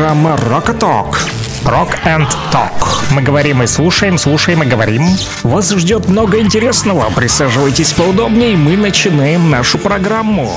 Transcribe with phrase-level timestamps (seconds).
[0.00, 1.20] Программа Рокоток.
[1.62, 2.72] Рок and Talk.
[3.10, 5.06] Мы говорим и слушаем, слушаем и говорим.
[5.42, 7.10] Вас ждет много интересного.
[7.14, 10.56] Присаживайтесь поудобнее, мы начинаем нашу программу.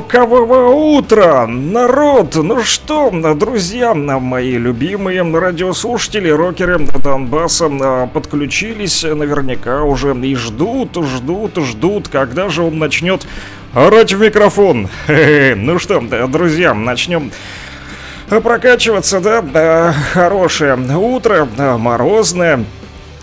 [0.00, 2.34] Рокового утра, народ!
[2.34, 11.58] Ну что, друзья, мои любимые радиослушатели, рокеры Донбасса а, подключились наверняка уже и ждут, ждут,
[11.58, 13.26] ждут, когда же он начнет
[13.74, 14.88] орать в микрофон.
[15.06, 17.30] Ну что, друзья, начнем
[18.26, 19.94] прокачиваться, да?
[20.14, 22.64] хорошее утро, морозное.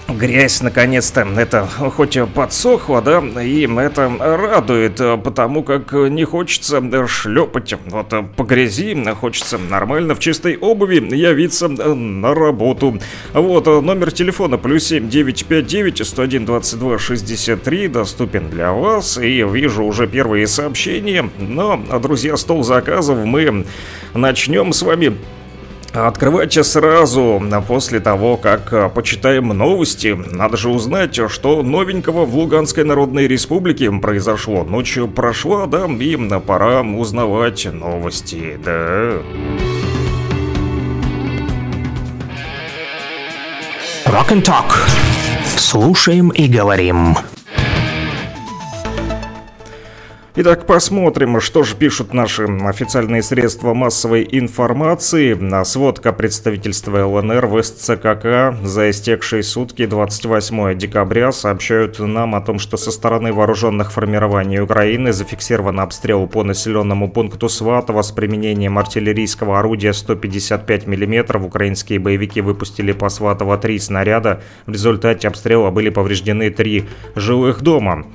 [0.09, 7.75] Грязь, наконец-то, это хоть подсохла, да, и это радует, потому как не хочется шлепать.
[7.87, 12.99] Вот по грязи, хочется нормально в чистой обуви явиться на работу.
[13.33, 20.07] Вот, номер телефона плюс 7 959 101 22 63 доступен для вас, и вижу уже
[20.07, 23.65] первые сообщения, но, друзья, стол заказов мы
[24.13, 25.17] начнем с вами
[25.93, 30.17] Открывайте сразу, после того, как а, почитаем новости.
[30.31, 34.63] Надо же узнать, что новенького в Луганской Народной Республике произошло.
[34.63, 39.21] Ночью прошла, да, и пора узнавать новости, да.
[44.05, 44.73] Rock and Talk.
[45.57, 47.15] Слушаем и говорим.
[50.39, 55.35] Итак, посмотрим, что же пишут наши официальные средства массовой информации.
[55.63, 62.77] Сводка представительства ЛНР в СЦКК за истекшие сутки 28 декабря сообщают нам о том, что
[62.77, 69.91] со стороны вооруженных формирований Украины зафиксирован обстрел по населенному пункту Сватово с применением артиллерийского орудия
[69.91, 71.43] 155 мм.
[71.43, 74.43] Украинские боевики выпустили по Сватово три снаряда.
[74.67, 78.05] В результате обстрела были повреждены три жилых дома.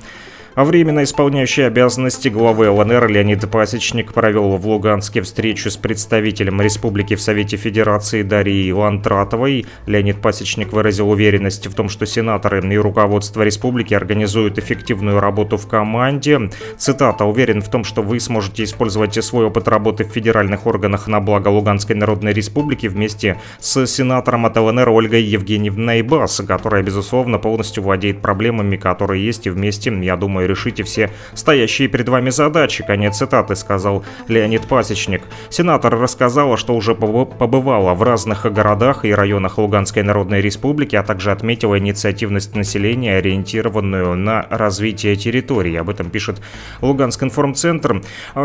[0.55, 7.15] А временно исполняющий обязанности главы ЛНР Леонид Пасечник провел в Луганске встречу с представителем республики
[7.15, 9.65] в Совете Федерации Дарьей Лантратовой.
[9.87, 15.67] Леонид Пасечник выразил уверенность в том, что сенаторы и руководство республики организуют эффективную работу в
[15.67, 16.51] команде.
[16.77, 17.25] Цитата.
[17.25, 21.47] «Уверен в том, что вы сможете использовать свой опыт работы в федеральных органах на благо
[21.47, 28.21] Луганской Народной Республики вместе с сенатором от ЛНР Ольгой Евгеньевной Бас, которая, безусловно, полностью владеет
[28.21, 32.83] проблемами, которые есть, и вместе, я думаю, и решите все стоящие перед вами задачи.
[32.85, 35.23] Конец цитаты, сказал Леонид Пасечник.
[35.49, 41.31] Сенатор рассказала, что уже побывала в разных городах и районах Луганской Народной Республики, а также
[41.31, 45.75] отметила инициативность населения, ориентированную на развитие территории.
[45.75, 46.41] Об этом пишет
[46.81, 48.01] Луганск информцентр.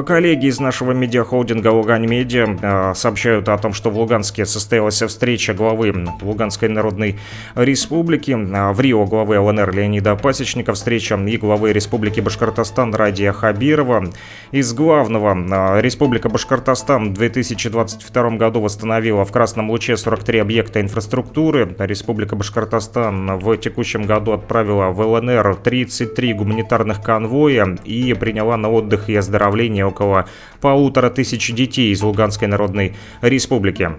[0.07, 5.55] Коллеги из нашего медиахолдинга Лугань Медиа а, сообщают о том, что в Луганске состоялась встреча
[5.55, 7.19] главы Луганской Народной
[7.55, 13.33] Республики а, в Рио главы ЛНР Леонида Пасечника, встреча и главы Республики Республики Башкортостан Радия
[13.33, 14.11] Хабирова.
[14.53, 21.75] Из главного а, Республика Башкортостан в 2022 году восстановила в Красном Луче 43 объекта инфраструктуры.
[21.79, 29.09] Республика Башкортостан в текущем году отправила в ЛНР 33 гуманитарных конвоя и приняла на отдых
[29.09, 30.27] и оздоровление около
[30.61, 33.93] полутора тысяч детей из Луганской Народной Республики.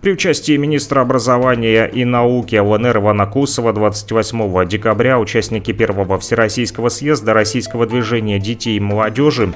[0.00, 7.34] При участии министра образования и науки ЛНР Ивана Кусова 28 декабря участники первого Всероссийского съезда
[7.34, 9.52] Российского движения детей и молодежи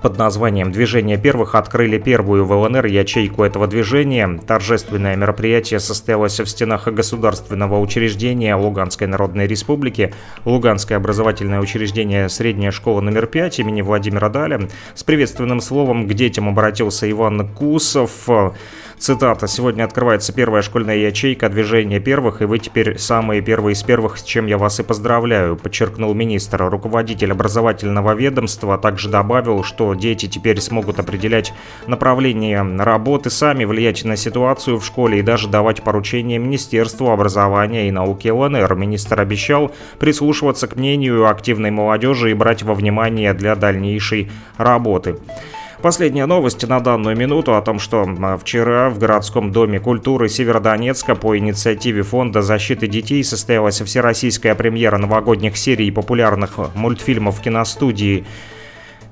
[0.00, 4.38] под названием «Движение первых» открыли первую в ЛНР ячейку этого движения.
[4.46, 10.12] Торжественное мероприятие состоялось в стенах государственного учреждения Луганской Народной Республики,
[10.44, 14.68] Луганское образовательное учреждение «Средняя школа номер 5» имени Владимира Даля.
[14.94, 18.28] С приветственным словом к детям обратился Иван Кусов.
[19.04, 19.46] Цитата.
[19.48, 24.22] «Сегодня открывается первая школьная ячейка движения первых, и вы теперь самые первые из первых, с
[24.22, 26.70] чем я вас и поздравляю», подчеркнул министр.
[26.70, 31.52] Руководитель образовательного ведомства также добавил, что дети теперь смогут определять
[31.86, 37.90] направление работы сами, влиять на ситуацию в школе и даже давать поручения Министерству образования и
[37.90, 38.74] науки ЛНР.
[38.74, 45.18] Министр обещал прислушиваться к мнению активной молодежи и брать во внимание для дальнейшей работы.
[45.84, 48.08] Последняя новость на данную минуту о том, что
[48.40, 55.58] вчера в городском доме культуры Северодонецка по инициативе Фонда защиты детей состоялась всероссийская премьера новогодних
[55.58, 58.24] серий популярных мультфильмов киностудии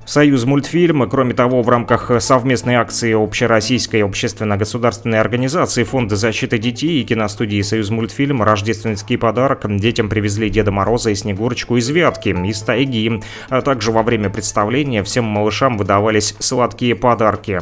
[0.04, 1.08] Союз мультфильм.
[1.08, 7.90] Кроме того, в рамках совместной акции Общероссийской общественно-государственной организации Фонда защиты детей и киностудии Союз
[7.90, 13.22] мультфильм рождественский подарок детям привезли Деда Мороза и Снегурочку из Вятки, из тайги.
[13.48, 17.60] А также во время представления всем малышам выдавались сладкие подарки.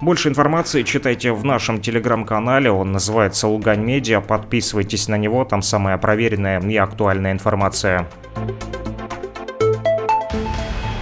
[0.00, 5.98] Больше информации читайте в нашем телеграм-канале, он называется Лугань Медиа, подписывайтесь на него, там самая
[5.98, 8.08] проверенная и актуальная информация.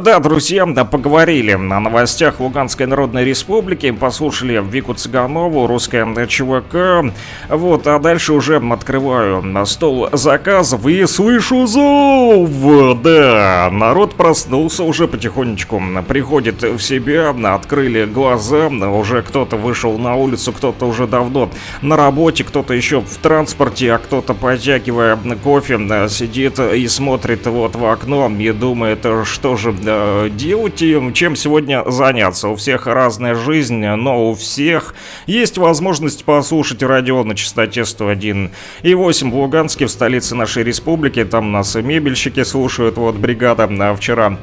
[0.00, 7.12] Да, друзья, да, поговорили о новостях Луганской Народной Республики, послушали Вику Цыганову, русская ЧВК.
[7.48, 13.00] Вот, а дальше уже открываю на стол заказов и слышу зов.
[13.00, 20.52] Да, народ проснулся уже потихонечку, приходит в себя, открыли глаза, уже кто-то вышел на улицу,
[20.52, 21.48] кто-то уже давно
[21.80, 25.78] на работе, кто-то еще в транспорте, а кто-то, потягивая кофе,
[26.08, 32.48] сидит и смотрит вот в окно и думает, что же и чем сегодня заняться.
[32.48, 34.94] У всех разная жизнь, но у всех
[35.26, 38.50] есть возможность послушать радио на частоте 101
[38.82, 41.24] и 8 в Луганске, в столице нашей республики.
[41.24, 42.96] Там нас и мебельщики слушают.
[42.96, 44.38] Вот бригада а, вчера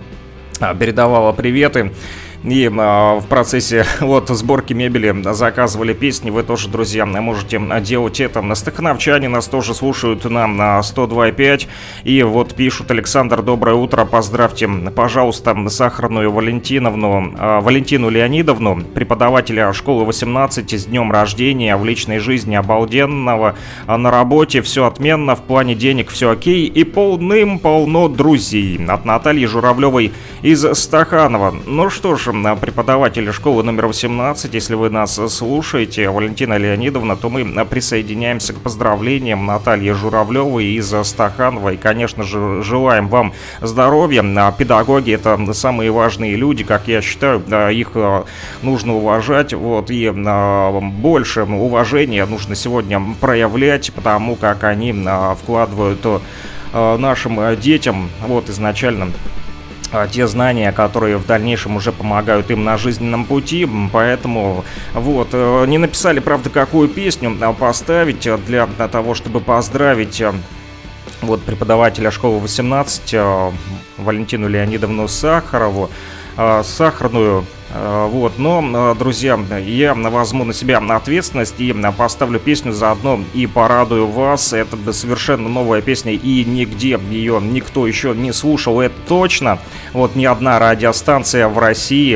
[0.60, 1.92] а, передавала приветы.
[2.44, 6.30] И а, в процессе вот сборки мебели заказывали песни.
[6.30, 8.44] Вы тоже, друзья, можете делать это.
[8.56, 11.68] Стахановчане нас тоже слушают нам на 102.5.
[12.04, 20.04] И вот пишут, Александр, доброе утро, поздравьте, пожалуйста, Сахарную Валентиновну, а, Валентину Леонидовну, преподавателя школы
[20.04, 23.56] 18 с днем рождения, в личной жизни обалденного,
[23.88, 28.80] а на работе все отменно, в плане денег все окей и полным-полно друзей.
[28.86, 31.56] От Натальи Журавлевой из Стаханова.
[31.66, 37.66] Ну что ж, преподавателя школы номер 18, если вы нас слушаете, Валентина Леонидовна, то мы
[37.66, 41.74] присоединяемся к поздравлениям Натальи Журавлевой из Стаханова.
[41.74, 44.24] И, конечно же, желаем вам здоровья.
[44.58, 48.25] Педагоги— это самые важные люди, как я считаю, их а,
[48.62, 56.06] нужно уважать, вот, и а, больше уважения нужно сегодня проявлять, потому как они а, вкладывают
[56.74, 59.43] нашим детям, вот, изначально а,
[60.12, 65.78] те знания, которые в дальнейшем уже помогают им на жизненном пути, поэтому вот, э, не
[65.78, 70.34] написали, правда, какую песню а, поставить для того, чтобы поздравить э,
[71.22, 73.52] вот преподавателя школы 18 э,
[73.98, 75.90] Валентину Леонидовну Сахарову,
[76.64, 84.08] сахарную вот, но, друзья, я возьму на себя ответственность и поставлю песню заодно и порадую
[84.08, 84.53] вас.
[84.53, 89.58] Это совершенно новая песня и нигде ее никто еще не слушал, это точно.
[89.94, 92.15] Вот ни одна радиостанция в России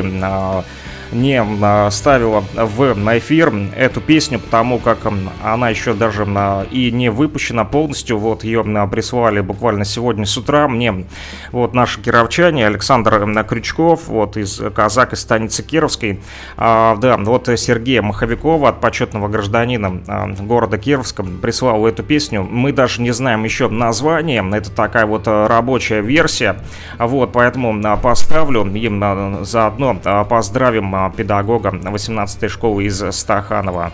[1.12, 4.98] не а, ставила в эфир эту песню, потому как
[5.42, 6.26] она еще даже
[6.70, 8.18] и не выпущена полностью.
[8.18, 11.06] Вот ее прислали буквально сегодня с утра мне.
[11.52, 16.20] Вот наши кировчане, Александр Крючков, вот из казак из станицы Кировской.
[16.56, 22.42] А, да, вот Сергея Маховикова от почетного гражданина а, города Кировска прислал эту песню.
[22.42, 24.44] Мы даже не знаем еще название.
[24.54, 26.56] Это такая вот рабочая версия.
[26.98, 29.94] Вот, поэтому поставлю им заодно
[30.28, 33.92] поздравим педагога 18-й школы из Стаханова.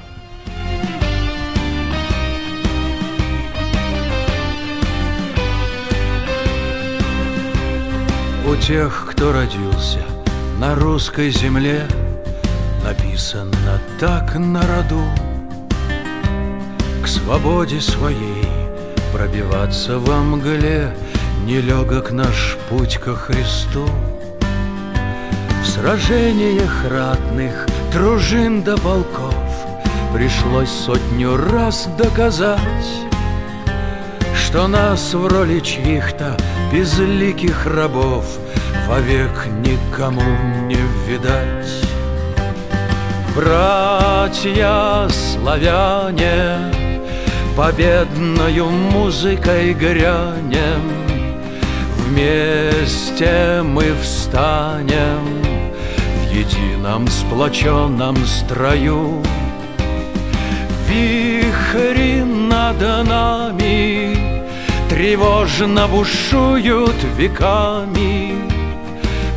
[8.46, 10.00] У тех, кто родился
[10.58, 11.86] на русской земле,
[12.84, 15.02] Написано так на роду
[17.02, 18.46] К свободе своей
[19.10, 20.94] пробиваться во мгле
[21.46, 23.88] Нелегок наш путь ко Христу
[25.64, 29.34] в сражениях ратных дружин до полков
[30.12, 32.60] Пришлось сотню раз доказать
[34.36, 36.36] Что нас в роли чьих-то
[36.70, 38.26] безликих рабов
[38.86, 40.20] Вовек никому
[40.66, 40.78] не
[41.08, 41.88] видать.
[43.34, 46.58] Братья славяне
[47.56, 50.92] Победною музыкой грянем
[51.96, 55.43] Вместе мы встанем
[56.34, 59.22] едином сплоченном строю.
[60.88, 64.16] Вихри над нами
[64.88, 68.34] тревожно бушуют веками.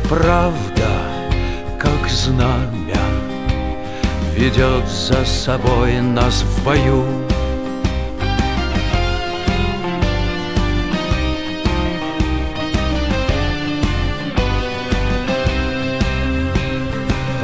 [0.08, 0.90] Правда,
[1.78, 3.06] как знамя,
[4.34, 7.27] ведет за собой нас в бою.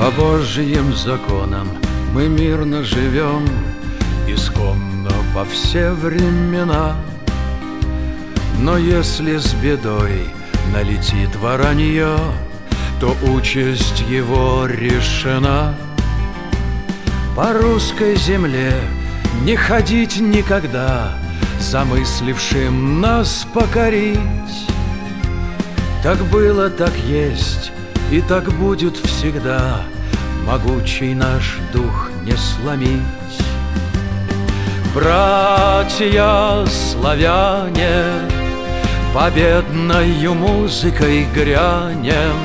[0.05, 1.67] По Божьим законам.
[2.13, 3.49] Мы мирно живем
[4.29, 6.95] Исконно во все времена.
[8.61, 10.29] Но если с бедой
[10.75, 12.19] налетит воронье
[13.01, 15.75] То участь его решена.
[17.35, 18.75] По русской земле
[19.43, 21.15] не ходить никогда
[21.61, 24.19] Замыслившим нас покорить.
[26.03, 27.73] Так было, так есть
[28.11, 29.81] и так будет всегда
[30.47, 33.01] Могучий наш дух не сломить.
[34.95, 38.05] Братья славяне
[39.15, 42.37] Победною музыкой грянем.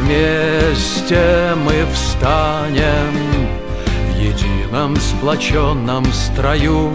[0.00, 3.48] Вместе мы встанем
[4.10, 6.92] В едином сплоченном строю.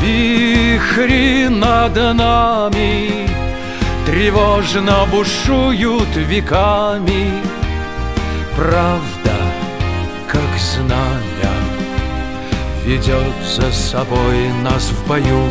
[0.00, 3.28] Вихри над нами
[4.06, 7.59] Тревожно бушуют веками
[8.60, 9.38] Правда,
[10.28, 11.54] как знамя
[12.84, 15.48] Ведет за собой нас в бою.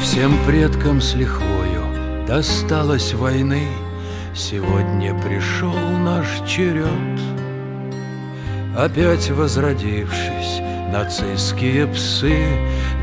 [0.00, 1.82] Всем предкам с лихвою
[2.28, 3.66] досталось войны.
[4.36, 6.86] Сегодня пришел наш черед.
[8.76, 12.44] Опять возродившись, нацистские псы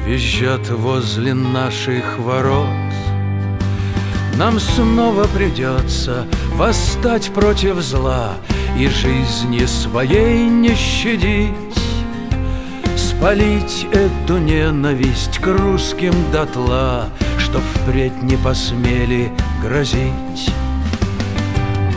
[0.06, 2.68] Визжат возле наших ворот.
[4.38, 8.34] Нам снова придется восстать против зла
[8.77, 11.51] И жизни своей не щадить.
[12.96, 19.32] Спалить эту ненависть к русским дотла Чтоб впредь не посмели
[19.63, 20.51] грозить.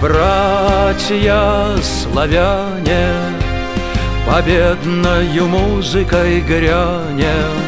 [0.00, 3.10] Братья славяне
[4.28, 7.62] Победною музыкой грянем.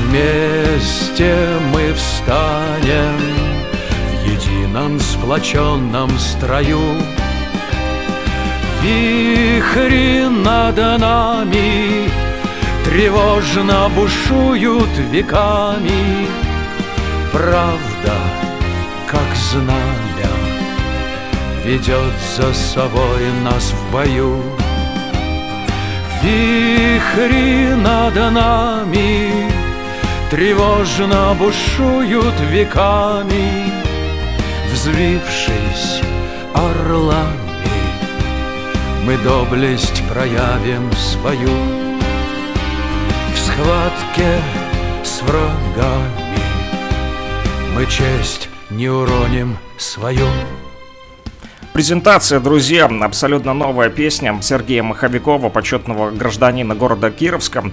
[0.00, 1.36] Вместе
[1.72, 3.20] мы встанем
[4.10, 6.96] В едином сплоченном строю.
[8.82, 12.10] Вихри над нами
[12.84, 16.26] Тревожно бушуют веками.
[17.30, 18.14] Правда,
[19.06, 20.34] как знамя
[21.64, 24.53] Ведет за собой нас в бою
[26.24, 29.30] Вихри над нами
[30.30, 33.70] Тревожно бушуют веками
[34.72, 36.00] Взвившись
[36.54, 37.44] орлами.
[39.04, 41.56] Мы доблесть проявим свою
[43.34, 44.40] В схватке
[45.02, 46.38] с врагами.
[47.74, 50.26] Мы честь не уроним свою
[51.74, 57.64] Презентация, друзья, абсолютно новая песня Сергея Маховикова, почетного гражданина города Кировска,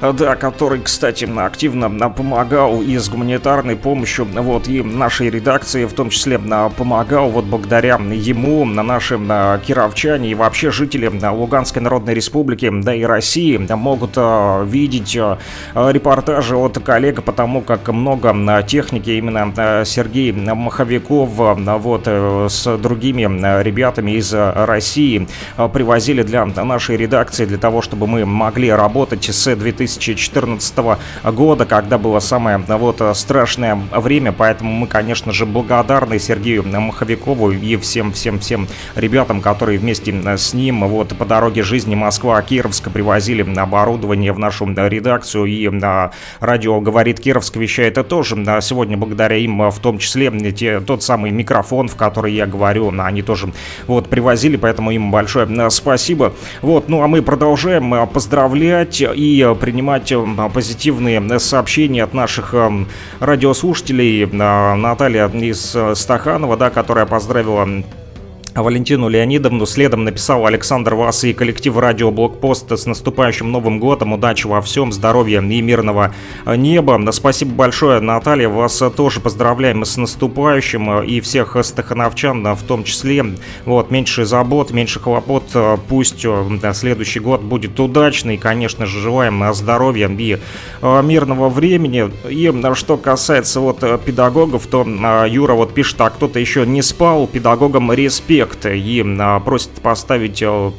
[0.00, 6.10] да, который, кстати, активно помогал и с гуманитарной помощью, вот, и нашей редакции в том
[6.10, 9.18] числе помогал, вот, благодаря ему на наши
[9.66, 14.16] кировчане и вообще жители Луганской Народной Республики, да и России могут
[14.70, 15.16] видеть
[15.74, 24.12] репортажи от коллег, потому как много техники именно Сергей Маховиков, вот, э, с другими ребятами
[24.12, 29.54] из э, России э, привозили для нашей редакции, для того, чтобы мы могли работать с
[29.54, 37.50] 2014 года, когда было самое вот страшное время, поэтому мы, конечно же, благодарны Сергею Маховикову
[37.50, 44.38] и всем-всем-всем ребятам, которые вместе с ним вот по дороге жизни Москва-Кировска привозили оборудование в
[44.38, 48.36] нашу редакцию и на радио «Говорит Кировск» вещает это тоже.
[48.60, 53.22] Сегодня благодаря им в том числе те, тот самый микрофон, в который я говорю, они
[53.22, 53.52] тоже тоже
[53.86, 56.32] вот привозили, поэтому им большое э, спасибо.
[56.62, 62.54] Вот, ну а мы продолжаем э, поздравлять и принимать э, позитивные сообщения от наших
[63.20, 64.26] радиослушателей.
[64.26, 67.68] Наталья из Стаханова, да, которая поздравила
[68.62, 69.66] Валентину Леонидовну.
[69.66, 74.12] Следом написал Александр Вас и коллектив радио Блокпост с наступающим Новым годом.
[74.12, 76.14] Удачи во всем, здоровья и мирного
[76.46, 77.00] неба.
[77.12, 78.48] Спасибо большое, Наталья.
[78.48, 83.24] Вас тоже поздравляем с наступающим и всех стахановчан в том числе.
[83.64, 85.44] Вот, меньше забот, меньше хлопот.
[85.88, 86.26] Пусть
[86.72, 88.38] следующий год будет удачный.
[88.38, 90.38] Конечно же, желаем здоровья и
[90.82, 92.10] мирного времени.
[92.28, 94.86] И что касается вот педагогов, то
[95.28, 100.42] Юра вот пишет, а кто-то еще не спал, педагогам респект проекта и а, просит поставить
[100.42, 100.72] э,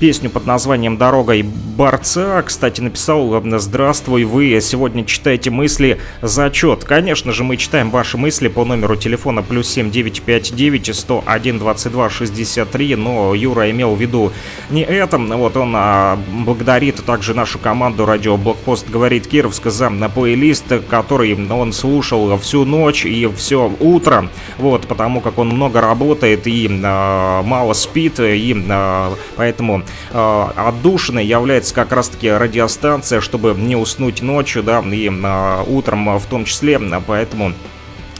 [0.00, 2.40] песню под названием «Дорога и борца».
[2.40, 6.84] Кстати, написал «Здравствуй, вы сегодня читаете мысли зачет».
[6.84, 13.34] Конечно же, мы читаем ваши мысли по номеру телефона плюс 7959 101 22 63, но
[13.34, 14.32] Юра имел в виду
[14.70, 15.18] не это.
[15.18, 21.34] Вот он а, благодарит также нашу команду «Радио Блокпост» говорит Кировска за на плейлист, который
[21.34, 27.42] он слушал всю ночь и все утро, вот, потому как он много работает и а,
[27.42, 29.82] мало спит, и а, поэтому
[30.12, 36.26] э, отдушиной является как раз-таки радиостанция, чтобы не уснуть ночью, да, и э, утром в
[36.26, 37.52] том числе, поэтому...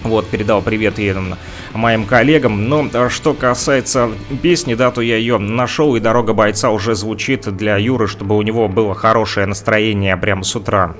[0.02, 1.14] Вот, передал привет и
[1.74, 2.70] моим коллегам.
[2.70, 4.08] Но что касается
[4.40, 8.40] песни, да, то я ее нашел, и «Дорога бойца» уже звучит для Юры, чтобы у
[8.40, 10.94] него было хорошее настроение прямо с утра.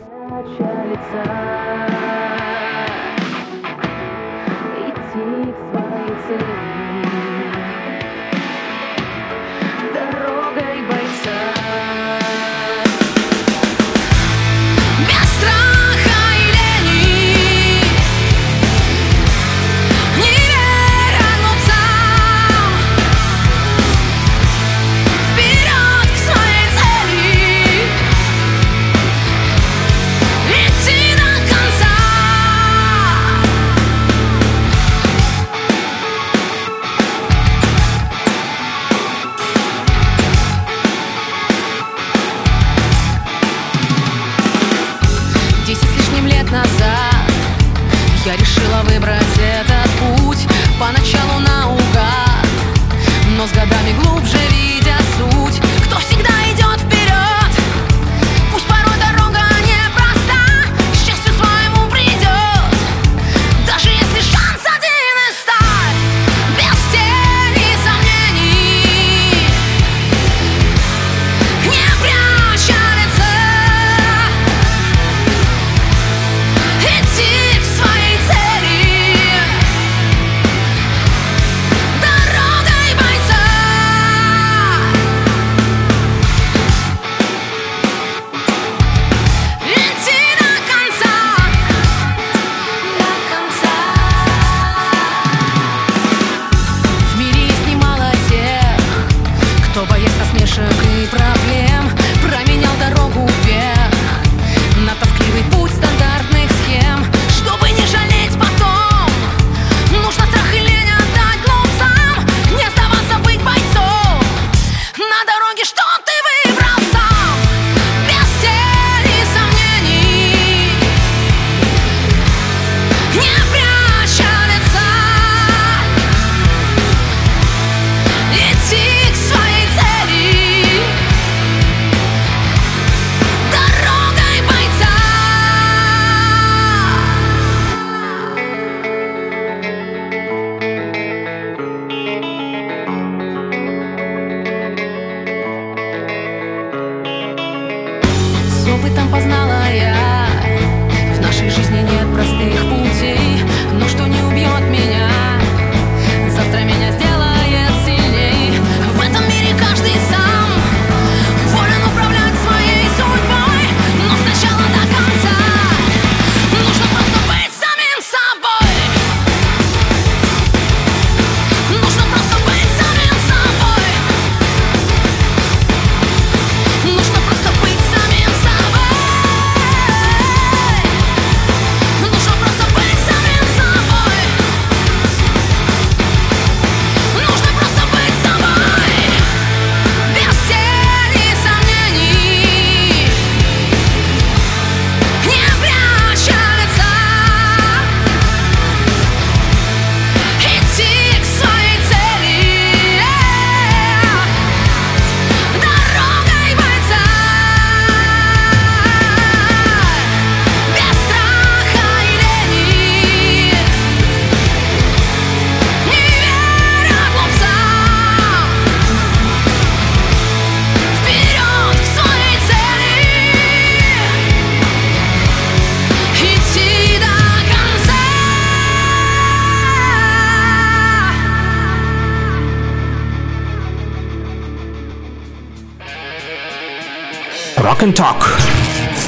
[237.90, 238.24] And Talk.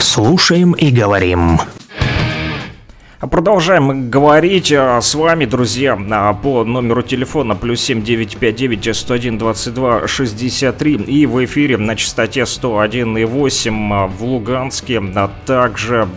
[0.00, 1.60] Слушаем и говорим.
[3.20, 10.94] Продолжаем говорить а, с вами, друзья, а, по номеру телефона плюс 7959 101 22 63
[10.94, 16.08] и в эфире на частоте 101,8 а, в Луганске, а также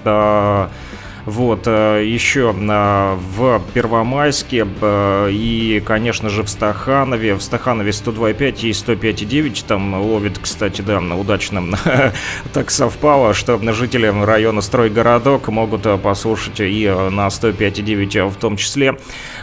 [1.25, 7.33] вот, э, еще э, в Первомайске э, и, конечно же, в Стаханове.
[7.33, 11.63] В Стаханове 102,5 и 105,9 там ловит, кстати, да, удачно
[12.53, 18.97] так совпало, что жители района Стройгородок могут послушать и на 105,9 в том числе.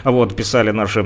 [0.05, 1.01] Вот, писали наши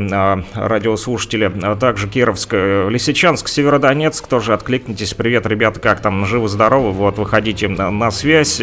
[0.54, 1.52] радиослушатели.
[1.64, 5.14] А также Кировск, Лисичанск, Северодонецк, тоже откликнитесь.
[5.14, 6.92] Привет, ребята, как там, живы-здоровы?
[6.92, 8.62] Вот, выходите на связь.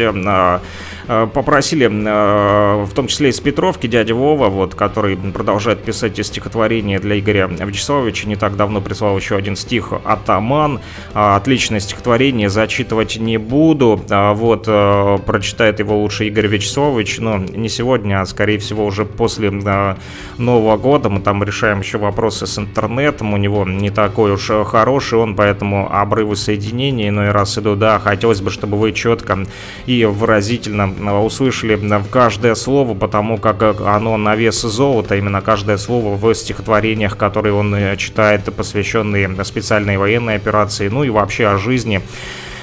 [1.07, 7.19] Попросили Э, в том числе из Петровки, дядя Вова, вот, который продолжает писать стихотворение для
[7.19, 10.79] Игоря Вячеславовича, не так давно прислал еще один стих «Атаман».
[11.13, 17.37] А, отличное стихотворение, зачитывать не буду, а, вот, э, прочитает его лучше Игорь Вячеславович, но
[17.37, 19.95] не сегодня, а скорее всего уже после э,
[20.37, 21.09] Нового года.
[21.09, 25.89] Мы там решаем еще вопросы с интернетом, у него не такой уж хороший он, поэтому
[25.91, 29.45] обрывы соединения иной раз идут, да, хотелось бы, чтобы вы четко
[29.85, 36.15] и выразительно услышали в каждое слово, потому как оно на вес золота, именно каждое слово
[36.15, 42.01] в стихотворениях, которые он э, читает, посвященные специальной военной операции, ну и вообще о жизни.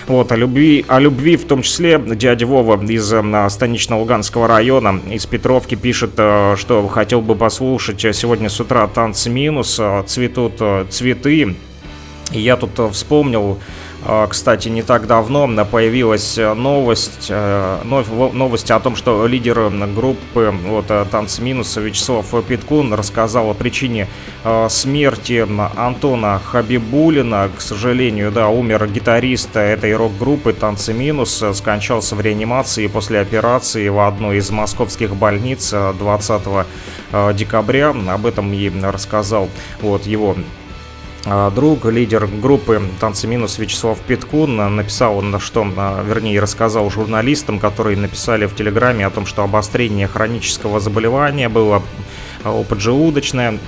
[0.08, 5.26] Вот, о любви, о любви в том числе дядя Вова из э, станично-луганского района, из
[5.26, 11.56] Петровки, пишет, э, что хотел бы послушать сегодня с утра танцы минус, цветут цветы.
[12.32, 13.58] И я тут вспомнил
[14.28, 20.86] кстати, не так давно появилась э, новость, э, новость о том, что лидер группы вот,
[20.88, 24.08] э, «Танцы минуса» Вячеслав Питкун рассказал о причине
[24.68, 27.50] смерти Антона Хабибулина.
[27.56, 34.00] К сожалению, да, умер гитарист этой рок-группы «Танцы минус», скончался в реанимации после операции в
[34.00, 36.42] одной из московских больниц 20
[37.34, 37.94] декабря.
[38.08, 39.48] Об этом ей рассказал
[39.80, 40.61] вот его а,
[41.54, 47.96] друг, лидер группы «Танцы минус» Вячеслав Питкун написал, на что, а, вернее, рассказал журналистам, которые
[47.96, 51.82] написали в Телеграме о том, что обострение хронического заболевания было,
[52.42, 53.58] а, поджелудочное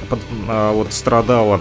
[0.49, 1.61] вот, страдало.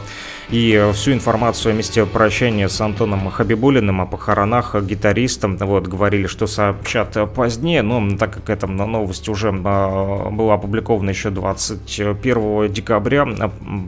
[0.53, 6.45] И всю информацию о месте прощания с Антоном Хабибулиным, о похоронах гитариста, вот, говорили, что
[6.45, 13.27] сообщат позднее, но так как эта новость уже а, была опубликована еще 21 декабря,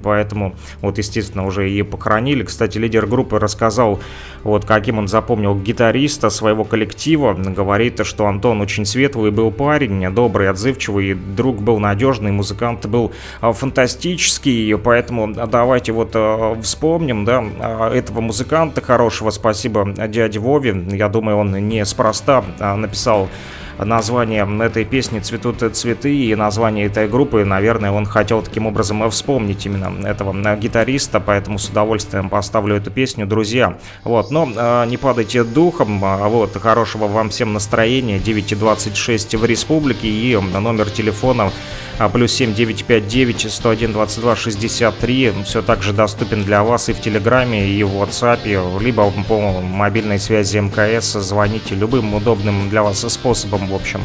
[0.02, 2.42] поэтому, вот, естественно, уже и похоронили.
[2.42, 4.00] Кстати, лидер группы рассказал,
[4.46, 10.50] вот, каким он запомнил гитариста своего коллектива, говорит, что Антон очень светлый был парень, добрый,
[10.50, 17.92] отзывчивый, друг был надежный, музыкант был а, фантастический, поэтому давайте вот а, вспомним, да, а,
[17.92, 23.30] этого музыканта хорошего, спасибо дяде Вове, я думаю, он неспроста написал
[23.78, 29.66] название этой песни «Цветут цветы» и название этой группы, наверное, он хотел таким образом вспомнить
[29.66, 33.78] именно этого гитариста, поэтому с удовольствием поставлю эту песню, друзья.
[34.04, 40.36] Вот, но э, не падайте духом, вот, хорошего вам всем настроения, 9.26 в республике и
[40.36, 41.52] номер телефона
[41.98, 45.34] а, плюс 7 959 101 22 63.
[45.46, 50.58] Все также доступен для вас и в Телеграме, и в WhatsApp, либо по мобильной связи
[50.58, 51.14] МКС.
[51.14, 54.02] Звоните любым удобным для вас способом, в общем.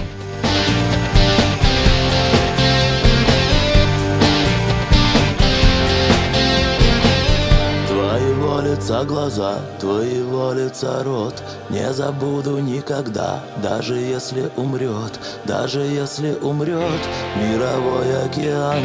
[8.80, 11.42] лица глаза, твоего лица рот.
[11.68, 17.00] Не забуду никогда, даже если умрет Даже если умрет
[17.36, 18.82] мировой океан.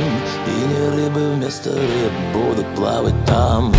[0.48, 3.74] И не рыбы вместо рыб будут плавать там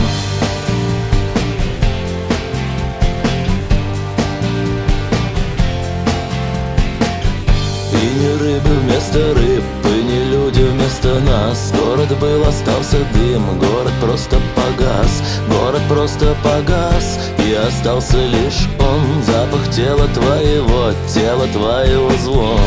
[8.17, 11.73] не рыбы вместо рыб, и не люди вместо нас.
[11.73, 15.23] Город был, остался дым, город просто погас.
[15.49, 19.23] Город просто погас, и остался лишь он.
[19.23, 22.61] Запах тела твоего, тела твоего звон.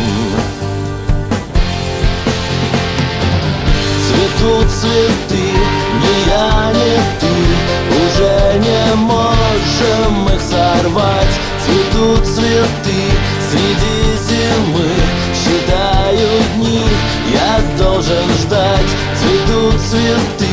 [4.07, 5.43] Цветут цветы,
[6.01, 7.33] ни я, ни ты.
[7.99, 11.39] Уже не можем их сорвать.
[11.65, 13.01] Цветут цветы
[13.49, 15.08] среди зимы
[16.59, 16.81] Дни,
[17.31, 18.89] я должен ждать.
[19.15, 20.45] Цветут цветы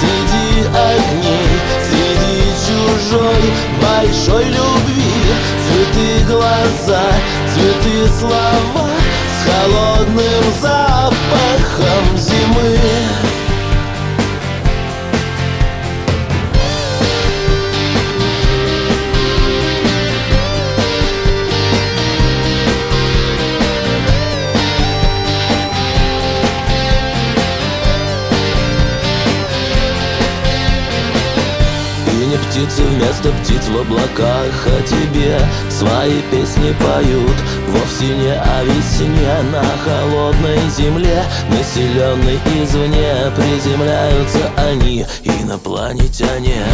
[0.00, 1.60] среди огней
[1.90, 3.42] Среди чужой
[3.82, 5.12] большой любви.
[5.66, 7.02] Цветы глаза,
[7.52, 8.88] цветы слова
[9.28, 13.31] С холодным запахом зимы
[32.42, 35.38] птицы вместо птиц в облаках О тебе
[35.70, 37.36] свои песни поют.
[37.68, 46.64] Вовсе не о весне на холодной земле Населенной извне приземляются они Инопланетяне.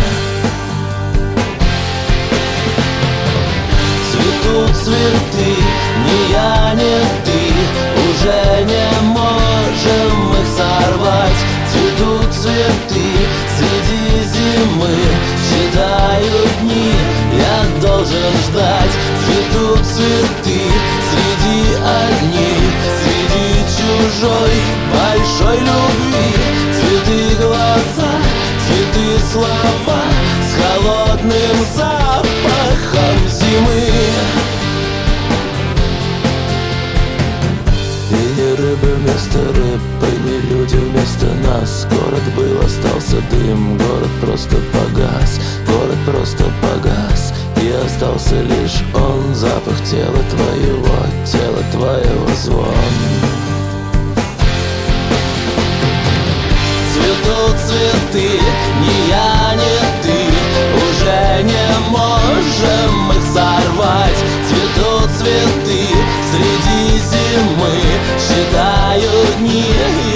[4.11, 5.55] Цветут цветы,
[6.05, 7.41] ни я, ни ты
[8.11, 11.48] Уже не можем их сорвать
[11.99, 13.07] Цветут цветы
[13.59, 14.95] среди зимы
[15.43, 16.93] Считают дни,
[17.37, 20.61] я должен ждать Цветут цветы
[21.11, 22.71] среди огней
[23.03, 24.55] Среди чужой
[24.93, 26.37] большой любви.
[26.73, 28.13] Цветы глаза,
[28.65, 30.03] цветы слова
[30.47, 34.48] С холодным запахом зимы
[38.69, 41.87] рыбы вместо рыб, и не люди вместо нас.
[41.91, 45.41] Город был, остался дым, город просто погас.
[45.67, 49.35] Город просто погас, и остался лишь он.
[49.35, 52.75] Запах тела твоего, тела твоего звон.
[56.93, 58.41] Цветут цветы,
[58.81, 60.19] ни я, ни ты.
[60.85, 64.19] Уже не можем их сорвать.
[64.49, 65.98] Цветут цветы
[68.99, 69.65] Считаю дни,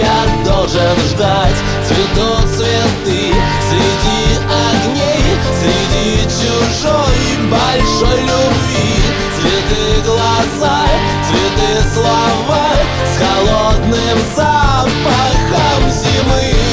[0.01, 3.33] я должен ждать Цветут цветы
[3.69, 5.23] среди огней
[5.61, 9.05] Среди чужой большой любви.
[9.41, 10.85] Цветы глаза,
[11.29, 12.71] цветы слова
[13.07, 16.72] С холодным запахом зимы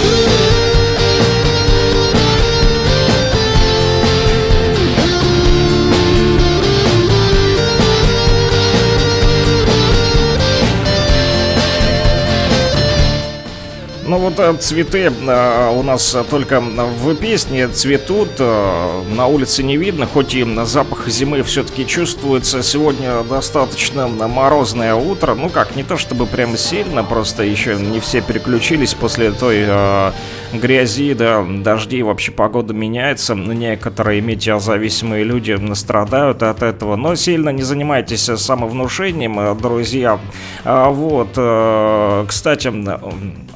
[14.20, 20.06] вот э, цветы э, у нас только в песне цветут, э, на улице не видно,
[20.06, 22.62] хоть и запах зимы все-таки чувствуется.
[22.62, 28.22] Сегодня достаточно морозное утро, ну как, не то чтобы прям сильно, просто еще не все
[28.22, 30.12] переключились после той э,
[30.54, 33.36] грязи, да, дождей, вообще погода меняется.
[33.36, 40.20] Некоторые метеозависимые люди страдают от этого, но сильно не занимайтесь самовнушением, э, друзья.
[40.64, 42.72] А Вот, э, кстати,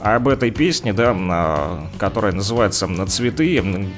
[0.01, 3.89] об этой песне, да, а, которая называется «Цветы»,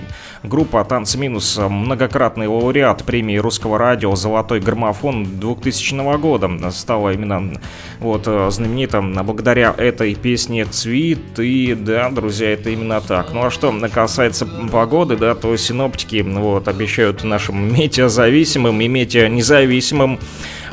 [0.44, 7.60] группа «Танцы минус» многократный лауреат премии русского радио «Золотой граммофон» 2000 года стала именно
[8.00, 13.34] вот знаменита благодаря этой песне «Цветы», да, друзья, это именно так.
[13.34, 20.18] Ну а что касается погоды, да, то синоптики вот обещают нашим метеозависимым и метеонезависимым э,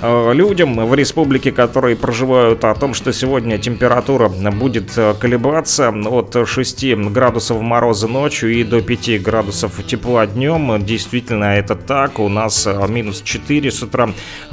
[0.02, 6.94] людям в республике, которые проживают, о том, что сегодня температура будет э, колебаться от 6
[7.10, 10.84] градусов мороза ночью и до 5 градусов тепла днем.
[10.84, 12.18] Действительно, это так.
[12.18, 14.10] У нас э, минус 4 с утра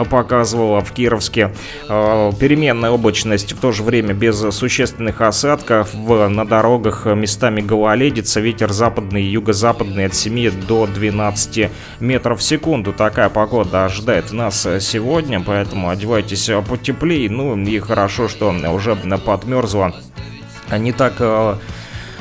[0.10, 1.52] показывала в Кировске.
[1.88, 5.94] Э, Переменная облачность, в то же время без существенных осадков.
[5.96, 12.94] На дорогах местами гололедица, ветер западный и юго-западный от 7 до 12 метров в секунду.
[12.94, 17.30] Такая погода ожидает нас сегодня, поэтому одевайтесь потеплее.
[17.30, 19.94] Ну и хорошо, что уже подмерзло.
[20.72, 21.56] Не так э,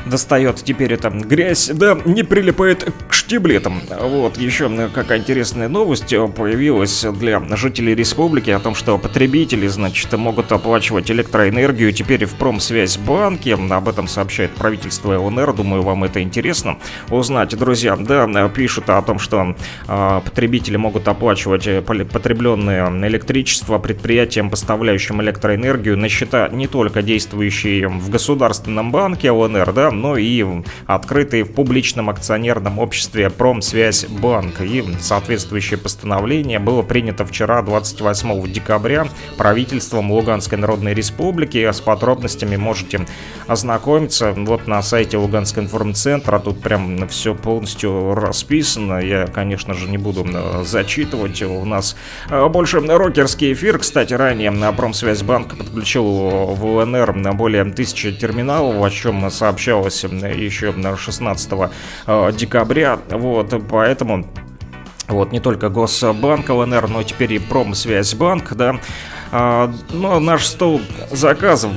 [0.07, 3.83] достает теперь эта грязь, да, не прилипает к штиблетам.
[3.91, 10.51] Вот, еще какая интересная новость появилась для жителей республики о том, что потребители, значит, могут
[10.51, 13.55] оплачивать электроэнергию теперь в Промсвязьбанке.
[13.55, 15.53] Об этом сообщает правительство ЛНР.
[15.53, 16.79] Думаю, вам это интересно
[17.11, 17.97] узнать, друзья.
[17.97, 19.55] Да, пишут о том, что
[19.87, 28.09] э, потребители могут оплачивать потребленное электричество предприятиям, поставляющим электроэнергию на счета не только действующие в
[28.09, 30.43] Государственном банке ЛНР, да, но и
[30.87, 34.61] открытые в публичном акционерном обществе Промсвязьбанк.
[34.61, 41.71] И соответствующее постановление было принято вчера, 28 декабря, правительством Луганской Народной Республики.
[41.71, 43.07] С подробностями можете
[43.47, 46.39] ознакомиться вот на сайте Луганского информцентра.
[46.39, 48.99] Тут прям все полностью расписано.
[48.99, 51.43] Я, конечно же, не буду э, зачитывать.
[51.43, 51.97] У нас
[52.31, 53.79] э, больше рокерский эфир.
[53.79, 61.51] Кстати, ранее на Промсвязьбанк подключил в ЛНР более тысячи терминалов, о чем сообщалось еще 16
[62.07, 62.99] э, декабря.
[63.11, 64.27] Вот, поэтому
[65.09, 68.79] вот не только Госбанк ЛНР, но теперь и Промсвязьбанк, да,
[69.31, 71.73] А, но наш стол заказов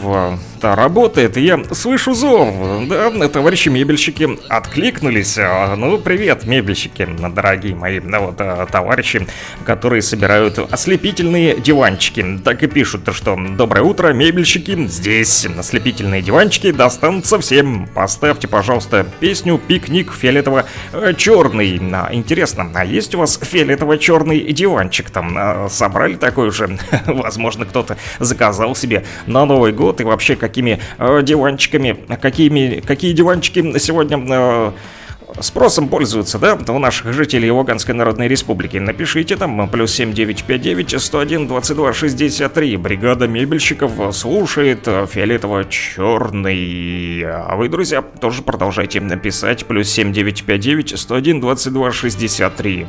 [0.61, 2.87] да, работает, и я слышу зов.
[2.87, 5.37] Да, товарищи мебельщики откликнулись.
[5.37, 9.27] А, ну, привет, мебельщики, дорогие мои ну, вот, а, товарищи,
[9.65, 12.39] которые собирают ослепительные диванчики.
[12.43, 17.87] Так и пишут, что доброе утро, мебельщики, здесь ослепительные диванчики достанутся всем.
[17.93, 21.77] Поставьте, пожалуйста, песню «Пикник фиолетово-черный».
[22.11, 25.69] Интересно, а есть у вас фиолетово-черный диванчик там?
[25.69, 26.77] Собрали такой уже?
[27.05, 33.13] Возможно, кто-то заказал себе на Новый год и вообще как какими э, диванчиками, какими, какие
[33.13, 34.73] диванчики сегодня э,
[35.39, 38.75] спросом пользуются, да, у наших жителей Луганской Народной Республики.
[38.75, 42.75] Напишите там плюс 7959 101 22 63.
[42.75, 47.23] Бригада мебельщиков слушает фиолетово-черный.
[47.25, 52.87] А вы, друзья, тоже продолжайте написать плюс 7959 101 22 63.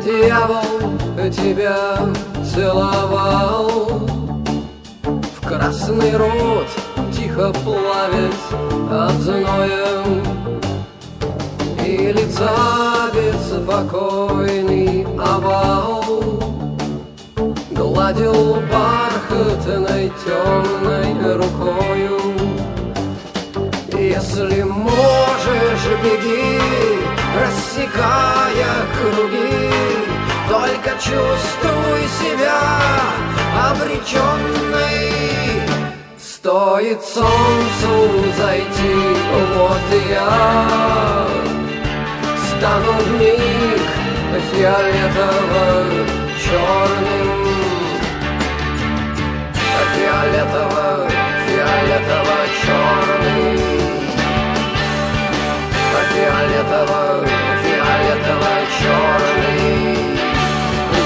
[0.00, 0.64] Дьявол
[1.30, 1.98] тебя
[2.44, 3.68] целовал.
[5.02, 6.68] В красный рот
[7.12, 8.34] тихо плавит
[8.90, 10.04] от зноя.
[11.84, 16.04] И лица беспокойный овал
[17.70, 22.20] Гладил бархатной темной рукою.
[23.92, 26.60] Если можешь, беги,
[27.40, 29.53] рассекая круги
[30.74, 32.60] только чувствуй себя
[33.70, 35.12] обреченной
[36.18, 37.94] Стоит солнцу
[38.36, 38.96] зайти,
[39.54, 41.26] вот я.
[42.58, 43.86] Стану в миг
[44.52, 47.30] фиолетово-черным
[49.94, 50.88] Фиолетово,
[51.46, 53.58] фиолетово-черный
[56.12, 57.02] Фиолетово,
[57.62, 59.43] фиолетово-черный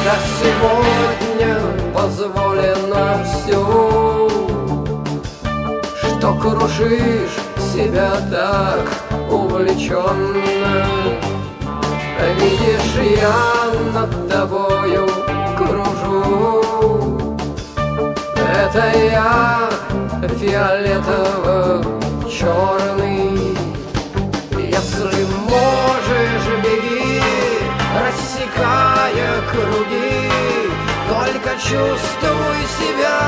[0.08, 1.52] да сегодня
[1.92, 3.60] позволено все
[6.00, 7.36] Что крушишь
[7.74, 8.86] себя так
[9.30, 10.84] увлеченно
[12.40, 13.40] Видишь, я
[13.92, 15.04] над тобою
[15.56, 17.18] кружу.
[18.64, 19.70] Это я
[20.40, 23.30] фиолетово-черный
[24.56, 26.48] Если можешь,
[29.50, 30.30] круги.
[31.08, 33.18] Только чувствуй себя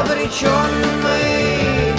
[0.00, 1.94] обреченной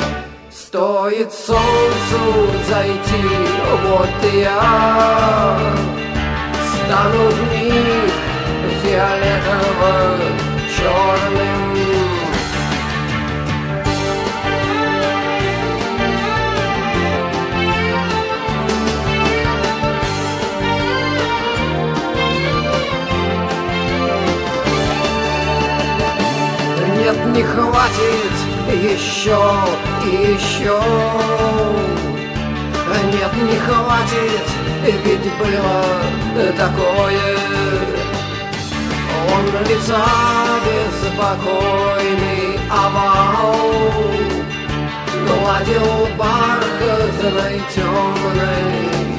[0.51, 2.21] Стоит солнцу
[2.69, 3.23] зайти,
[3.83, 4.61] вот я.
[6.85, 8.13] Стану вмиг
[8.83, 11.68] фиолетово-черным
[27.89, 28.35] хватит
[28.83, 29.41] еще
[30.05, 30.79] и еще.
[33.11, 34.47] Нет, не хватит,
[34.83, 35.83] ведь было
[36.57, 37.37] такое.
[39.31, 40.05] Он лица
[40.65, 43.55] беспокойный овал.
[45.27, 49.18] Гладил бархатной темной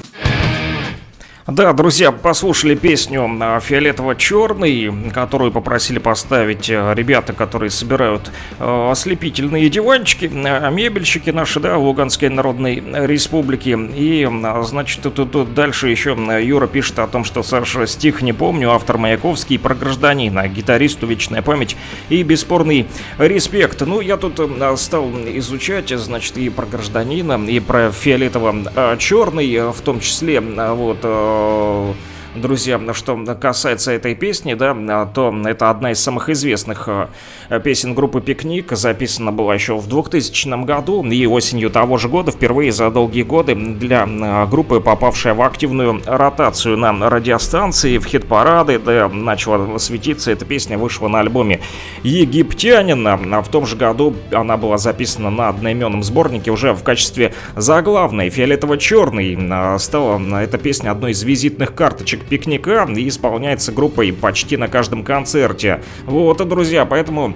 [1.53, 9.69] Да, друзья, послушали песню а, «Фиолетово-черный», которую попросили поставить э, ребята, которые собирают э, ослепительные
[9.69, 13.77] диванчики, э, мебельщики наши, да, Луганской Народной Республики.
[13.97, 14.29] И,
[14.63, 18.97] значит, тут, тут дальше еще Юра пишет о том, что Саша стих не помню, автор
[18.97, 21.75] Маяковский про гражданина, гитаристу вечная память
[22.07, 22.87] и бесспорный
[23.17, 23.81] респект.
[23.81, 24.39] Ну, я тут
[24.77, 31.03] стал изучать, значит, и про гражданина, и про фиолетово-черный, в том числе, вот,
[31.43, 32.20] Oh.
[32.35, 38.21] Друзья, что касается этой песни, да, то это одна из самых известных э, песен группы
[38.21, 38.71] «Пикник».
[38.71, 43.55] Записана была еще в 2000 году и осенью того же года, впервые за долгие годы,
[43.55, 50.31] для э, группы, попавшая в активную ротацию на радиостанции, в хит-парады, да, начала светиться.
[50.31, 51.61] Эта песня вышла на альбоме
[52.03, 53.05] «Египтянин».
[53.07, 58.29] А в том же году она была записана на одноименном сборнике уже в качестве заглавной.
[58.29, 64.67] «Фиолетово-черный» э, стала эта песня одной из визитных карточек пикника и исполняется группой почти на
[64.67, 65.81] каждом концерте.
[66.05, 67.35] Вот, друзья, поэтому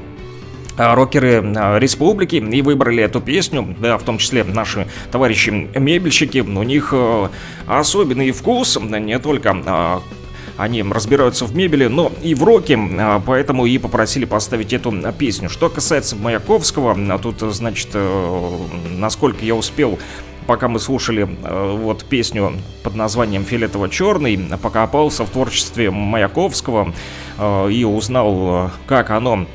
[0.77, 6.39] а, рокеры а, республики и выбрали эту песню, да, в том числе наши товарищи мебельщики,
[6.39, 7.29] у них э,
[7.65, 10.01] особенный вкус, не только а,
[10.57, 12.79] они разбираются в мебели, но и в роке,
[13.25, 15.49] поэтому и попросили поставить эту песню.
[15.49, 18.57] Что касается Маяковского, тут, значит, э,
[18.91, 19.97] насколько я успел
[20.47, 26.93] пока мы слушали э, вот песню под названием «Фиолетово-черный», покопался в творчестве Маяковского
[27.37, 29.45] э, и узнал, э, как оно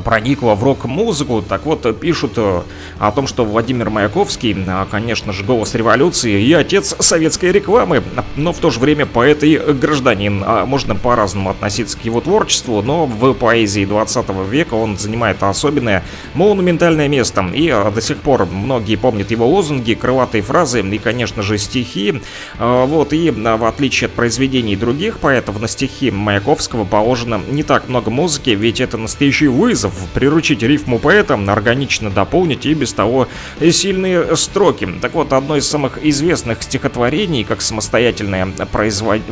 [0.00, 1.42] проникла в рок-музыку.
[1.46, 2.62] Так вот, пишут э,
[2.98, 8.02] о том, что Владимир Маяковский, э, конечно же, голос революции и отец советской рекламы,
[8.36, 10.42] но в то же время поэт и гражданин.
[10.44, 16.04] А можно по-разному относиться к его творчеству, но в поэзии 20 века он занимает особенное
[16.34, 17.44] монументальное место.
[17.52, 22.20] И э, до сих пор многие помнят его лозунги, крылатые фразы и, конечно же, стихи.
[22.58, 28.10] Вот, и в отличие от произведений других поэтов, на стихи Маяковского положено не так много
[28.10, 33.28] музыки, ведь это настоящий вызов вызов приручить рифму поэта, органично дополнить и без того
[33.60, 34.88] сильные строки.
[35.00, 38.48] Так вот, одно из самых известных стихотворений, как самостоятельное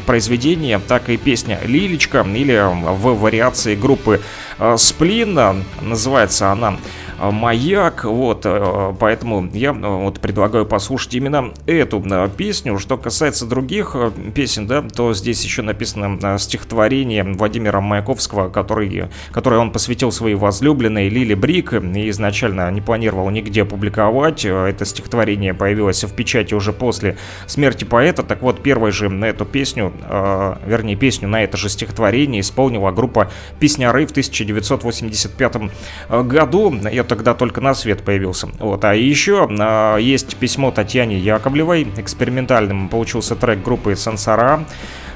[0.07, 4.20] произведение, так и песня «Лилечка» или в вариации группы
[4.59, 5.64] э, «Сплин».
[5.80, 6.78] Называется она
[7.31, 12.79] маяк, вот, э, поэтому я э, вот предлагаю послушать именно эту э, песню.
[12.79, 13.95] Что касается других
[14.35, 21.09] песен, да, то здесь еще написано стихотворение Владимира Маяковского, который, которое он посвятил своей возлюбленной
[21.09, 24.45] Лили Брик, и изначально не планировал нигде публиковать.
[24.45, 27.16] Это стихотворение появилось в печати уже после
[27.47, 28.23] смерти поэта.
[28.23, 29.93] Так вот, первой же на эту песню,
[30.66, 35.57] вернее, песню на это же стихотворение исполнила группа «Песняры» в 1985
[36.09, 36.75] году.
[36.83, 38.48] Это тогда только на свет появился.
[38.58, 38.86] Вот.
[38.86, 41.86] А еще а, есть письмо Татьяне Яковлевой.
[41.98, 44.64] Экспериментальным получился трек группы «Сансара»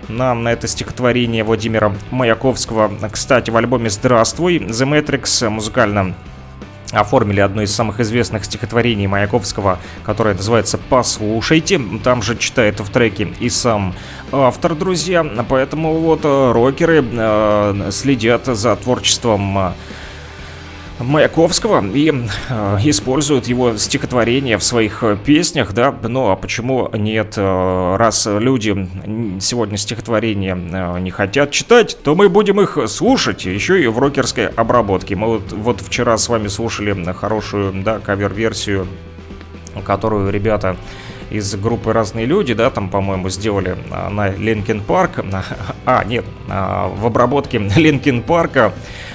[0.08, 2.92] на, на это стихотворение Владимира Маяковского.
[3.10, 6.14] Кстати, в альбоме «Здравствуй» The Matrix музыкально
[6.92, 11.80] оформили одно из самых известных стихотворений Маяковского, которое называется «Послушайте».
[12.04, 13.94] Там же читает в треке и сам
[14.32, 15.24] автор, друзья.
[15.48, 19.72] Поэтому вот э, рокеры э, следят за творчеством
[20.98, 22.10] Маяковского и
[22.48, 28.26] э, используют его стихотворения в своих э, песнях, да, ну а почему нет, э, раз
[28.26, 28.88] люди
[29.40, 34.48] сегодня стихотворения э, не хотят читать, то мы будем их слушать, еще и в рокерской
[34.48, 35.16] обработке.
[35.16, 38.86] Мы вот, вот вчера с вами слушали хорошую, да, кавер-версию,
[39.84, 40.76] которую ребята
[41.30, 45.24] из группы «Разные люди», да, там, по-моему, сделали э, на Linkin Park,
[45.84, 48.72] а, нет, э, в обработке Linkin Park а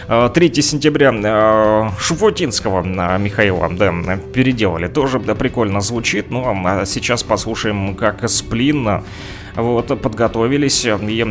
[0.07, 2.84] 3 сентября э, Шуфутинского
[3.18, 4.88] Михаила, да, переделали.
[4.88, 6.30] Тоже да, прикольно звучит.
[6.30, 9.03] Ну, а сейчас послушаем, как Сплин
[9.55, 11.24] вот, подготовились и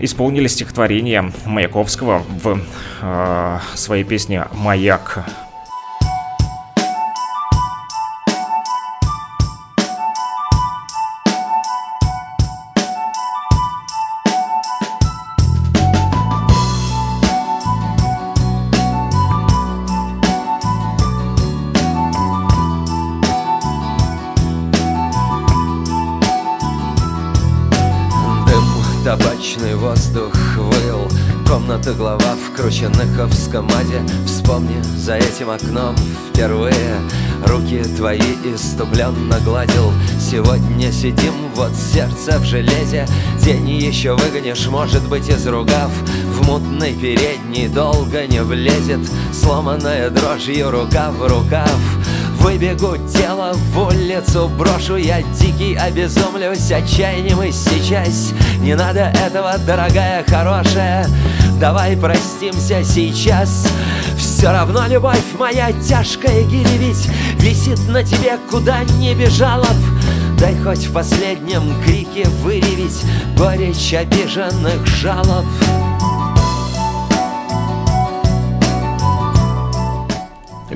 [0.00, 2.60] исполнили стихотворение Маяковского в
[3.02, 5.24] э, своей песне «Маяк».
[31.86, 34.02] Комната глава в крученыховском аде.
[34.26, 35.94] Вспомни за этим окном
[36.28, 37.00] впервые.
[37.46, 39.92] Руки твои иступленно гладил.
[40.18, 43.06] Сегодня сидим, вот сердце в железе.
[43.40, 45.92] День еще выгонишь, может быть, из ругав
[46.32, 49.08] В мутной передней долго не влезет.
[49.32, 51.80] Сломанная дрожью рука в рукав
[52.46, 58.32] Выбегу тело в улицу брошу Я дикий обезумлюсь отчаянием и сейчас.
[58.60, 61.08] Не надо этого, дорогая, хорошая.
[61.58, 63.66] Давай простимся сейчас.
[64.16, 67.08] Все равно любовь моя тяжкая гири ведь
[67.40, 70.38] Висит на тебе, куда не бежала б.
[70.38, 73.02] Дай хоть в последнем крике выревить
[73.36, 75.46] Горечь обиженных жалоб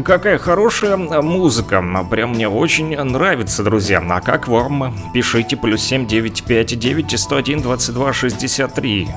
[0.05, 1.85] Какая хорошая музыка.
[2.11, 4.03] Прям мне очень нравится, друзья.
[4.09, 4.95] А как вам?
[5.13, 9.09] Пишите плюс семь девять пять девять сто один двадцать два шестьдесят три.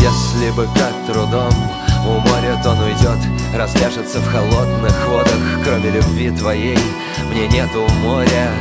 [0.00, 1.52] Если бы как трудом
[2.06, 3.18] уморят он уйдет
[3.54, 5.34] Разляжется в холодных водах
[5.64, 6.78] Кроме любви твоей
[7.30, 8.52] мне нету моря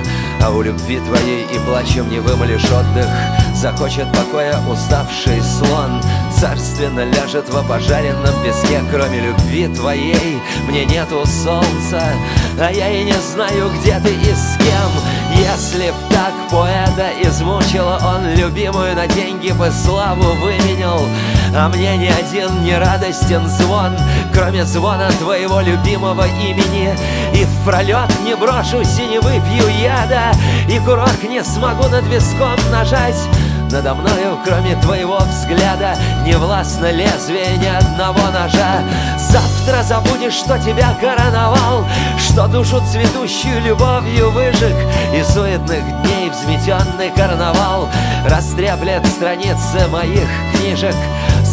[0.42, 3.08] а у любви твоей и плачем не вымолишь отдых.
[3.56, 6.02] Захочет покоя уставший слон
[6.40, 10.40] Царственно ляжет в опожаренном песке Кроме любви твоей.
[10.68, 12.00] Мне нету солнца
[12.60, 14.92] А я и не знаю, где ты и с кем.
[15.36, 21.02] Если б так поэта измучила Он любимую на деньги бы славу выменял.
[21.56, 23.98] А мне ни один не радостен звон
[24.32, 26.96] Кроме звона твоего любимого имени.
[27.34, 30.32] И в пролет не брошусь и не выпью яда
[30.70, 33.28] И курок не смогу над виском нажать
[33.72, 35.96] надо мною, кроме твоего взгляда
[36.26, 38.82] Не властно лезвие ни одного ножа.
[39.18, 41.86] Завтра забудешь, что тебя короновал
[42.18, 44.76] Что душу цветущую любовью выжег
[45.14, 47.90] И суетных дней взметенный карнавал
[48.30, 50.96] Растреплет страницы моих книжек.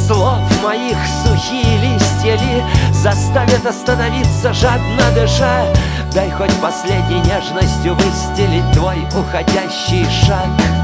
[0.07, 2.63] Слов моих сухие листья ли
[2.93, 5.65] Заставят остановиться, жадно дыша?
[6.13, 10.84] Дай хоть последней нежностью выстелить твой уходящий шаг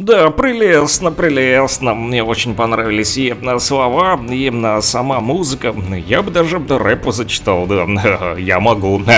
[0.00, 1.92] Да, прелестно, прелестно.
[1.92, 5.74] Мне очень понравились и слова, и сама музыка.
[6.06, 7.86] Я бы даже рэпу зачитал, да.
[8.38, 9.02] Я могу.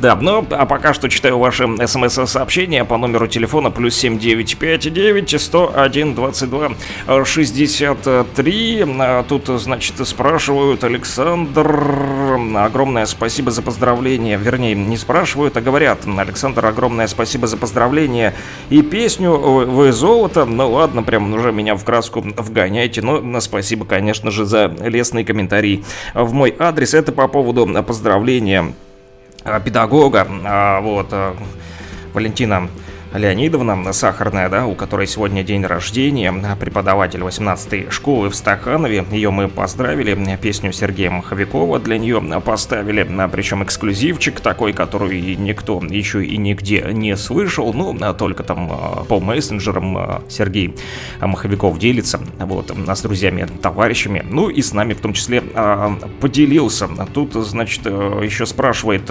[0.00, 6.70] Да, ну, а пока что читаю ваши смс-сообщения по номеру телефона плюс 7959 101 22
[7.24, 8.86] 63.
[9.28, 14.36] Тут, значит, спрашивают Александр, огромное спасибо за поздравление.
[14.36, 16.00] Вернее, не спрашивают, а говорят.
[16.06, 18.34] Александр, огромное спасибо за поздравление
[18.68, 20.44] и песню вы золото.
[20.44, 23.02] Ну ладно, прям уже меня в краску вгоняйте.
[23.02, 26.94] Но спасибо, конечно же, за лестный комментарий в мой адрес.
[26.94, 28.74] Это по поводу поздравления
[29.64, 30.26] педагога.
[30.82, 31.14] Вот,
[32.12, 32.68] Валентина
[33.14, 39.04] Леонидовна Сахарная, да, у которой сегодня день рождения, преподаватель 18-й школы в Стаханове.
[39.10, 46.24] Ее мы поздравили, песню Сергея Маховикова для нее поставили, причем эксклюзивчик такой, который никто еще
[46.24, 50.76] и нигде не слышал, ну, только там по мессенджерам Сергей
[51.20, 55.42] Маховиков делится, вот, с друзьями, товарищами, ну и с нами в том числе
[56.20, 56.88] поделился.
[57.14, 59.10] Тут, значит, еще спрашивает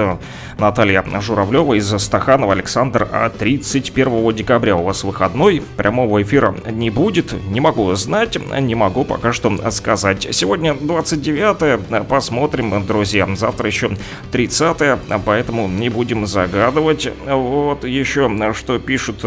[0.59, 6.89] Наталья Журавлева из Стаханова Александр, а 30 31 декабря у вас выходной, прямого эфира не
[6.89, 10.27] будет, не могу знать, не могу пока что сказать.
[10.31, 13.91] Сегодня 29 посмотрим, друзья, завтра еще
[14.31, 17.09] 30 поэтому не будем загадывать.
[17.25, 19.23] Вот еще что пишут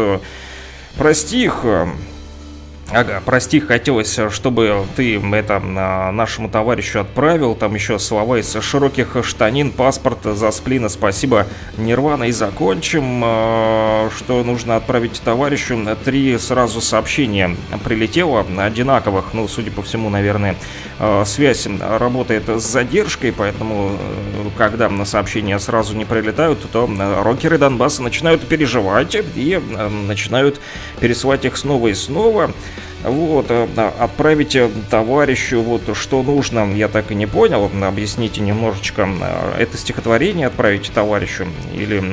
[0.97, 1.65] про стих.
[2.93, 7.55] Ага, прости, хотелось, чтобы ты это нашему товарищу отправил.
[7.55, 12.25] Там еще слова из широких штанин, паспорт за сплина, спасибо, Нирвана.
[12.25, 15.79] И закончим, а, что нужно отправить товарищу.
[16.03, 19.33] Три сразу сообщения прилетело, одинаковых.
[19.33, 20.57] Ну, судя по всему, наверное,
[20.99, 26.89] а, связь работает с задержкой, поэтому, э, когда на сообщения сразу не прилетают, то
[27.23, 29.61] рокеры Донбасса начинают переживать и
[30.07, 30.59] начинают
[30.99, 32.51] пересылать их снова и снова.
[33.03, 33.67] Вот, э,
[33.99, 34.57] отправить
[34.89, 37.69] товарищу вот что нужно, я так и не понял.
[37.81, 39.07] Объясните немножечко.
[39.57, 42.03] Это стихотворение отправите товарищу или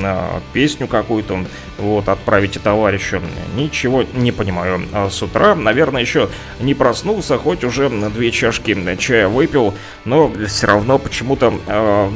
[0.52, 1.44] песню какую-то
[1.78, 3.20] вот отправите товарищу.
[3.56, 4.82] Ничего не понимаю.
[4.92, 6.28] А с утра, наверное, еще
[6.60, 9.74] не проснулся, хоть уже две чашки чая выпил,
[10.04, 12.10] но все равно почему-то э,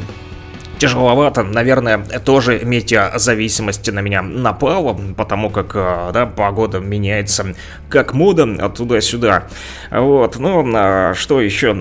[0.82, 1.44] тяжеловато.
[1.44, 7.54] Наверное, тоже метеозависимость на меня напала, потому как, э, да, погода меняется
[7.88, 9.44] как мода туда-сюда.
[9.92, 11.72] Вот, ну, а что еще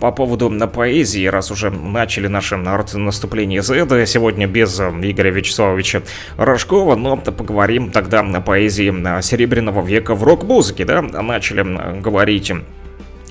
[0.00, 6.02] по поводу на поэзии, раз уже начали наше наступление Z, сегодня без Игоря Вячеславовича
[6.36, 12.52] Рожкова, но поговорим тогда о поэзии Серебряного века в рок-музыке, да, начали говорить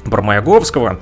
[0.09, 0.99] про Маяговского,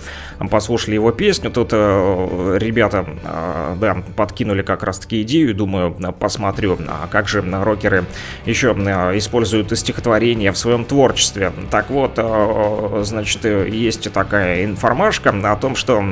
[0.50, 7.08] послушали его песню, тут э, ребята, э, да, подкинули как раз-таки идею, думаю, посмотрю, а
[7.08, 8.06] как же рокеры
[8.46, 11.52] еще э, используют стихотворения в своем творчестве.
[11.72, 16.04] Так вот, э, значит, есть такая информашка о том, что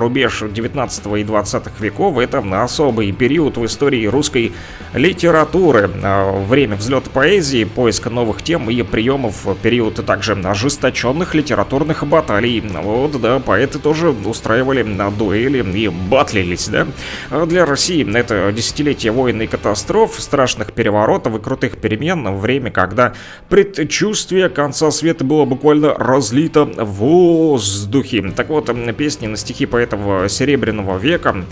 [0.00, 4.52] рубеж 19 и 20 веков это особый период в истории русской
[4.94, 5.90] литературы.
[6.02, 12.62] Э, время взлета поэзии, поиска новых тем и приемов, период также ожесточенных литературных баталий баталий.
[12.82, 16.86] Вот, да, поэты тоже устраивали на дуэли и батлились, да.
[17.30, 23.14] А для России это десятилетие войн и катастроф, страшных переворотов и крутых перемен, время, когда
[23.48, 28.22] предчувствие конца света было буквально разлито в воздухе.
[28.36, 31.44] Так вот, песни на стихи поэтов Серебряного века,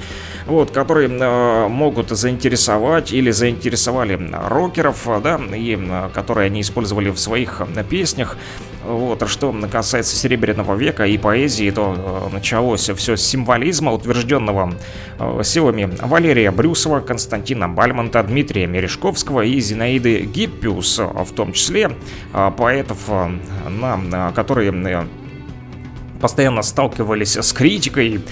[0.47, 7.18] вот, которые э, могут заинтересовать или заинтересовали рокеров, да, и э, которые они использовали в
[7.18, 8.36] своих песнях,
[8.84, 11.95] вот, а что касается Серебряного века и поэзии, то
[12.30, 14.72] э, началось все с символизма, утвержденного
[15.18, 21.91] э, силами Валерия Брюсова, Константина Бальмонта, Дмитрия Мережковского и Зинаиды Гиппиус, в том числе
[22.32, 22.99] э, поэтов,
[23.68, 25.07] на, которые
[26.20, 28.22] постоянно сталкивались с критикой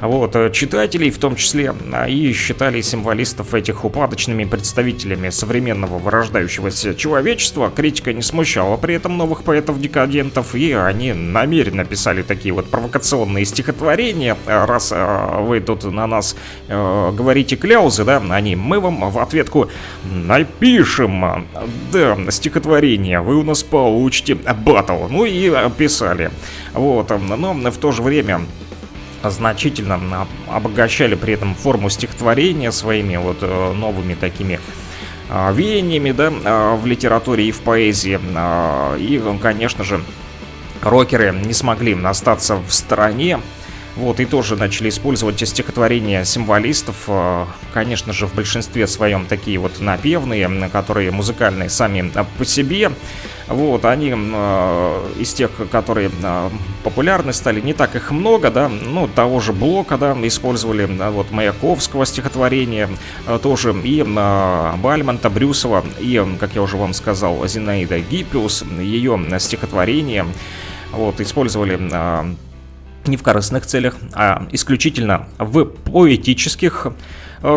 [0.00, 6.94] вот, э, читателей в том числе, а, и считали символистов этих упадочными представителями современного вырождающегося
[6.94, 7.72] человечества.
[7.74, 14.36] Критика не смущала при этом новых поэтов-декадентов, и они намеренно писали такие вот провокационные стихотворения.
[14.46, 16.36] Раз э, вы тут на нас
[16.68, 19.68] э, говорите кляузы, да, они, мы вам в ответку
[20.04, 21.46] напишем,
[21.92, 25.08] да, стихотворение, вы у нас получите батл.
[25.10, 26.30] Ну и писали.
[26.72, 28.42] Вот, но в то же время
[29.22, 34.60] значительно обогащали при этом форму стихотворения своими вот э, новыми такими
[35.30, 38.18] а, веяниями, да, а, в литературе и в поэзии.
[38.34, 40.00] А, и, конечно же,
[40.82, 43.40] рокеры не смогли остаться в стороне.
[43.98, 47.08] Вот, и тоже начали использовать стихотворения символистов,
[47.72, 52.92] конечно же, в большинстве своем такие вот напевные, которые музыкальные сами по себе.
[53.48, 56.50] Вот, они э, из тех, которые э,
[56.84, 61.30] популярны стали, не так их много, да, ну, того же Блока, да, использовали, э, вот,
[61.30, 62.90] Маяковского стихотворения
[63.26, 69.18] э, тоже, и э, Бальмонта, Брюсова, и, как я уже вам сказал, Зинаида Гиппиус, ее
[69.38, 70.26] стихотворение,
[70.92, 72.34] вот, использовали э,
[73.08, 76.88] не в корыстных целях, а исключительно в поэтических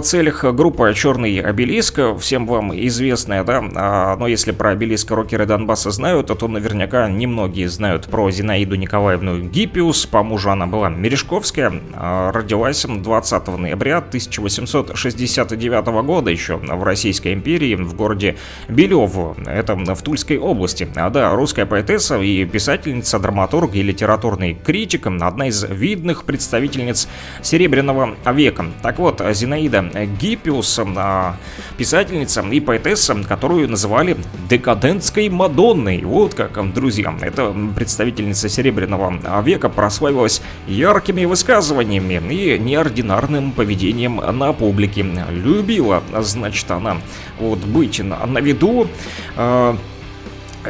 [0.01, 5.89] целях группа «Черный обелиск», всем вам известная, да, а, но если про обелиск рокеры Донбасса
[5.89, 12.31] знают, то наверняка немногие знают про Зинаиду Николаевну Гиппиус, по мужу она была Мережковская, а,
[12.31, 19.15] родилась 20 ноября 1869 года еще в Российской империи, в городе Белев,
[19.47, 20.87] это в Тульской области.
[20.95, 27.07] А да, русская поэтесса и писательница, драматург и литературный критик, одна из видных представительниц
[27.41, 28.67] Серебряного века.
[28.83, 31.35] Так вот, Зинаида Зинаида Гиппиус, а,
[31.77, 34.17] писательница и поэтесса, которую называли
[34.49, 36.03] декадентской Мадонной.
[36.03, 45.05] Вот как, друзья, это представительница Серебряного века прославилась яркими высказываниями и неординарным поведением на публике.
[45.29, 46.97] Любила, значит, она
[47.39, 48.87] вот быть на, виду,
[49.35, 49.77] а,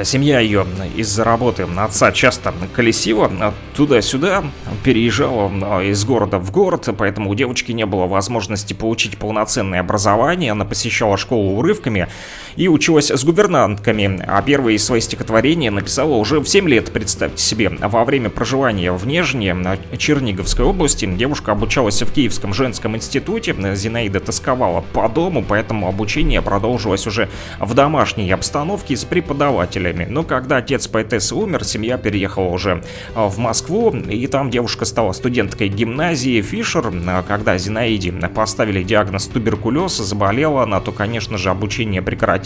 [0.03, 0.65] Семья ее
[0.95, 4.43] из-за работы отца часто колесила туда-сюда,
[4.85, 10.53] переезжала а, из города в город, поэтому у девочки не было возможности получить полноценное образование.
[10.53, 12.07] Она посещала школу урывками
[12.55, 17.69] и училась с гувернантками, а первые свои стихотворения написала уже в 7 лет, представьте себе.
[17.69, 19.55] Во время проживания в Нежне,
[19.97, 23.53] Черниговской области, девушка обучалась в Киевском женском институте.
[23.75, 27.27] Зинаида тосковала по дому, поэтому обучение продолжилось уже
[27.59, 30.07] в домашней обстановке с преподавателем родителями.
[30.09, 32.83] Но когда отец поэтессы умер, семья переехала уже
[33.15, 36.91] в Москву, и там девушка стала студенткой гимназии Фишер.
[37.27, 42.40] Когда Зинаиде поставили диагноз туберкулез, заболела она, то, конечно же, обучение прекратилось.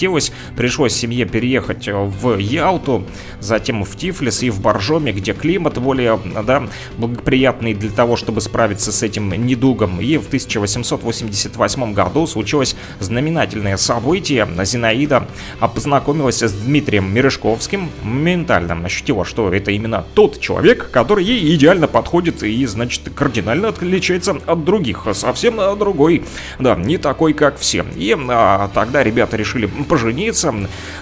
[0.56, 3.06] Пришлось семье переехать в Ялту,
[3.40, 6.68] затем в Тифлис и в Боржоме, где климат более да,
[6.98, 10.00] благоприятный для того, чтобы справиться с этим недугом.
[10.02, 14.48] И в 1888 году случилось знаменательное событие.
[14.64, 15.28] Зинаида
[15.74, 22.44] познакомилась с Дмитрием Мережковским, моментально ощутила, что это именно тот человек, который ей идеально подходит
[22.44, 25.06] и, значит, кардинально отличается от других.
[25.14, 26.24] Совсем другой,
[26.60, 27.86] да, не такой, как все.
[27.96, 30.54] И а, тогда ребята решили пожениться.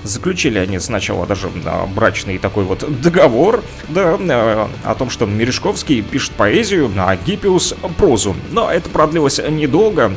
[0.03, 6.01] Заключили они сначала даже а, брачный такой вот договор, да, а, о том, что Мережковский
[6.01, 8.35] пишет поэзию, а Гиппиус прозу.
[8.51, 10.13] Но это продлилось недолго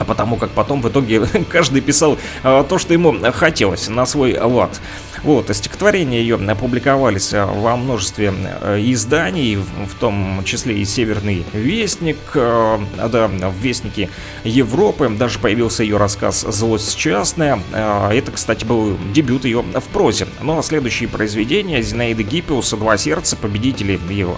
[0.00, 1.20] а потому как потом в итоге
[1.50, 4.80] каждый писал э, то, что ему хотелось, на свой лад.
[5.22, 12.18] Вот, стихотворения ее опубликовались э, во множестве э, изданий, в том числе и «Северный вестник»,
[12.34, 14.08] да, в «Вестнике
[14.44, 17.60] Европы», даже появился ее рассказ «Злость частная».
[17.72, 20.26] Это, кстати, был дебют ее в прозе.
[20.40, 24.36] Ну а следующие произведения Зинаиды Гиппиуса «Два сердца», победители Э,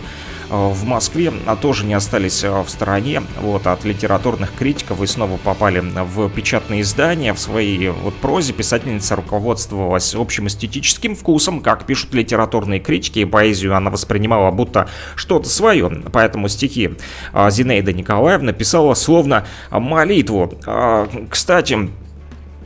[0.52, 5.38] в Москве а тоже не остались э, в стороне вот, от литературных критиков и снова
[5.38, 7.32] попали в печатные издания.
[7.32, 13.74] В своей вот прозе писательница руководствовалась общим эстетическим вкусом, как пишут литературные критики, и поэзию
[13.74, 15.90] она воспринимала будто что-то свое.
[16.12, 16.96] Поэтому стихи
[17.32, 20.52] э, Зинаида Николаевна писала словно молитву.
[21.30, 21.90] Кстати,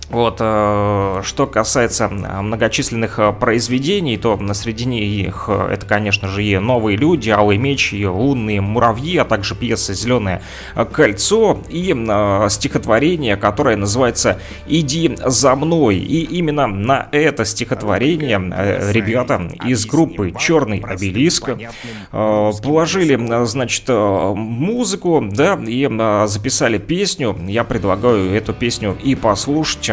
[0.09, 6.59] вот, э, что касается многочисленных э, произведений, то среди них э, это, конечно же, и
[6.59, 10.43] «Новые люди», «Алый меч», и «Лунные муравьи», а также пьеса «Зеленое
[10.93, 11.93] кольцо» и
[12.49, 14.39] стихотворение, которое называется
[14.69, 15.97] «Иди за мной».
[15.97, 18.39] И именно на это стихотворение
[18.93, 21.51] ребята из группы «Черный обелиск»
[22.11, 25.89] положили, значит, музыку, да, и
[26.27, 27.37] записали песню.
[27.49, 29.91] Я предлагаю эту песню и послушать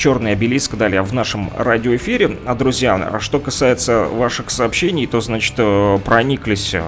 [0.00, 2.38] черный обелиск далее в нашем радиоэфире.
[2.46, 6.82] А, друзья, а что касается ваших сообщений, то, значит, э, прониклись э,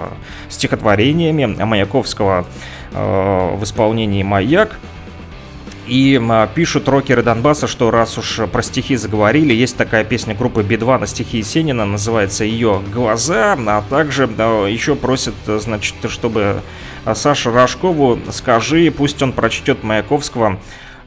[0.48, 2.46] стихотворениями Маяковского
[2.92, 4.78] э, в исполнении «Маяк».
[5.86, 6.18] И
[6.54, 11.06] пишут рокеры Донбасса, что раз уж про стихи заговорили, есть такая песня группы Би-2 на
[11.06, 16.62] стихи Есенина, называется ее «Глаза», а также еще просят, значит, чтобы
[17.14, 20.60] Саша Рожкову скажи, пусть он прочтет Маяковского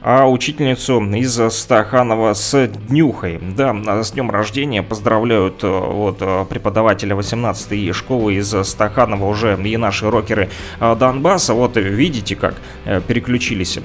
[0.08, 3.40] а учительницу из Стаханова с днюхой.
[3.56, 9.76] Да, с днем рождения поздравляют э, вот э, преподавателя 18-й школы из Стаханова уже и
[9.76, 10.48] наши рокеры
[10.78, 11.54] э, Донбасса.
[11.54, 12.54] Вот видите, как
[13.08, 13.80] переключились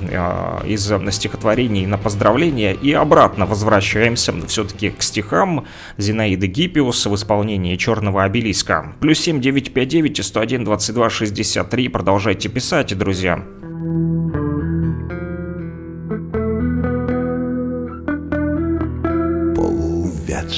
[0.67, 5.65] из стихотворений на поздравления и обратно возвращаемся все-таки к стихам
[5.97, 8.93] Зинаиды Гиппиус в исполнении Черного обелиска.
[8.99, 11.87] Плюс 7 959 101 22 63.
[11.87, 13.43] Продолжайте писать, друзья.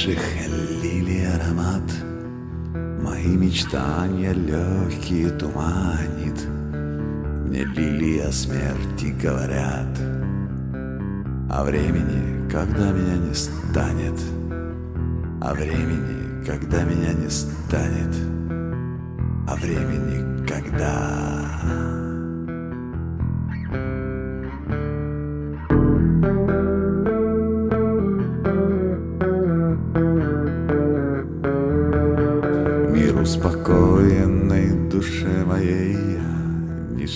[0.04, 0.18] Увядших
[0.82, 1.82] лилий аромат.
[3.02, 6.46] Мои мечтания легкие туманит.
[7.46, 9.98] Мне лилии о смерти говорят.
[11.50, 14.20] О времени, когда меня не станет.
[15.40, 18.14] О времени, когда меня не станет.
[19.48, 21.53] О времени, когда...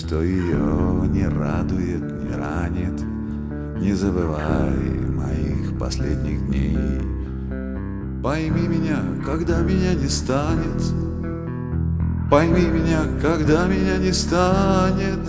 [0.09, 2.99] Ничто ее не радует, не ранит.
[3.79, 4.73] Не забывай
[5.15, 6.79] моих последних дней.
[8.23, 10.83] Пойми меня, когда меня не станет.
[12.31, 15.21] Пойми меня, когда меня не станет.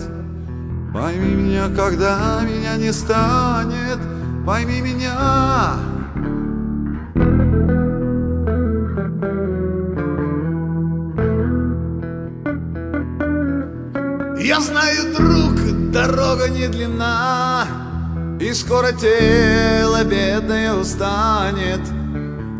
[0.94, 3.98] Пойми меня, когда меня не станет.
[4.46, 5.76] Пойми меня,
[16.10, 17.66] дорога не длинна,
[18.40, 21.80] И скоро тело бедное устанет.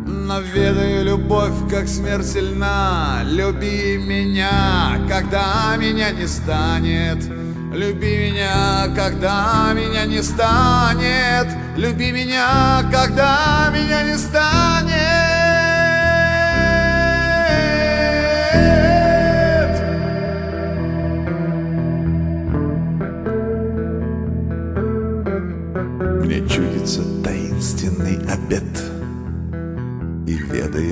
[0.07, 3.22] Но ведаю любовь, как смерть сильна.
[3.24, 7.24] Люби меня, когда меня не станет.
[7.72, 11.48] Люби меня, когда меня не станет.
[11.76, 14.80] Люби меня, когда меня не станет.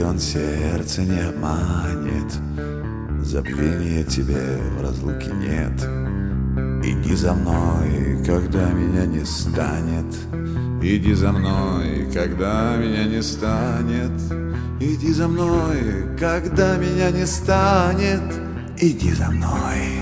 [0.03, 2.32] Он сердце не обманет.
[3.22, 5.72] Забвения тебе в разлуке нет.
[6.84, 10.14] Иди за мной, когда меня не станет.
[10.82, 14.12] Иди за мной, когда меня не станет.
[14.80, 18.22] Иди за мной, когда меня не станет.
[18.80, 19.97] Иди за мной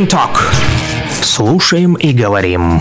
[0.00, 0.38] and Talk.
[1.22, 2.80] Слушаем и говорим.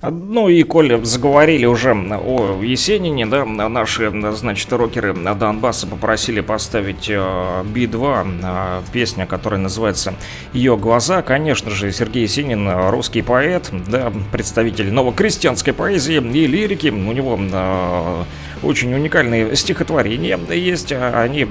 [0.00, 7.64] Ну и коль заговорили уже о Есенине, да, наши, значит, рокеры Донбасса попросили поставить э,
[7.64, 10.14] Би-2, э, песня, которая называется
[10.52, 11.22] «Ее глаза».
[11.22, 16.88] Конечно же, Сергей Есенин, русский поэт, да, представитель новокрестьянской поэзии и лирики.
[16.90, 18.24] У него э,
[18.62, 21.48] очень уникальные стихотворения есть, они...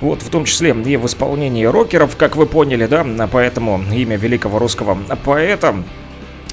[0.00, 4.58] Вот, в том числе и в исполнении рокеров, как вы поняли, да, поэтому имя великого
[4.58, 5.74] русского поэта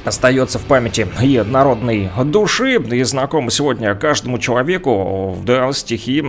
[0.03, 6.23] остается в памяти и народной души, и знакомы сегодня каждому человеку, да, стихи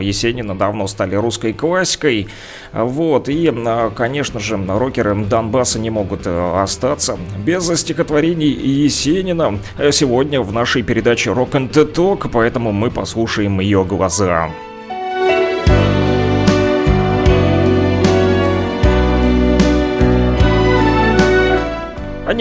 [0.00, 2.26] Есенина давно стали русской классикой,
[2.72, 3.54] вот, и,
[3.94, 9.60] конечно же, рокеры Донбасса не могут остаться без стихотворений Есенина
[9.92, 14.50] сегодня в нашей передаче Talk, поэтому мы послушаем ее глаза.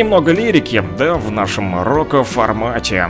[0.02, 3.08] Немного лирики, да, в нашем рок-формате.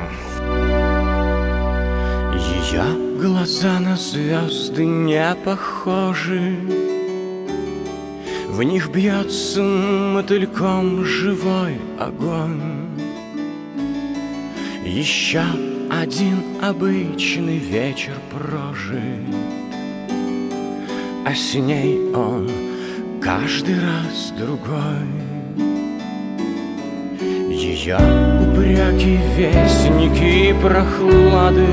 [2.33, 2.83] Ее
[3.17, 6.57] глаза на звезды не похожи.
[8.49, 12.89] В них бьется мотыльком живой огонь.
[14.83, 15.43] Еще
[15.89, 19.35] один обычный вечер прожит
[21.25, 22.49] А с ней он
[23.21, 25.20] каждый раз другой
[27.71, 31.67] ее упреки, вестники и прохлады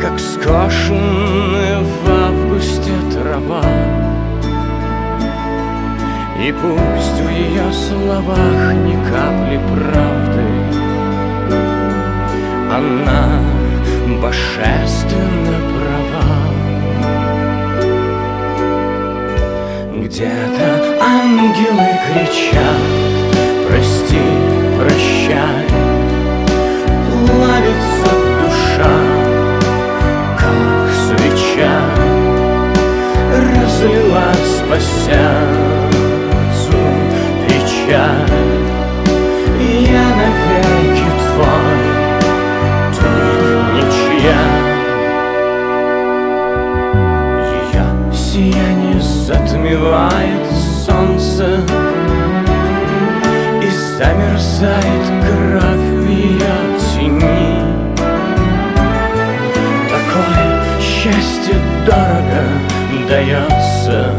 [0.00, 3.64] Как скошенная в августе трава.
[6.40, 10.46] И пусть в ее словах ни капли правды
[12.72, 13.40] Она
[14.20, 16.32] божественно права.
[19.94, 23.11] Где-то ангелы кричат
[24.82, 25.66] прощай.
[27.08, 28.94] Плавится душа,
[30.36, 31.78] как свеча
[33.32, 35.98] Разлилась по сердцу
[37.46, 38.40] печаль.
[39.88, 41.78] Я навеки твой,
[42.98, 43.10] ты
[43.74, 44.42] ничья.
[47.52, 50.44] Ее сияние затмевает
[50.84, 51.60] солнце
[54.02, 57.62] Замерзает кровь в ее тени.
[59.88, 61.54] Такое счастье
[61.86, 62.42] дорого
[63.08, 64.12] дается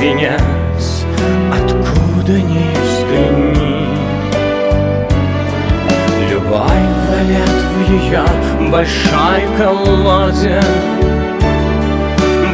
[0.00, 1.04] Венец,
[1.52, 3.86] откуда ни взгляни.
[6.30, 8.24] Любой валет в ее
[8.70, 10.62] большой колоде.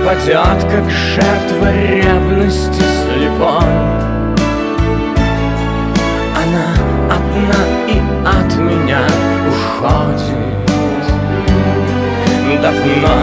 [0.04, 4.21] Падет, как жертва ревности слепой
[7.32, 9.00] одна и от меня
[9.48, 10.52] уходит.
[12.60, 13.16] Давно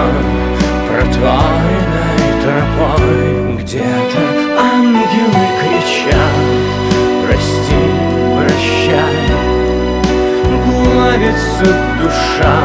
[0.89, 4.21] протворенной тропой Где-то
[4.59, 6.37] ангелы кричат
[7.25, 7.83] Прости,
[8.35, 9.19] прощай
[10.65, 11.69] Плавится
[12.01, 12.59] душа,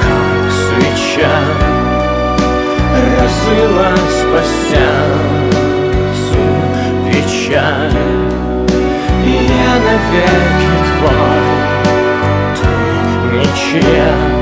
[0.00, 1.38] как свеча
[3.18, 6.42] Разлилась по сердцу
[7.10, 8.31] печаль
[9.32, 11.42] я навеки твой,
[13.30, 14.41] ты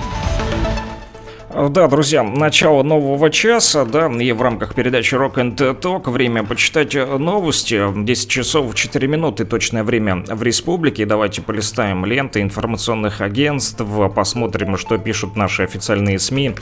[1.53, 6.95] Да, друзья, начало нового часа, да, и в рамках передачи Rock and Talk время почитать
[6.95, 7.81] новости.
[7.93, 11.05] 10 часов 4 минуты точное время в республике.
[11.05, 13.83] Давайте полистаем ленты информационных агентств,
[14.15, 16.55] посмотрим, что пишут наши официальные СМИ.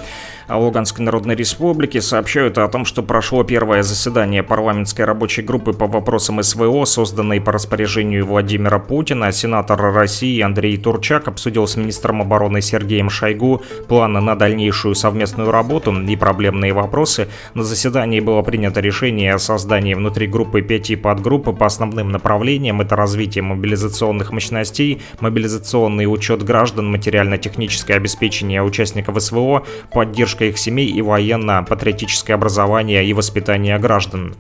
[0.50, 6.42] Луганской Народной Республики сообщают о том, что прошло первое заседание парламентской рабочей группы по вопросам
[6.42, 9.32] СВО, созданной по распоряжению Владимира Путина.
[9.32, 14.36] Сенатор России Андрей Турчак обсудил с министром обороны Сергеем Шойгу планы на
[14.80, 17.27] дальнейшую совместную работу и проблемные вопросы.
[17.53, 22.82] На заседании было принято решение о создании внутри группы пяти подгрупп по основным направлениям.
[22.82, 31.01] Это развитие мобилизационных мощностей, мобилизационный учет граждан, материально-техническое обеспечение участников СВО, поддержка их семей и
[31.01, 34.36] военно-патриотическое образование и воспитание граждан.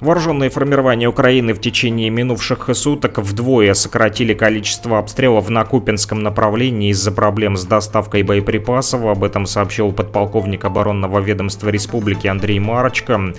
[0.00, 7.12] Вооруженные формирования Украины в течение минувших суток вдвое сократили количество обстрелов на Купинском направлении из-за
[7.12, 9.04] проблем с доставкой боеприпасов.
[9.04, 13.34] Об этом сообщил подполковник оборонного ведомства республики Андрей Марочка.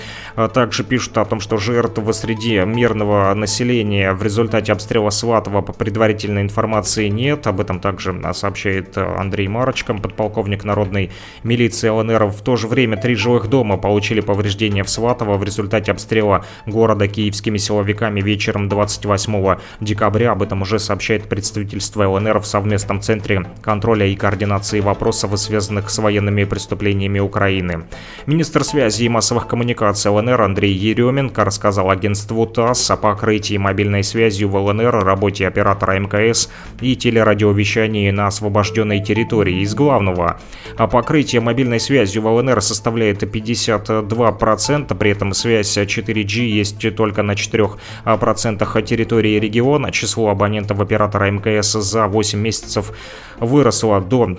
[0.53, 6.43] Также пишут о том, что жертв среди мирного населения в результате обстрела Сватова по предварительной
[6.43, 7.47] информации нет.
[7.47, 11.09] Об этом также сообщает Андрей Марочка, подполковник народной
[11.41, 12.25] милиции ЛНР.
[12.25, 17.07] В то же время три жилых дома получили повреждения в Сватово в результате обстрела города
[17.07, 20.31] киевскими силовиками вечером 28 декабря.
[20.31, 25.97] Об этом уже сообщает представительство ЛНР в совместном центре контроля и координации вопросов, связанных с
[25.97, 27.83] военными преступлениями Украины.
[28.25, 34.49] Министр связи и массовых коммуникаций ЛНР Андрей Еременко рассказал агентству ТАСС о покрытии мобильной связью
[34.49, 36.49] в ЛНР, работе оператора МКС
[36.79, 39.61] и телерадиовещании на освобожденной территории.
[39.61, 40.39] Из главного,
[40.77, 47.33] а покрытие мобильной связью в ЛНР составляет 52%, при этом связь 4G есть только на
[47.33, 49.91] 4% территории региона.
[49.91, 52.91] Число абонентов оператора МКС за 8 месяцев
[53.39, 54.37] выросло до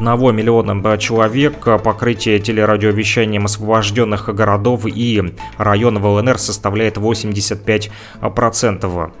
[0.00, 1.64] 1 миллиона человек.
[1.82, 9.12] Покрытие телерадиовещанием освобожденных городов и районов ЛНР составляет 85%.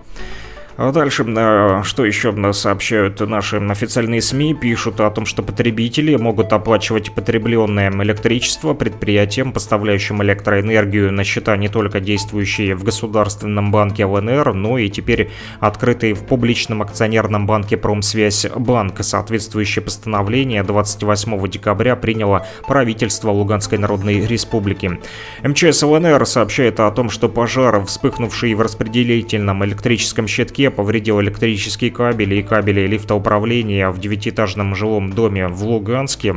[0.82, 6.54] А дальше, э, что еще сообщают наши официальные СМИ, пишут о том, что потребители могут
[6.54, 14.54] оплачивать потребленное электричество предприятиям, поставляющим электроэнергию на счета не только действующие в Государственном банке ЛНР,
[14.54, 15.28] но и теперь
[15.58, 19.04] открытые в публичном акционерном банке Промсвязь Банк.
[19.04, 24.98] Соответствующее постановление 28 декабря приняло правительство Луганской Народной Республики.
[25.42, 32.36] МЧС ЛНР сообщает о том, что пожар, вспыхнувший в распределительном электрическом щитке, повредил электрические кабели
[32.36, 36.34] и кабели лифтоуправления в девятиэтажном жилом доме в Луганске.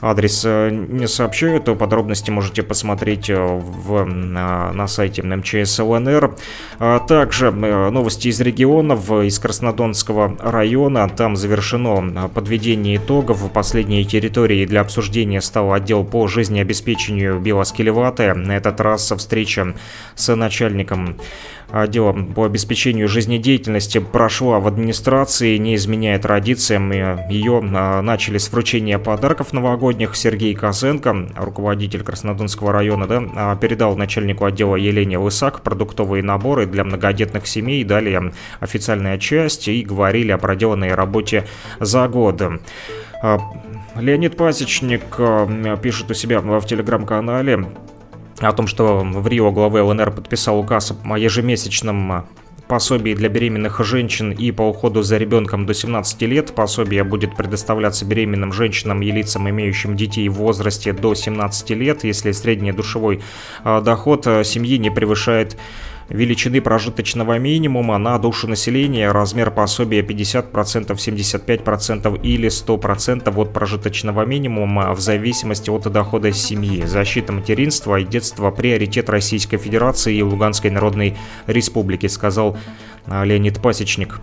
[0.00, 6.36] Адрес э, не сообщаю, то подробности можете посмотреть э, в, на, на сайте МЧС ЛНР.
[6.78, 11.08] А также э, новости из регионов, из Краснодонского района.
[11.08, 13.50] Там завершено подведение итогов.
[13.52, 18.34] Последней территории для обсуждения стал отдел по жизнеобеспечению Белоскелеватая.
[18.34, 19.74] На этот раз встреча
[20.14, 21.16] с начальником
[21.70, 26.90] отдела по обеспечению жизнедеятельности прошла в администрации, не изменяя традициям.
[26.90, 30.16] Ее а, начали с вручения подарков новогодних.
[30.16, 36.84] Сергей Козенко, руководитель Краснодонского района, да, а, передал начальнику отдела Елене Лысак продуктовые наборы для
[36.84, 37.84] многодетных семей.
[37.84, 41.44] Далее официальная часть и говорили о проделанной работе
[41.80, 42.42] за год.
[43.22, 43.38] А,
[43.96, 45.02] Леонид Пасечник
[45.82, 47.66] пишет у себя в телеграм-канале
[48.40, 52.26] о том, что в Рио главы ЛНР подписал указ о ежемесячном
[52.68, 56.54] пособии для беременных женщин и по уходу за ребенком до 17 лет.
[56.54, 62.30] Пособие будет предоставляться беременным женщинам и лицам, имеющим детей в возрасте до 17 лет, если
[62.32, 63.22] средний душевой
[63.64, 65.56] а, доход а, семьи не превышает
[66.08, 74.94] величины прожиточного минимума на душу населения, размер пособия 50%, 75% или 100% от прожиточного минимума
[74.94, 76.84] в зависимости от дохода семьи.
[76.84, 82.56] Защита материнства и детства– приоритет Российской Федерации и Луганской Народной Республики, сказал
[83.06, 84.20] а, Леонид Пасечник.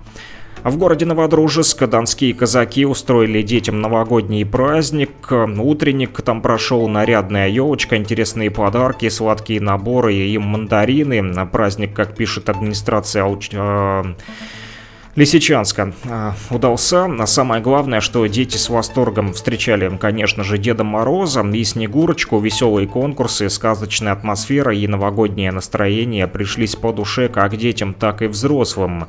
[0.65, 5.11] А в городе Новодружеск донские казаки устроили детям новогодний праздник.
[5.31, 11.45] Утренник там прошел нарядная елочка, интересные подарки, сладкие наборы и мандарины.
[11.45, 14.03] Праздник, как пишет администрация э,
[15.15, 17.05] Лисичанска э, удался.
[17.05, 22.39] А самое главное, что дети с восторгом встречали, конечно же, Деда Мороза и Снегурочку.
[22.39, 29.05] Веселые конкурсы, сказочная атмосфера и новогоднее настроение пришлись по душе как детям, так и взрослым.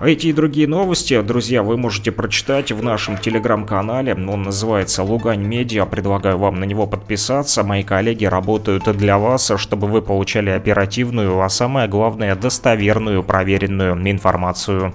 [0.00, 4.14] Эти и другие новости, друзья, вы можете прочитать в нашем телеграм-канале.
[4.14, 5.86] Он называется «Лугань Медиа».
[5.86, 7.64] Предлагаю вам на него подписаться.
[7.64, 14.94] Мои коллеги работают для вас, чтобы вы получали оперативную, а самое главное, достоверную, проверенную информацию.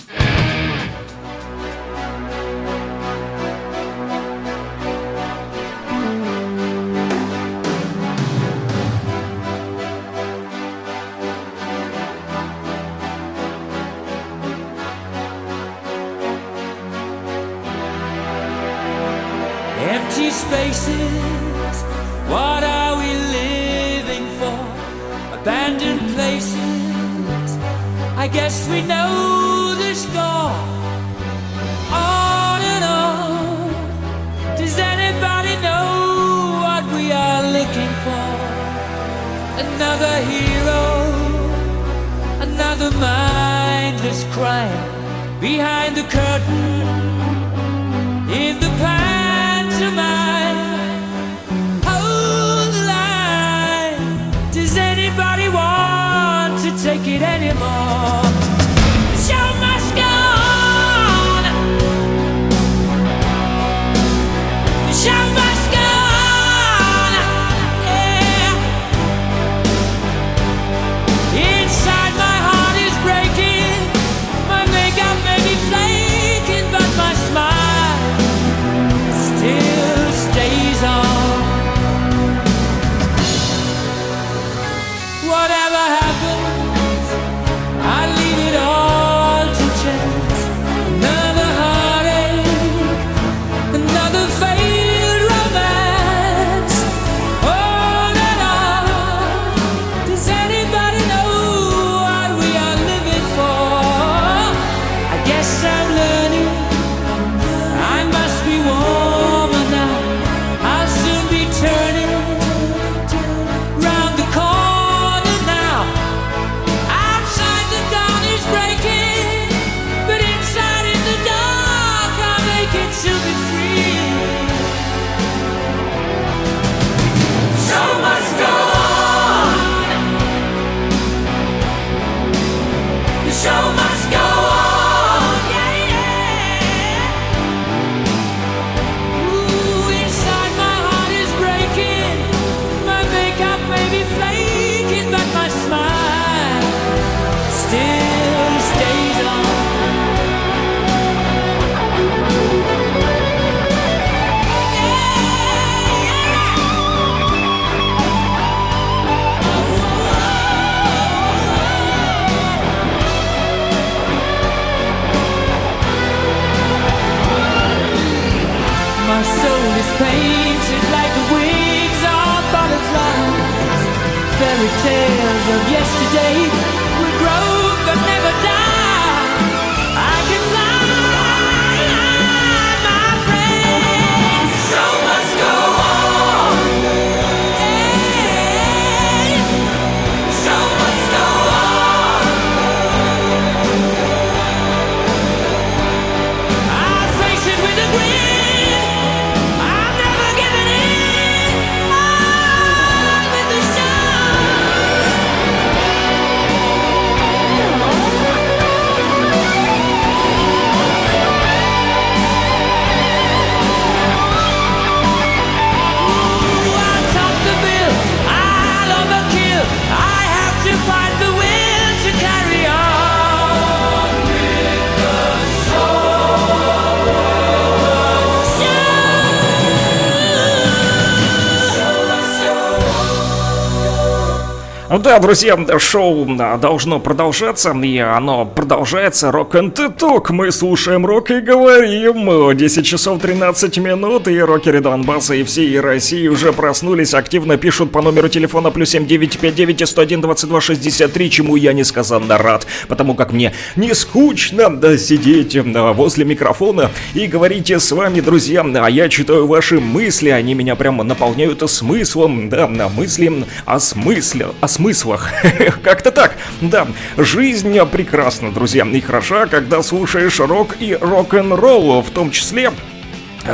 [234.99, 239.31] Да, друзья, шоу а, должно продолжаться, и оно продолжается.
[239.31, 240.33] Рок and Talk.
[240.33, 242.57] Мы слушаем рок и говорим.
[242.57, 248.01] 10 часов 13 минут, и рокеры Донбасса и всей России уже проснулись, активно пишут по
[248.01, 253.95] номеру телефона плюс 7959 101 22 63, чему я несказанно рад, потому как мне не
[253.95, 259.79] скучно да, сидеть да, возле микрофона и говорить с вами, друзья, а я читаю ваши
[259.79, 265.29] мысли, они меня прямо наполняют смыслом, да, на мысли о смысле, о смыслах.
[265.83, 266.35] Как-то так.
[266.59, 272.71] Да, жизнь прекрасна, друзья, и хороша, когда слушаешь рок и рок-н-ролл, в том числе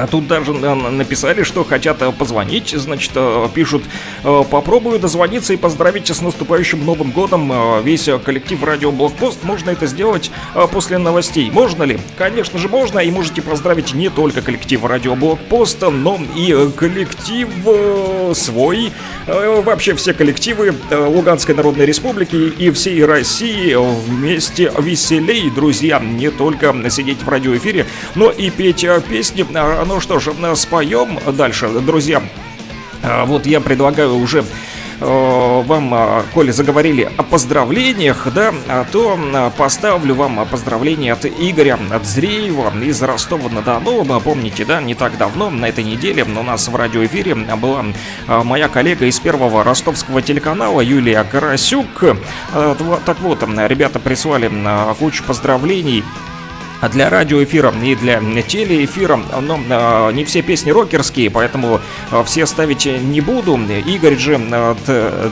[0.04, 3.84] а Тут даже написали, что хотят э, позвонить, значит, э, пишут,
[4.24, 9.44] э, попробую дозвониться и поздравить с наступающим Новым Годом весь коллектив Радио Блокпост.
[9.44, 10.32] Можно это сделать
[10.72, 11.50] после новостей.
[11.52, 12.00] Можно ли?
[12.18, 17.50] Конечно же можно, и можете поздравить не только коллектив Радио Блокпост, но и коллектив
[18.34, 18.92] свой,
[19.26, 27.24] вообще все коллективы Луганской Народной Республики и всей России вместе веселей, друзья, не только сидеть
[27.24, 29.46] в радиоэфире, но и петь песни
[29.88, 32.22] ну что ж, споем дальше, друзья.
[33.04, 34.44] А, вот я предлагаю уже
[35.00, 39.18] э, вам, а, коли заговорили о поздравлениях, да, а то
[39.58, 44.20] поставлю вам поздравление от Игоря Дзреева из Ростова-на-Дону.
[44.20, 47.86] Помните, да, не так давно, на этой неделе у нас в радиоэфире была
[48.28, 52.04] моя коллега из первого ростовского телеканала Юлия Карасюк.
[52.52, 54.52] Так вот, ребята прислали
[55.00, 56.04] кучу поздравлений
[56.92, 61.82] для радиоэфира и для телеэфира, но э, не все песни рокерские, поэтому
[62.12, 63.60] э, все ставить не буду.
[63.86, 64.38] Игорь же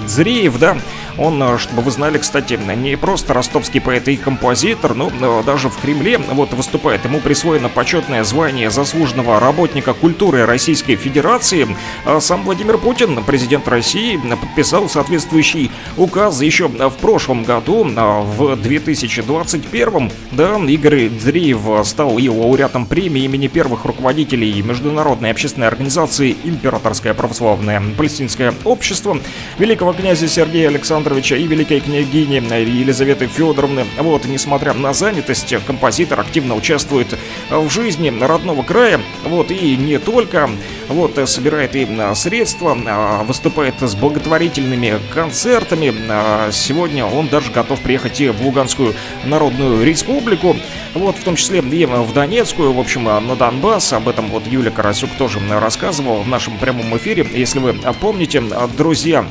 [0.07, 0.77] Дзреев, да,
[1.17, 5.69] он, э, чтобы вы знали, кстати, не просто ростовский поэт и композитор, но э, даже
[5.69, 7.05] в Кремле вот выступает.
[7.05, 11.67] Ему присвоено почетное звание заслуженного работника культуры Российской Федерации.
[12.05, 18.55] А сам Владимир Путин, президент России, подписал соответствующий указ еще в прошлом году, а в
[18.55, 20.11] 2021.
[20.31, 27.81] Да, Игорь Дзреев стал и лауреатом премии имени первых руководителей Международной общественной организации Императорское православное
[27.97, 29.17] палестинское общество
[29.57, 32.37] великого князя Сергея Александровича Александровича и великой княгини
[32.81, 33.85] Елизаветы Федоровны.
[33.97, 37.15] Вот, несмотря на занятость, композитор активно участвует
[37.49, 38.99] в жизни родного края.
[39.23, 40.49] Вот, и не только.
[40.87, 45.93] Вот, собирает и средства, а, выступает с благотворительными концертами.
[46.09, 48.93] А, сегодня он даже готов приехать и в Луганскую
[49.25, 50.55] Народную Республику.
[50.93, 53.93] Вот, в том числе и в Донецкую, в общем, на Донбасс.
[53.93, 57.27] Об этом вот Юля Карасюк тоже рассказывал в нашем прямом эфире.
[57.33, 58.43] Если вы помните,
[58.77, 59.25] друзья,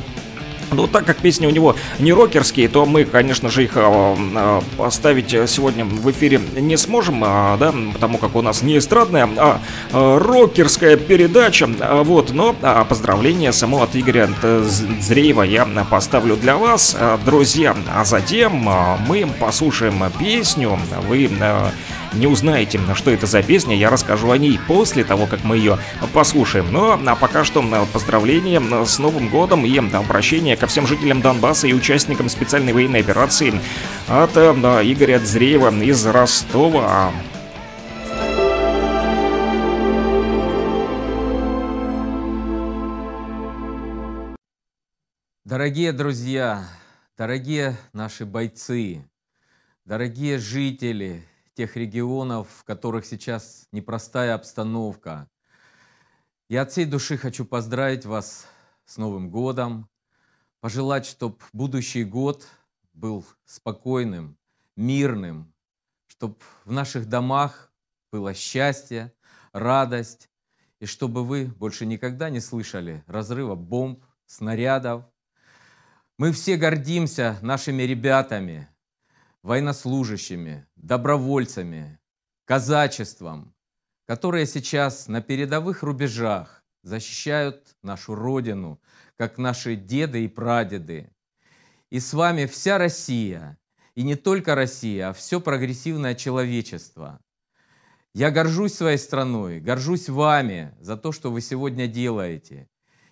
[0.70, 5.30] но так как песни у него не рокерские, то мы, конечно же, их а, поставить
[5.48, 9.60] сегодня в эфире не сможем, а, да, потому как у нас не эстрадная, а,
[9.92, 11.68] а рокерская передача.
[12.04, 14.28] Вот, но а, поздравление само от Игоря
[15.00, 17.76] Зреева я поставлю для вас, друзья.
[17.94, 18.68] А затем
[19.06, 20.78] мы послушаем песню.
[21.08, 21.30] Вы
[22.14, 25.78] не узнаете, что это за песня, я расскажу о ней после того, как мы ее
[26.12, 26.72] послушаем.
[26.72, 27.62] Но ну, а пока что
[27.92, 33.60] поздравления с Новым годом и обращение ко всем жителям Донбасса и участникам специальной военной операции
[34.08, 37.12] от да, Игоря Дзреева из Ростова.
[45.44, 46.66] Дорогие друзья,
[47.16, 49.04] дорогие наши бойцы,
[49.84, 51.22] дорогие жители
[51.54, 55.28] тех регионов, в которых сейчас непростая обстановка.
[56.48, 58.46] Я от всей души хочу поздравить вас
[58.84, 59.88] с Новым годом,
[60.60, 62.46] пожелать, чтобы будущий год
[62.92, 64.36] был спокойным,
[64.76, 65.52] мирным,
[66.06, 67.72] чтобы в наших домах
[68.12, 69.12] было счастье,
[69.52, 70.30] радость,
[70.80, 75.04] и чтобы вы больше никогда не слышали разрыва бомб, снарядов.
[76.18, 78.68] Мы все гордимся нашими ребятами,
[79.44, 82.00] военнослужащими, добровольцами,
[82.46, 83.54] казачеством,
[84.06, 88.80] которые сейчас на передовых рубежах защищают нашу Родину,
[89.16, 91.10] как наши деды и прадеды.
[91.90, 93.58] И с вами вся Россия,
[93.94, 97.20] и не только Россия, а все прогрессивное человечество.
[98.14, 102.66] Я горжусь своей страной, горжусь вами за то, что вы сегодня делаете.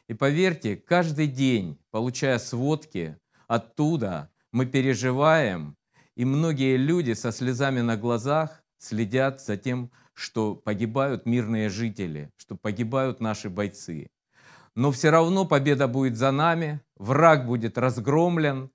[0.09, 3.19] И поверьте, каждый день, получая сводки,
[3.49, 5.77] оттуда мы переживаем
[6.17, 12.57] и многие люди со слезами на глазах следят за тем, что погибают мирные жители, что
[12.57, 14.11] погибают наши бойцы.
[14.75, 18.71] Но все равно победа будет за нами, враг будет разгромлен.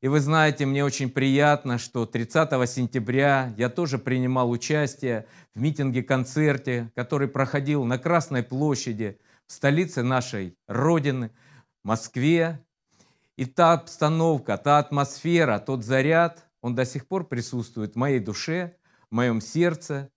[0.00, 6.90] И вы знаете, мне очень приятно, что 30 сентября я тоже принимал участие в митинге-концерте,
[6.96, 11.30] который проходил на Красной площади в столице нашей Родины,
[11.84, 12.60] Москве.
[13.36, 18.76] И та обстановка, та атмосфера, тот заряд, он до сих пор присутствует в моей душе,
[19.10, 20.10] в моем сердце.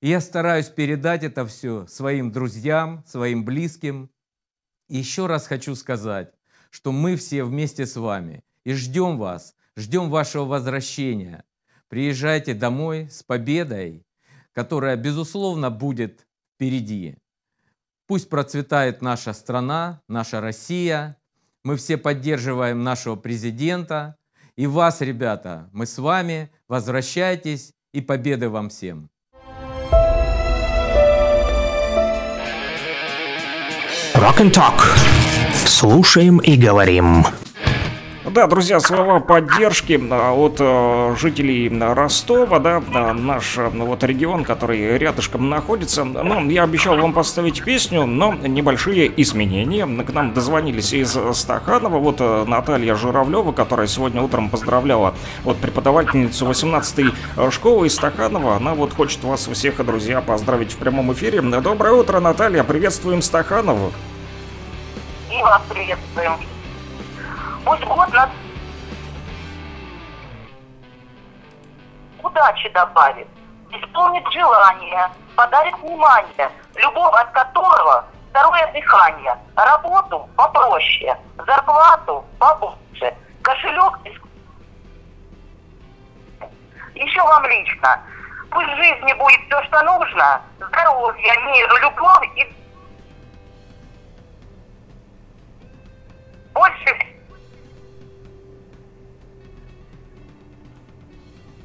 [0.00, 4.10] И я стараюсь передать это все своим друзьям, своим близким.
[4.88, 6.32] И еще раз хочу сказать,
[6.70, 11.44] что мы все вместе с вами и ждем вас, ждем вашего возвращения.
[11.88, 14.04] Приезжайте домой с победой,
[14.52, 17.16] которая, безусловно, будет впереди.
[18.06, 21.16] Пусть процветает наша страна, наша Россия.
[21.64, 24.16] Мы все поддерживаем нашего президента.
[24.56, 26.50] И вас, ребята, мы с вами.
[26.66, 29.10] Возвращайтесь и победы вам всем.
[34.14, 34.80] Rock and Talk.
[35.66, 37.26] Слушаем и говорим.
[38.36, 44.98] Да, друзья, слова поддержки а, от э, жителей Ростова, да, а, наш вот регион, который
[44.98, 46.04] рядышком находится.
[46.04, 49.86] Ну, я обещал вам поставить песню, но небольшие изменения.
[49.86, 57.14] К нам дозвонились из Стаханова, вот Наталья Журавлева, которая сегодня утром поздравляла вот преподавательницу 18-й
[57.50, 58.56] школы из Стаханова.
[58.56, 61.40] Она вот хочет вас всех, друзья, поздравить в прямом эфире.
[61.40, 63.92] Доброе утро, Наталья, приветствуем Стаханову.
[65.30, 66.55] И вас приветствуем.
[67.66, 68.30] Пусть год нас
[72.22, 73.26] удачи добавит,
[73.72, 83.12] исполнит желание, подарит внимание, любовь от которого второе дыхание, работу попроще, зарплату побольше,
[83.42, 84.14] кошелек без...
[86.94, 88.00] Еще вам лично.
[88.48, 92.56] Пусть в жизни будет все, что нужно, здоровье, мир, любовь и
[96.54, 97.15] больше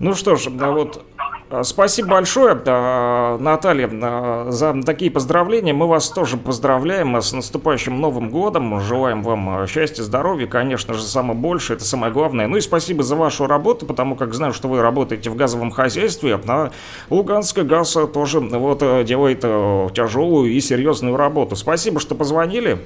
[0.02, 1.06] Ну что ж, да вот
[1.52, 5.73] а, Спасибо большое, а, Наталья, а, за такие поздравления.
[5.73, 8.82] Мы вас тоже поздравляем с наступающим Новым годом.
[8.82, 12.48] Желаем вам счастья, здоровья, конечно же, самое большее, это самое главное.
[12.48, 16.41] Ну и спасибо за вашу работу, потому как знаю, что вы работаете в газовом хозяйстве,
[16.48, 16.72] а
[17.11, 21.56] Луганская газ тоже вот делает тяжелую и серьезную работу.
[21.56, 22.80] Спасибо, что позвонили.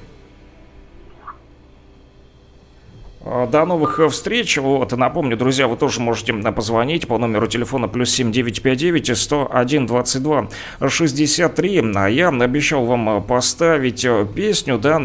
[3.15, 3.15] А,
[3.50, 4.56] до новых э, встреч.
[4.58, 10.48] Вот, напомню, друзья, вы тоже можете позвонить по номеру телефона плюс 7959 101 22
[10.88, 11.92] 63.
[11.94, 14.96] А я обещал вам э, поставить э, песню, да,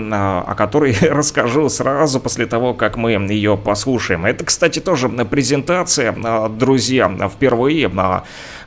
[0.41, 4.25] о которой расскажу сразу после того, как мы ее послушаем.
[4.25, 6.15] Это, кстати, тоже презентация,
[6.49, 7.87] друзья, впервые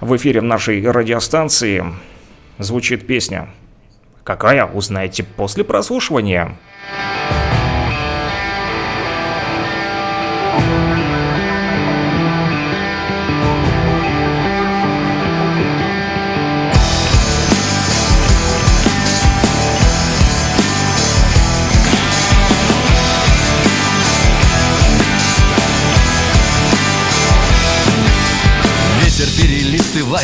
[0.01, 1.85] в эфире нашей радиостанции
[2.59, 3.49] звучит песня.
[4.25, 6.57] Какая, узнаете после прослушивания.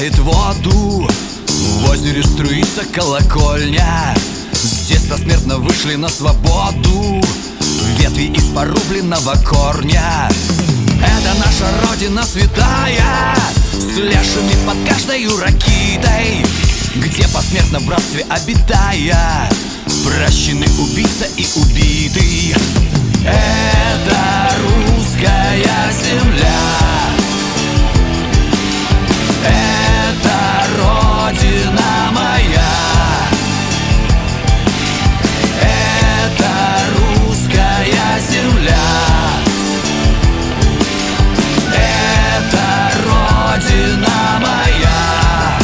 [0.00, 1.08] Разливает воду.
[1.46, 4.14] В озере струится колокольня.
[4.52, 7.22] Здесь посмертно вышли на свободу.
[7.98, 10.28] Ветви из порубленного корня.
[11.02, 13.34] Это наша родина святая.
[13.72, 16.46] С лешими под каждой ракитой.
[16.96, 19.50] Где посмертно в братстве обитая.
[20.04, 22.54] Прощены убийца и убитый.
[23.24, 26.79] Это русская земля
[31.30, 32.70] родина моя.
[35.62, 36.50] Это
[36.96, 38.76] русская земля.
[41.72, 45.58] Это родина моя.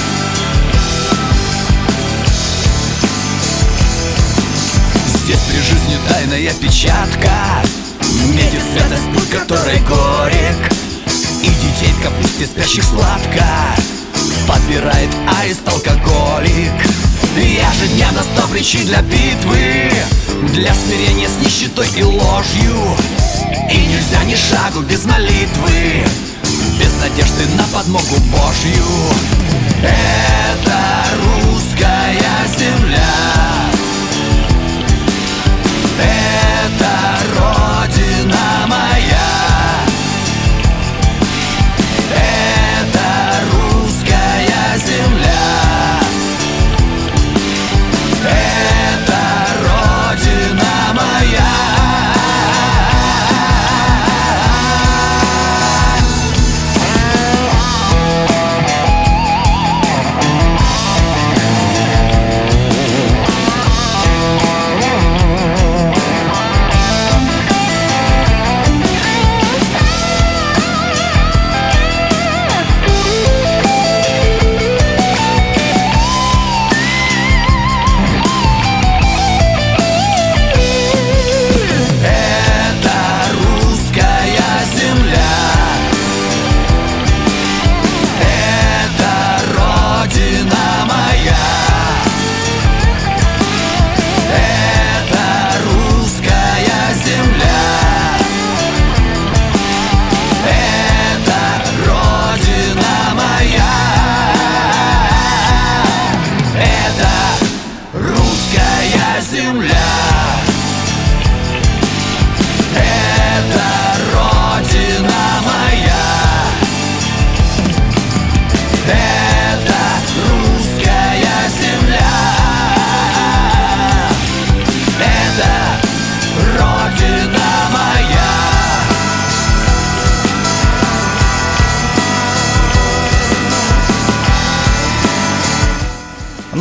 [5.06, 7.62] Здесь при жизни тайная печатка.
[8.34, 10.72] Метит святость, путь которой горек.
[11.43, 13.44] И детей в капусте спящих сладко
[14.47, 15.10] Подбирает
[15.40, 16.73] аист алкоголик.
[17.36, 19.90] Ежедневно сто причин для битвы
[20.55, 22.97] Для смирения с нищетой и ложью.
[23.70, 26.05] И нельзя ни шагу без молитвы
[26.78, 28.85] Без надежды на подмогу Божью.
[29.82, 32.16] Это русская
[32.56, 33.14] земля.
[35.98, 39.25] Это родина моя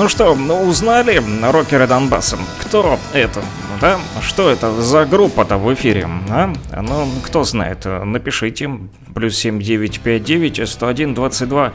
[0.06, 1.20] Ну что, узнали
[1.52, 2.38] рокеры Донбасса?
[2.62, 3.42] Кто это?
[3.82, 3.98] Да?
[4.22, 6.08] Что это за группа-то в эфире?
[6.30, 6.54] А?
[6.80, 8.70] Ну, кто знает, напишите.
[9.16, 11.74] Плюс 7959 101 22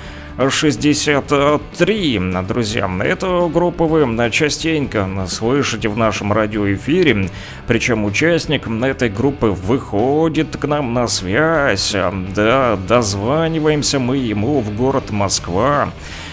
[0.48, 2.88] 63, друзья.
[3.02, 7.30] Эту группу вы частенько слышите в нашем радиоэфире.
[7.66, 11.96] Причем участник этой группы выходит к нам на связь.
[12.36, 15.88] Да, дозваниваемся мы ему в город Москва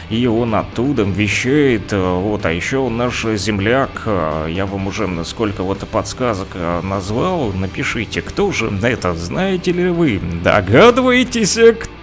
[0.09, 1.91] и он оттуда вещает.
[1.91, 8.51] Вот, а еще наш земляк, я вам уже сколько вот подсказок э, назвал, напишите, кто
[8.51, 11.57] же это, знаете ли вы, догадываетесь,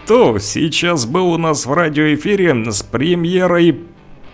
[0.04, 3.80] кто сейчас был у нас в радиоэфире с премьерой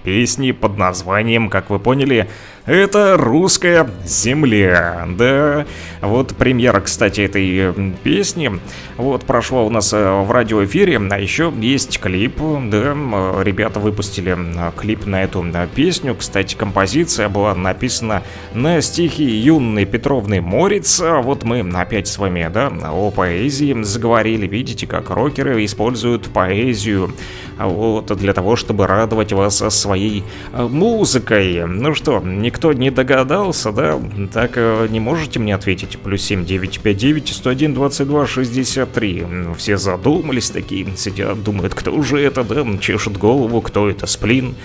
[0.02, 2.28] песни под названием, как вы поняли,
[2.66, 5.06] это «Русская земля».
[5.16, 5.66] Да,
[6.00, 8.52] вот премьера, кстати, этой э, песни
[8.96, 14.36] вот прошла у нас э, в радиоэфире, а еще есть клип, да, э, ребята выпустили
[14.76, 16.14] клип на эту песню.
[16.14, 18.22] Кстати, композиция была написана
[18.54, 21.00] на стихи Юной Петровны Морец.
[21.00, 24.46] Вот мы опять с вами, да, о поэзии заговорили.
[24.46, 27.12] Видите, как рокеры используют поэзию
[27.58, 31.66] вот для того, чтобы радовать вас своей музыкой.
[31.66, 32.20] Ну что,
[32.50, 34.00] никто не догадался, да?
[34.32, 34.56] Так
[34.90, 35.98] не можете мне ответить?
[35.98, 39.26] Плюс 7 959 101 22 63.
[39.56, 42.66] Все задумались такие, сидят, думают, кто же это, да?
[42.78, 44.56] Чешут голову, кто это, Сплин?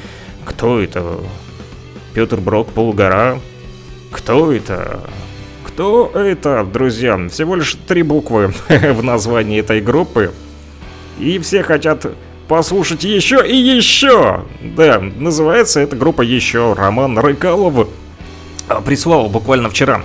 [0.45, 1.19] Кто это?
[2.15, 3.39] Петр Брок, Полгора?
[4.11, 5.01] Кто это?
[5.63, 7.19] Кто это, друзья?
[7.29, 10.31] Всего лишь три буквы в названии этой группы.
[11.19, 12.07] И все хотят
[12.47, 14.43] послушать еще и еще.
[14.61, 17.87] Да, называется эта группа еще Роман Рыкалов
[18.83, 20.03] прислал буквально вчера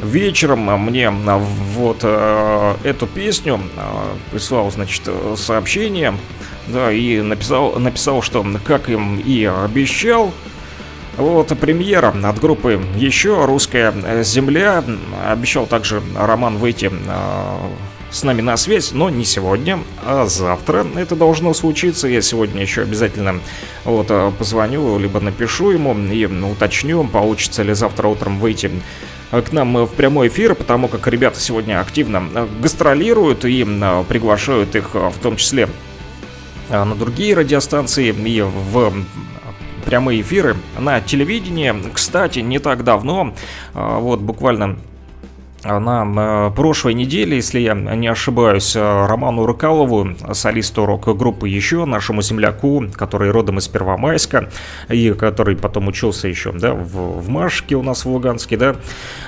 [0.00, 6.14] вечером мне вот э, эту песню э, прислал, значит, сообщение,
[6.66, 10.32] да, и написал, написал, что как им и обещал,
[11.16, 14.84] вот премьера от группы еще «Русская земля».
[15.26, 17.58] Обещал также Роман выйти э,
[18.10, 22.08] с нами на связь, но не сегодня, а завтра это должно случиться.
[22.08, 23.40] Я сегодня еще обязательно
[23.84, 28.70] вот э, позвоню, либо напишу ему и уточню, получится ли завтра утром выйти
[29.32, 33.64] э, к нам в прямой эфир, потому как ребята сегодня активно э, гастролируют и
[34.08, 35.68] приглашают их в том числе
[36.68, 38.92] на другие радиостанции и в
[39.84, 41.72] прямые эфиры на телевидении.
[41.92, 43.34] Кстати, не так давно,
[43.72, 44.76] вот буквально
[45.66, 53.30] на прошлой неделе, если я не ошибаюсь, Роману Рыкалову, солисту рок-группы еще, нашему земляку, который
[53.30, 54.48] родом из Первомайска,
[54.88, 58.76] и который потом учился еще, да, в, в Машке у нас в Луганске, да,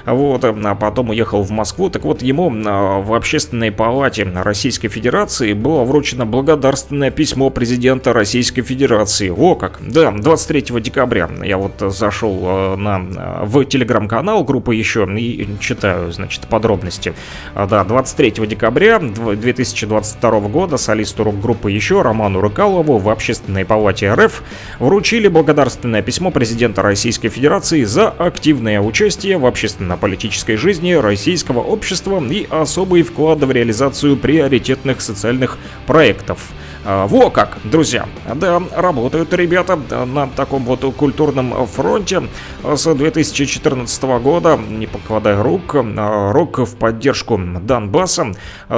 [0.07, 5.53] вот, а потом уехал в Москву, так вот, ему а, в Общественной палате Российской Федерации
[5.53, 9.31] было вручено благодарственное письмо президента Российской Федерации.
[9.31, 9.81] О как!
[9.81, 12.99] Да, 23 декабря я вот зашел на,
[13.45, 17.15] в телеграм-канал группы еще и читаю, значит, значит, подробности.
[17.55, 24.43] А, да, 23 декабря 2022 года солисту рок-группы «Еще» Роману Рыкалову в Общественной палате РФ
[24.79, 32.47] вручили благодарственное письмо президента Российской Федерации за активное участие в общественно-политической жизни российского общества и
[32.51, 35.57] особый вклад в реализацию приоритетных социальных
[35.87, 36.51] проектов.
[36.91, 42.23] А, во как, друзья, да, работают ребята на таком вот культурном фронте.
[42.65, 48.33] С 2014 года, не покладая рук, а, рок в поддержку Донбасса,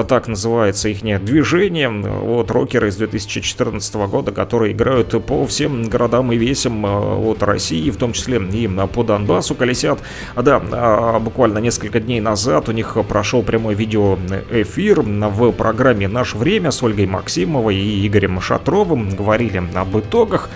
[0.09, 6.37] так называется их движение, вот рокеры из 2014 года, которые играют по всем городам и
[6.37, 10.01] весям от России, в том числе и по Донбассу колесят.
[10.35, 16.73] Да, а, буквально несколько дней назад у них прошел прямой видеоэфир в программе «Наше время»
[16.73, 20.51] с Ольгой Максимовой и Игорем Шатровым, говорили об итогах.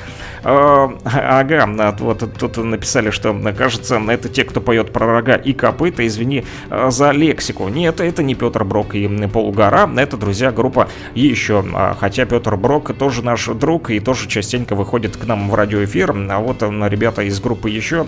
[0.46, 6.06] А, ага, вот тут написали, что, кажется, это те, кто поет про рога и копыта,
[6.06, 7.68] извини а, за лексику.
[7.68, 11.64] Нет, это не Петр Брок и Полугора, это, друзья, группа еще.
[11.74, 16.14] А, хотя Петр Брок тоже наш друг и тоже частенько выходит к нам в радиоэфир.
[16.30, 18.06] А вот ребята из группы еще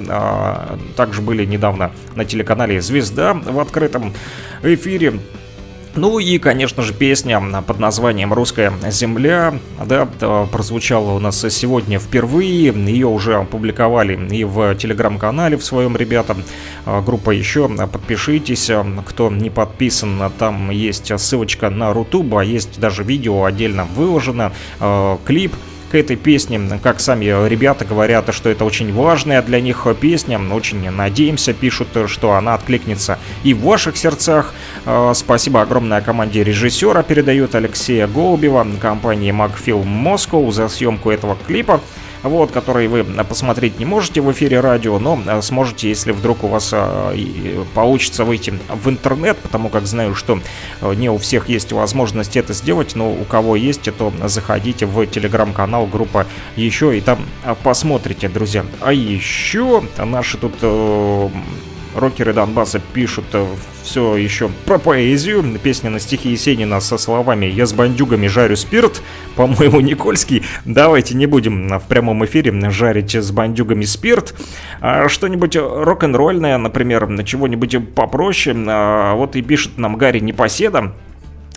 [0.95, 4.13] также были недавно на телеканале «Звезда» в открытом
[4.63, 5.21] эфире.
[5.97, 10.07] Ну и, конечно же, песня под названием «Русская земля», да,
[10.53, 12.67] прозвучала у нас сегодня впервые.
[12.67, 16.37] Ее уже опубликовали и в телеграм-канале в своем, ребята.
[16.85, 18.71] Группа еще, подпишитесь,
[19.07, 24.53] кто не подписан, там есть ссылочка на Рутуб, а есть даже видео отдельно выложено,
[25.25, 25.55] клип
[25.91, 26.61] к этой песне.
[26.83, 30.41] Как сами ребята говорят, что это очень важная для них песня.
[30.53, 34.55] Очень надеемся, пишут, что она откликнется и в ваших сердцах.
[34.85, 41.81] А, спасибо огромное команде режиссера, передает Алексея Голубева, компании Magfilm Moscow за съемку этого клипа
[42.29, 46.49] вот, который вы посмотреть не можете в эфире радио, но э, сможете, если вдруг у
[46.49, 50.41] вас э, получится выйти в интернет, потому как знаю, что
[50.81, 55.07] э, не у всех есть возможность это сделать, но у кого есть, то заходите в
[55.07, 56.27] телеграм-канал группа
[56.57, 57.19] еще и там
[57.63, 58.65] посмотрите, друзья.
[58.81, 60.55] А еще наши тут
[61.97, 63.47] рокеры Донбасса пишут э,
[63.83, 65.59] все еще про поэзию.
[65.63, 69.03] Песня на стихи Есенина со словами «Я с бандюгами жарю спирт»,
[69.35, 70.43] по-моему, Никольский.
[70.65, 74.35] Давайте не будем в прямом эфире жарить с бандюгами спирт.
[74.81, 78.57] А что-нибудь рок-н-ролльное, например, чего-нибудь попроще.
[78.69, 80.93] А вот и пишет нам Гарри Непоседа.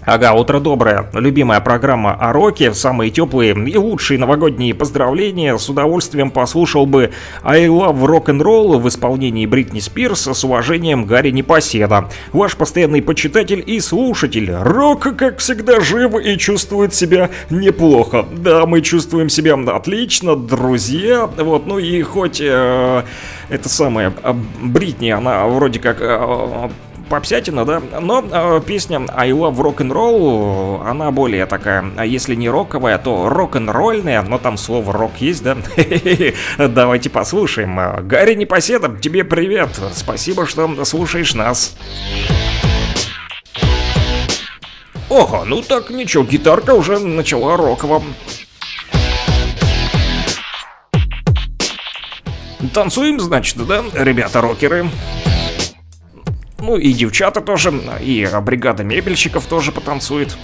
[0.05, 1.07] Ага, утро доброе.
[1.13, 5.57] Любимая программа о роке, самые теплые и лучшие новогодние поздравления.
[5.57, 7.11] С удовольствием послушал бы
[7.43, 12.09] I Love Rock and Roll в исполнении Бритни Спирс с уважением Гарри Непоседа.
[12.31, 14.49] Ваш постоянный почитатель и слушатель.
[14.51, 18.25] Рок, как всегда, жив и чувствует себя неплохо.
[18.31, 21.29] Да, мы чувствуем себя отлично, друзья.
[21.37, 23.03] Вот, ну и хоть э,
[23.49, 25.97] это самое, э, Бритни, она вроде как...
[25.99, 26.69] Э,
[27.09, 32.35] попсятина, да, но э, песня I Love Rock and Roll, она более такая, а если
[32.35, 35.57] не роковая, то рок-н-ролльная, но там слово рок есть, да?
[36.57, 38.07] Давайте послушаем.
[38.07, 41.75] Гарри Непоседа, тебе привет, спасибо, что слушаешь нас.
[45.09, 48.03] Ого, ну так ничего, гитарка уже начала роково.
[52.73, 54.89] Танцуем, значит, да, ребята-рокеры?
[56.69, 60.37] Ну и девчата тоже, и бригада мебельщиков тоже потанцует.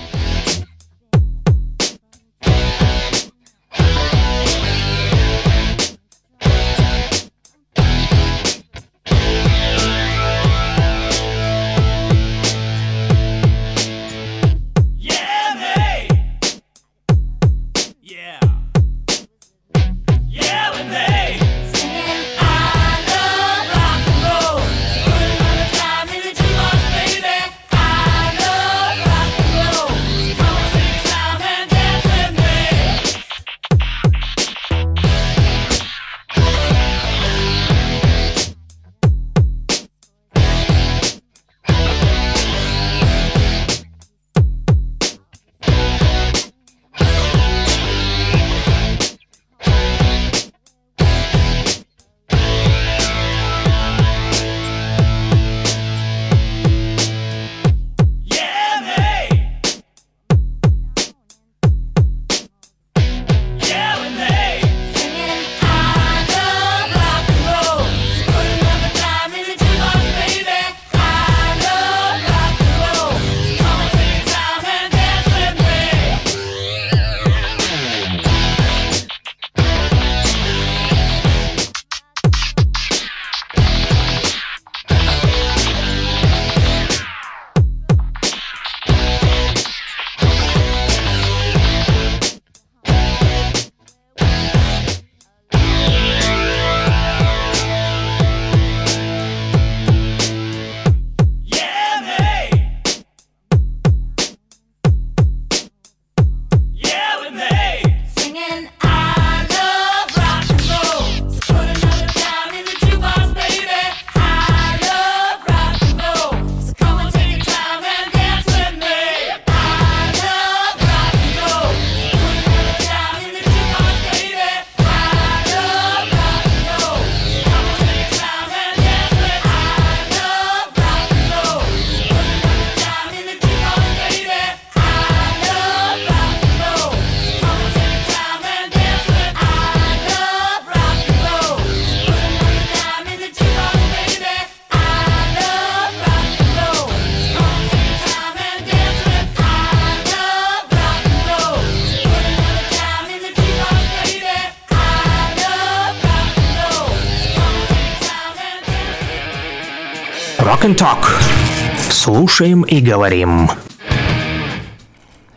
[162.36, 163.50] слушаем и говорим.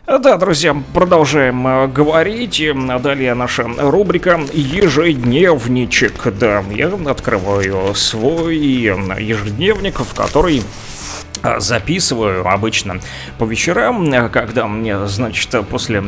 [0.05, 2.61] Да, друзья, продолжаем э, говорить.
[3.01, 6.27] Далее наша рубрика «Ежедневничек».
[6.37, 10.61] Да, я открываю свой э, ежедневник, в который
[11.57, 12.99] записываю обычно
[13.37, 16.03] по вечерам, когда мне, значит, после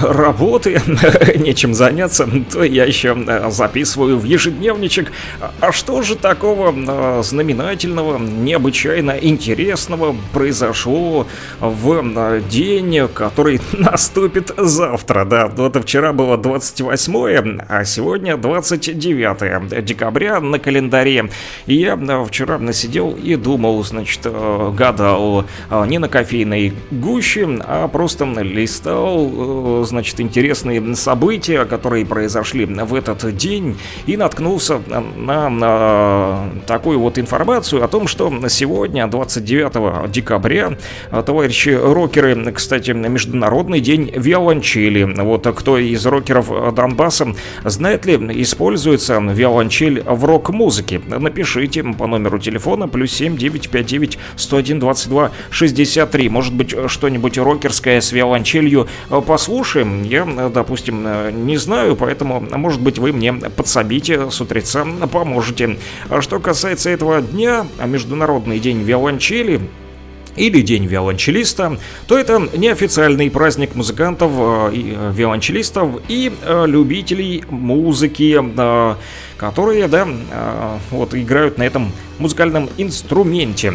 [0.00, 0.80] работы
[1.36, 5.12] нечем заняться, то я еще а, записываю в ежедневничек.
[5.60, 11.26] А что же такого знаменательного, необычайно интересного произошло
[11.60, 15.24] в день, который наступит завтра?
[15.24, 21.30] Да, вот вчера было 28, а сегодня 29 декабря на календаре.
[21.66, 24.26] И я вчера сидел и думал, значит,
[24.74, 32.64] гадал а, не на кофейной гуще, а просто листал, э, значит, интересные события, которые произошли
[32.64, 34.80] в этот день, и наткнулся
[35.16, 40.76] на, на такую вот информацию о том, что сегодня, 29 декабря,
[41.10, 45.04] товарищи рокеры, кстати, Международный день виолончели.
[45.04, 47.34] Вот кто из рокеров Донбасса
[47.64, 51.00] знает ли, используется виолончель в рок-музыке?
[51.06, 54.18] Напишите по номеру телефона плюс 7 959
[54.64, 56.28] 101 1 22 63.
[56.28, 60.02] Может быть, что-нибудь рокерское с виолончелью э, послушаем?
[60.02, 65.78] Я, э, допустим, э, не знаю, поэтому, может быть, вы мне подсобите с утреца, поможете.
[66.08, 69.60] А что касается этого дня, Международный день виолончели,
[70.36, 71.78] или День виолончелиста,
[72.08, 74.32] то это неофициальный праздник музыкантов,
[74.72, 76.32] виолончелистов и
[76.66, 78.42] любителей музыки,
[79.36, 80.08] которые, да,
[80.90, 83.74] вот играют на этом музыкальном инструменте.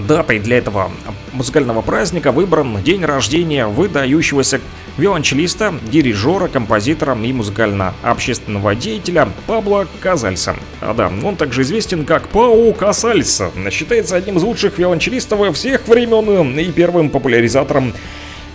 [0.00, 0.90] Датой для этого
[1.32, 4.60] музыкального праздника выбран день рождения выдающегося
[4.98, 10.56] виолончелиста, дирижера, композитора и музыкально-общественного деятеля Пабло Казальса.
[10.80, 13.50] А да, он также известен как Пау Касальса.
[13.70, 17.94] Считается одним из лучших виолончелистов всех времен и первым популяризатором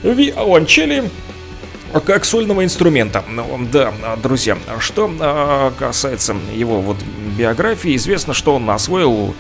[0.04, 1.10] виолончели
[2.06, 3.24] как сольного инструмента.
[3.30, 6.98] Ну, да, друзья, что а, касается его вот
[7.38, 9.36] биографии, известно, что он освоил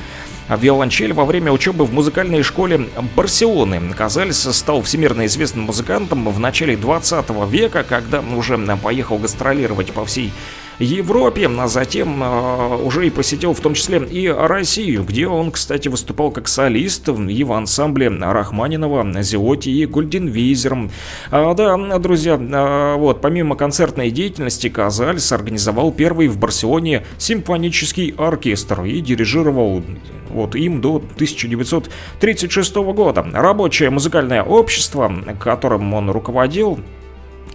[0.49, 3.81] виолончель во время учебы в музыкальной школе Барселоны.
[3.93, 10.31] Казальс стал всемирно известным музыкантом в начале 20 века, когда уже поехал гастролировать по всей
[10.79, 15.87] Европе, а затем э, уже и посетил в том числе и Россию, где он, кстати,
[15.87, 20.89] выступал как солист и в ансамбле Рахманинова, Зиоти и Гульденвизер.
[21.31, 28.83] А, да, друзья, а, вот, помимо концертной деятельности, Казальс организовал первый в Барселоне симфонический оркестр
[28.83, 29.83] и дирижировал
[30.29, 33.25] вот им до 1936 года.
[33.33, 36.79] Рабочее музыкальное общество, которым он руководил,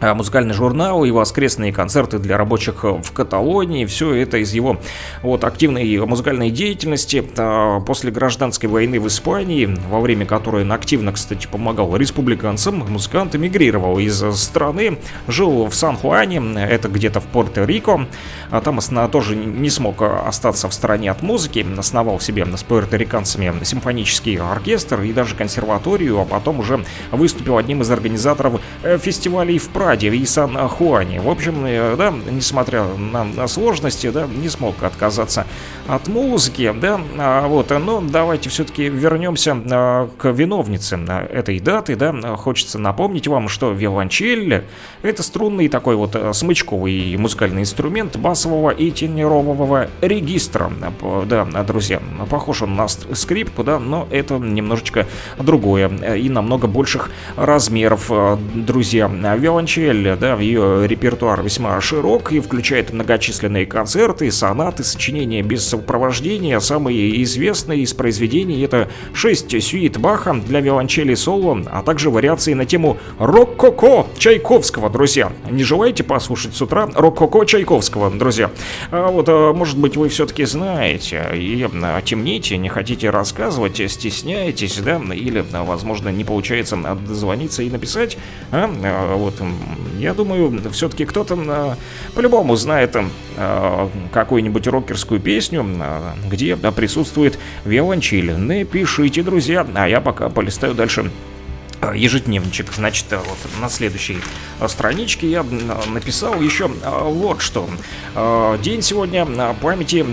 [0.01, 3.87] музыкальный журнал и воскресные концерты для рабочих в Каталонии.
[3.87, 4.79] Все это из его
[5.23, 11.13] вот, активной музыкальной деятельности а, после гражданской войны в Испании, во время которой он активно,
[11.13, 12.85] кстати, помогал республиканцам.
[12.89, 14.99] Музыкант эмигрировал из страны,
[15.29, 18.07] жил в Сан-Хуане, это где-то в Пуэрто-Рико.
[18.51, 18.79] А там
[19.11, 25.13] тоже не смог остаться в стороне от музыки, основал себе с пуэрториканцами симфонический оркестр и
[25.13, 30.27] даже консерваторию, а потом уже выступил одним из организаторов э, фестивалей в Праге Раде и
[30.27, 31.21] Сан-Хуане.
[31.21, 35.47] В общем, э, да, несмотря на сложности, да, не смог отказаться
[35.87, 40.97] от музыки, да, а вот, но давайте все-таки вернемся а, к виновнице
[41.31, 44.65] этой даты, да, хочется напомнить вам, что виолончель
[45.03, 50.73] это струнный такой вот э, смычковый музыкальный инструмент басового и тенерового регистра,
[51.27, 55.07] да, друзья, похож он на скрипку, да, но это немножечко
[55.39, 58.11] другое э, и намного больших размеров,
[58.53, 65.43] друзья, виолончель виолончель, да, в ее репертуар весьма широк и включает многочисленные концерты, сонаты, сочинения
[65.43, 66.59] без сопровождения.
[66.61, 72.65] Самые известные из произведений это 6 сюит Баха для виолончели соло, а также вариации на
[72.65, 75.33] тему рок-коко Чайковского, друзья.
[75.51, 78.51] Не желаете послушать с утра рок-коко Чайковского, друзья?
[78.91, 84.79] А вот, а, может быть, вы все-таки знаете и а, темните, не хотите рассказывать, стесняетесь,
[84.79, 88.17] да, или, а, возможно, не получается дозвониться и написать,
[88.51, 88.71] а?
[89.17, 89.35] вот,
[89.99, 91.77] я думаю, все-таки кто-то а,
[92.15, 92.97] по-любому знает
[93.37, 98.37] а, какую-нибудь рокерскую песню, а, где присутствует виолончель.
[98.37, 101.11] Напишите, друзья, а я пока полистаю дальше
[101.95, 102.73] ежедневничек.
[102.73, 104.19] Значит, вот на следующей
[104.67, 105.45] страничке я
[105.93, 107.69] написал еще вот что.
[108.63, 109.27] День сегодня
[109.61, 110.05] памяти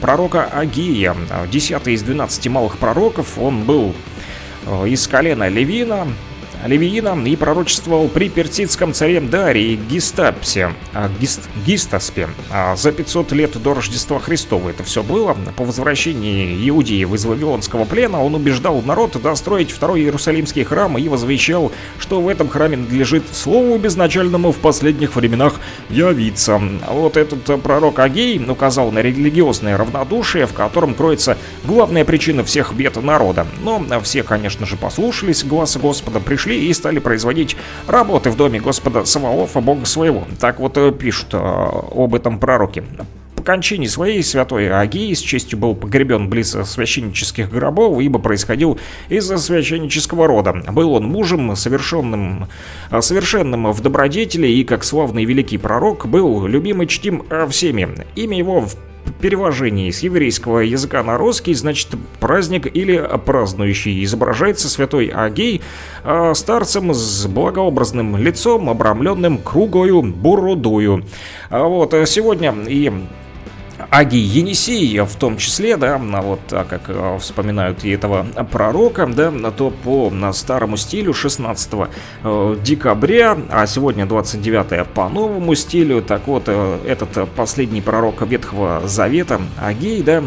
[0.00, 1.14] пророка Агия.
[1.50, 3.38] Десятый из 12 малых пророков.
[3.38, 3.92] Он был
[4.86, 6.06] из колена Левина,
[6.64, 13.62] Левиина и пророчествовал при персидском царе Дарии Гистапсе, а, Гист, Гистаспе а, за 500 лет
[13.62, 14.70] до Рождества Христова.
[14.70, 15.36] Это все было.
[15.56, 21.70] По возвращении Иудеев из Вавилонского плена он убеждал народ достроить второй Иерусалимский храм и возвещал,
[21.98, 25.60] что в этом храме надлежит слову безначальному в последних временах
[25.90, 26.60] явиться.
[26.88, 32.96] Вот этот пророк Агей указал на религиозное равнодушие, в котором кроется главная причина всех бед
[33.02, 33.46] народа.
[33.62, 37.56] Но все, конечно же, послушались глаза Господа, пришли и стали производить
[37.86, 40.24] работы в доме Господа Саваофа, Бога своего.
[40.40, 42.84] Так вот э, пишут э, об этом пророке.
[43.44, 48.78] Кончине своей святой Агии с честью был погребен близ священнических гробов, ибо происходил
[49.10, 50.62] из священнического рода.
[50.72, 52.48] Был он мужем, совершенным,
[52.90, 57.88] э, совершенным в добродетели и, как славный великий пророк, был любим и чтим всеми.
[58.16, 58.76] Имя его в
[59.12, 61.88] перевожении с еврейского языка на русский, значит,
[62.20, 64.04] праздник или празднующий.
[64.04, 65.62] Изображается святой Агей
[66.04, 71.04] э, старцем с благообразным лицом, обрамленным кругою бородою.
[71.50, 72.92] А вот э, сегодня и
[73.96, 79.30] Аги Енисей в том числе, да, вот так как э, вспоминают и этого пророка, да,
[79.52, 81.70] то по старому стилю 16
[82.24, 88.82] э, декабря, а сегодня 29 по новому стилю, так вот, э, этот последний пророк Ветхого
[88.84, 90.24] Завета, Агей, да,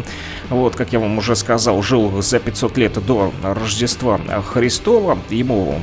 [0.48, 5.78] вот, как я вам уже сказал, жил за 500 лет до Рождества Христова, ему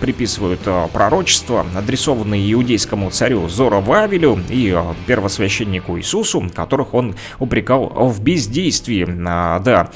[0.00, 0.60] приписывают
[0.92, 9.06] пророчества, адресованные иудейскому царю Зора Вавилю и первосвященнику Иисусу, которых он упрекал в бездействии.
[9.26, 9.90] А, да.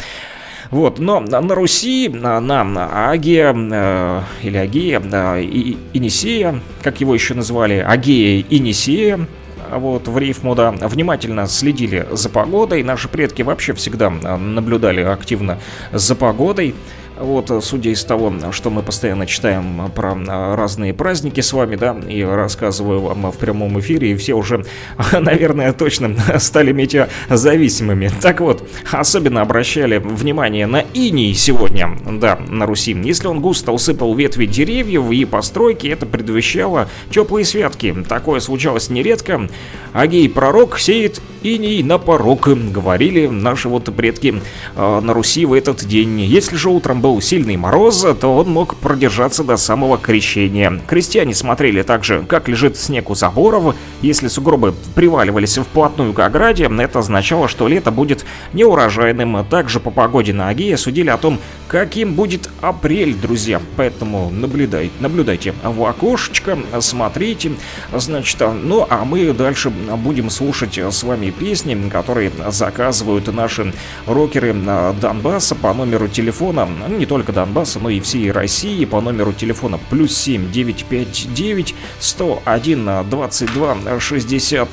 [0.70, 7.12] Вот, но на Руси, на, на Агия, э, или Агея, э, и, Инисея, как его
[7.12, 9.26] еще назвали, Агея Инисея,
[9.70, 12.82] вот в рифму, внимательно следили за погодой.
[12.82, 15.59] Наши предки вообще всегда наблюдали активно
[15.92, 16.74] за погодой.
[17.23, 20.16] Вот, судя из того, что мы постоянно читаем про
[20.57, 24.65] разные праздники с вами, да, и рассказываю вам в прямом эфире, и все уже,
[25.12, 28.11] наверное, точно стали метеозависимыми.
[28.20, 32.93] Так вот, особенно обращали внимание на иней сегодня, да, на Руси.
[33.05, 37.94] Если он густо усыпал ветви деревьев и постройки, это предвещало теплые святки.
[38.09, 39.49] Такое случалось нередко.
[39.93, 44.40] Агей-пророк сеет иней на порог, говорили наши вот предки
[44.77, 46.20] э, на Руси в этот день.
[46.20, 50.81] Если же утром был сильный мороз, то он мог продержаться до самого крещения.
[50.86, 53.74] Крестьяне смотрели также, как лежит снег у заборов.
[54.01, 59.44] Если сугробы приваливались вплотную к ограде, это означало, что лето будет неурожайным.
[59.47, 61.39] Также по погоде на Агея судили о том,
[61.69, 63.60] каким будет апрель, друзья.
[63.77, 67.52] Поэтому наблюдай, наблюдайте в окошечко, смотрите.
[67.93, 73.72] Значит, ну а мы дальше будем слушать с вами песни, которые заказывают наши
[74.06, 79.32] рокеры Донбасса по номеру телефона, ну, не только Донбасса, но и всей России по номеру
[79.32, 84.68] телефона плюс 7 959 101 22 63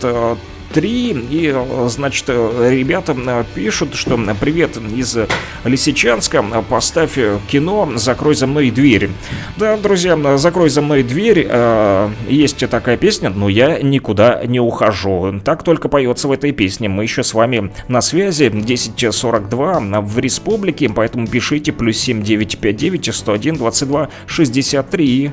[0.73, 1.27] 3.
[1.29, 1.55] И,
[1.87, 3.15] значит, ребята
[3.55, 5.17] пишут, что привет из
[5.63, 7.17] Лисичанска, поставь
[7.47, 9.09] кино «Закрой за мной дверь».
[9.57, 15.39] Да, друзья, «Закрой за мной дверь» э, есть такая песня, но я никуда не ухожу.
[15.43, 16.89] Так только поется в этой песне.
[16.89, 24.09] Мы еще с вами на связи 1042 в республике, поэтому пишите плюс 7959 101 22
[24.27, 25.31] 63.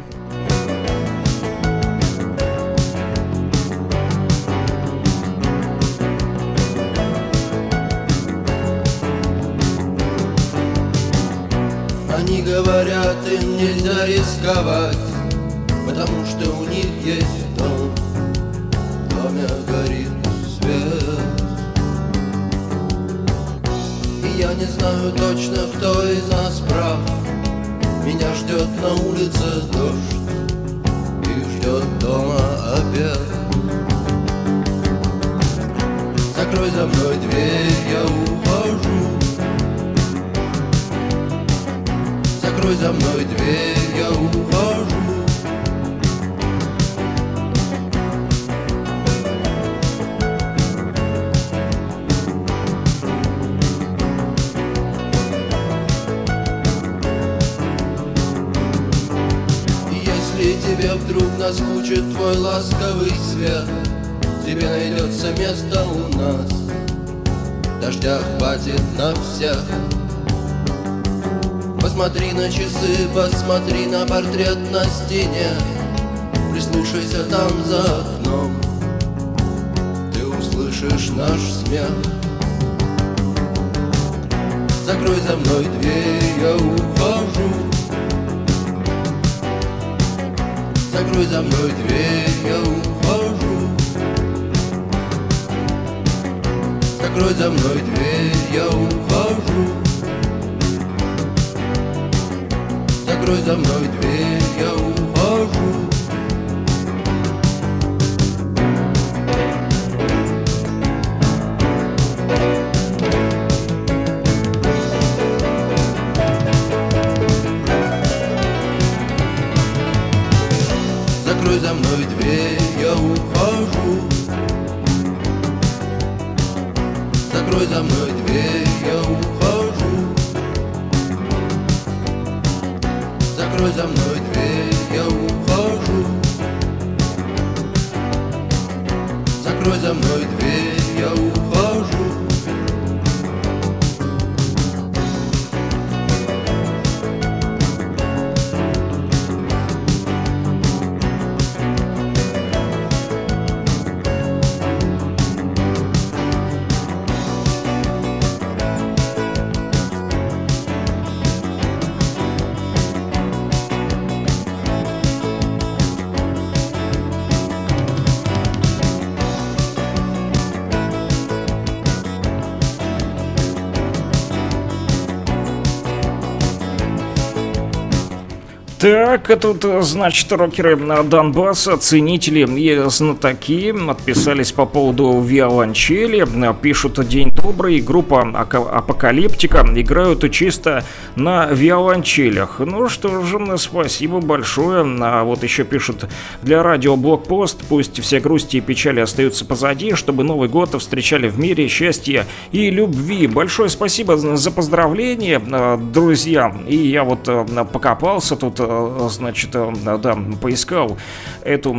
[178.87, 186.25] Так, а тут, значит, рокеры Донбасса, ценители и знатоки отписались по поводу виолончели.
[186.25, 190.83] Э, Пишут «День добрый», группа Ака- «Апокалиптика» играют чисто
[191.15, 192.59] на виолончелях.
[192.59, 194.85] Ну что же, спасибо большое.
[195.01, 196.07] А вот еще пишут
[196.43, 201.39] «Для радио блокпост, пусть все грусти и печали остаются позади, чтобы Новый год встречали в
[201.39, 203.29] мире счастья и любви».
[203.29, 206.53] Большое спасибо за поздравления, э, друзья.
[206.67, 210.99] И я вот э, покопался тут, э, значит, да, поискал
[211.45, 211.77] эту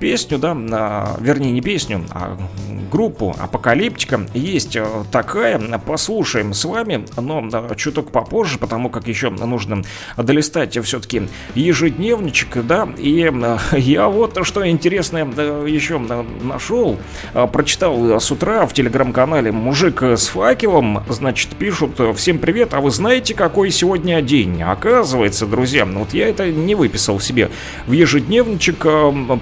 [0.00, 2.36] песню, да, вернее не песню, а
[2.88, 4.26] группу Апокалиптика.
[4.34, 9.82] Есть э, такая, послушаем с вами, но э, чуток попозже, потому как еще нужно
[10.16, 15.26] долистать все-таки ежедневничек, да, и э, я вот что интересное
[15.66, 16.98] еще нашел,
[17.52, 23.34] прочитал с утра в телеграм-канале «Мужик с факелом», значит, пишут «Всем привет, а вы знаете,
[23.34, 27.50] какой сегодня день?» Оказывается, друзья, вот я это не выписал себе
[27.86, 29.38] в ежедневничек, э,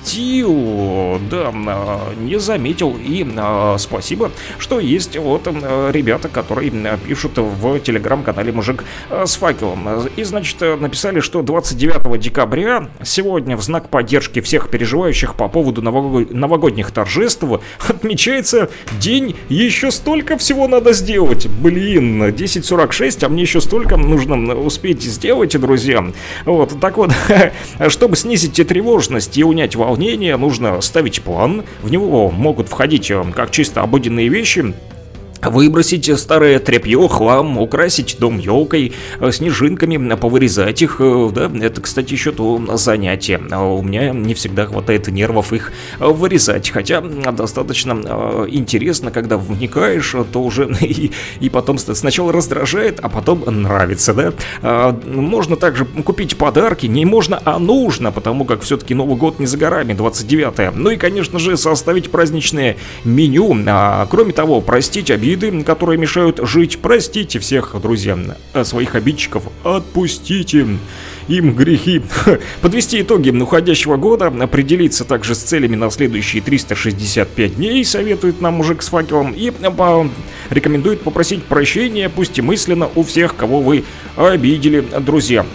[0.00, 6.70] пропустил, да, э, не заметил, и э, спасибо, что есть вот ребята, которые
[7.06, 10.10] пишут в телеграм-канале «Мужик э, с факелом».
[10.16, 16.26] И, значит, написали, что 29 декабря, сегодня в знак поддержки всех переживающих по поводу нового-
[16.30, 17.44] новогодних торжеств,
[17.88, 21.46] отмечается день «Еще столько всего надо сделать».
[21.46, 26.04] Блин, 10.46, а мне еще столько нужно успеть сделать, друзья.
[26.44, 27.12] Вот, так вот,
[27.88, 29.89] чтобы снизить тревожность и унять волнение,
[30.36, 31.64] нужно ставить план.
[31.82, 34.74] В него могут входить э, как чисто обыденные вещи,
[35.42, 42.12] Выбросить старое тряпье, хлам, украсить дом елкой, э, снежинками, повырезать их, э, да, это, кстати,
[42.12, 43.40] еще то занятие.
[43.50, 50.14] А У меня не всегда хватает нервов их э, вырезать, хотя достаточно интересно, когда вникаешь,
[50.32, 51.10] то уже и,
[51.40, 54.32] и потом сначала раздражает, а потом нравится, да.
[54.62, 59.46] А, Можно также купить подарки, не можно, а нужно, потому как все-таки Новый год не
[59.46, 63.56] за горами, 29 Ну и, конечно же, составить праздничное меню.
[63.66, 66.78] А, кроме того, простить обиды, которые мешают жить.
[66.80, 68.18] Простите всех, друзья,
[68.52, 69.44] а своих обидчиков.
[69.64, 70.66] Отпустите
[71.28, 72.02] им грехи.
[72.60, 78.82] Подвести итоги уходящего года, определиться также с целями на следующие 365 дней, советует нам мужик
[78.82, 80.08] с факелом, и а,
[80.50, 83.84] рекомендует попросить прощения, пусть и мысленно, у всех, кого вы
[84.16, 85.46] обидели, друзья.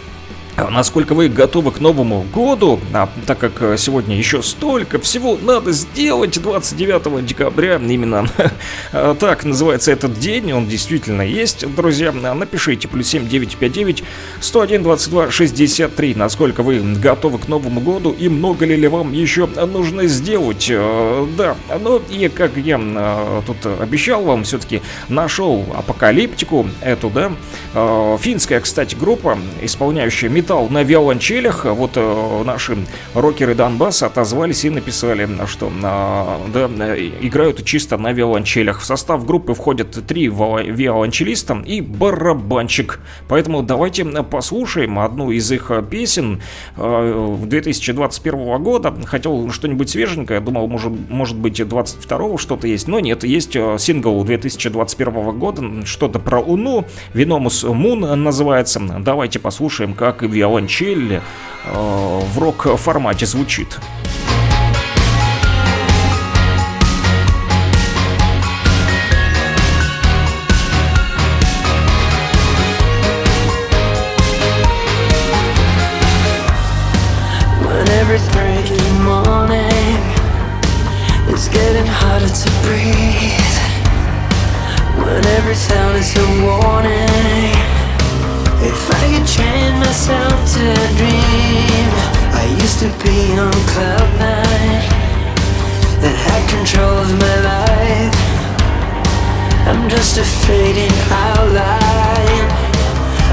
[0.57, 5.73] Насколько вы готовы к Новому году, а, так как э, сегодня еще столько всего надо
[5.73, 8.25] сделать 29 декабря, именно
[8.93, 14.03] э, так называется этот день, он действительно есть, друзья, А, напишите плюс 7 959
[14.39, 19.47] 101 22 63, насколько вы готовы к Новому году и много ли, ли вам еще
[19.47, 27.09] нужно сделать, Э, да, ну и как я тут обещал вам, все-таки нашел апокалиптику эту,
[27.09, 31.65] да, финская, кстати, группа, исполняющая на виолончелях.
[31.65, 32.77] Вот э, наши
[33.13, 38.81] рокеры Донбасса отозвались и написали, что э, да, э, играют чисто на виолончелях.
[38.81, 42.99] В состав группы входят три вио- виолончелиста и барабанщик.
[43.27, 46.41] Поэтому давайте э, послушаем одну из их э, песен
[46.77, 48.93] э, 2021 года.
[49.05, 55.39] Хотел что-нибудь свеженькое, думал, может, может быть 22 что-то есть, но нет, есть сингл 2021
[55.39, 58.79] года, что-то про Луну, Виномус Мун называется.
[58.99, 61.19] Давайте послушаем, как виолончель э,
[61.71, 63.79] в рок-формате звучит.
[81.35, 83.57] Is getting harder to breathe.
[85.03, 87.14] When every sound is a warning.
[90.07, 90.65] Myself to
[90.97, 91.89] dream,
[92.37, 94.85] I used to be on cloud nine
[96.01, 98.13] that had control of my life.
[99.65, 102.45] I'm just a fading outline.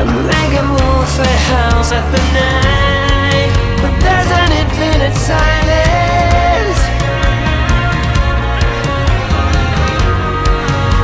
[0.01, 6.81] I'm like a wolf that howls at the night, but there's an infinite silence.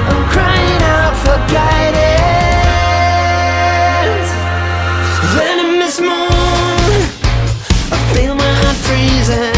[0.09, 2.08] I'm crying out for guidance.
[9.29, 9.58] present.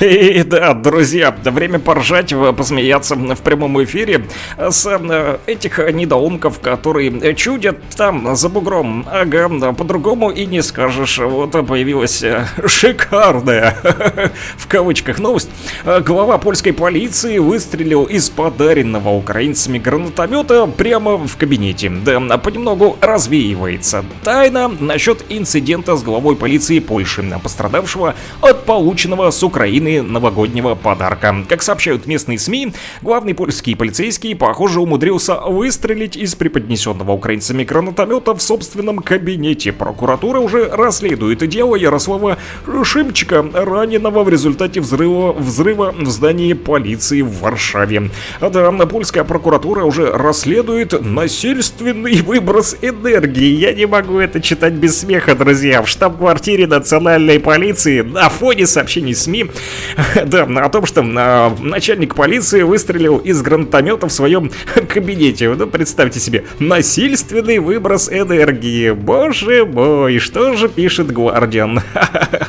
[0.00, 4.26] И да, друзья, время поржать, в- посмеяться в прямом эфире
[4.58, 9.06] с э, этих недоумков, которые чудят там за бугром.
[9.10, 11.18] Ага, по-другому и не скажешь.
[11.18, 13.76] Вот появилась э, шикарная,
[14.56, 15.50] в кавычках, новость.
[15.84, 21.90] Э, Глава польской полиции выстрелил из подаренного украинцами гранатомета прямо в кабинете.
[21.90, 30.02] Да, понемногу развеивается тайна насчет инцидента с главой полиции Польши, пострадавшего от полученного с Украины
[30.02, 31.34] новогоднего подарка.
[31.48, 32.72] Как сообщают местные СМИ,
[33.02, 39.72] главный польский полицейский, похоже, умудрился выстрелить из преподнесенного украинцами гранатомета в собственном кабинете.
[39.72, 42.38] Прокуратура уже расследует дело Ярослава
[42.84, 48.10] Шимчика, раненого в результате взрыва, взрыва в здании полиции в Варшаве.
[48.40, 53.56] А да, польская прокуратура уже расследует насильственный выброс энергии.
[53.56, 55.82] Я не могу это читать без смеха, друзья.
[55.82, 59.50] В штаб-квартире национальной полиции на фоне сообщений СМИ
[60.26, 64.50] Да, о том, что а, начальник полиции выстрелил из гранатомета в своем
[64.88, 65.48] кабинете.
[65.48, 68.90] Ну, представьте себе, насильственный выброс энергии.
[68.90, 71.80] Боже мой, что же пишет Гвардиан?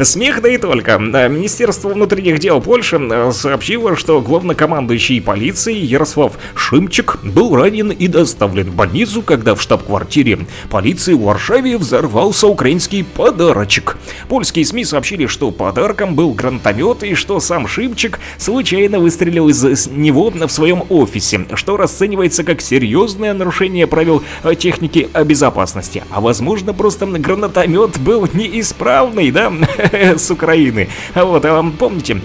[0.00, 0.98] Смех да и только.
[0.98, 3.00] Министерство внутренних дел Польши
[3.32, 10.46] сообщило, что главнокомандующий полиции Ярослав Шимчик был ранен и доставлен в больницу, когда в штаб-квартире
[10.70, 13.96] полиции в Варшаве взорвался украинский подарочек.
[14.28, 20.30] Польские СМИ сообщили, что подарком был гранатомет и что сам Шимчик случайно выстрелил из него
[20.30, 24.22] в своем офисе, что расценивается как серьезное нарушение правил
[24.58, 26.02] техники безопасности.
[26.10, 29.52] А возможно просто гранатомет был неисправный, да,
[30.18, 30.88] с Украины.
[31.14, 32.20] Вот, а помните,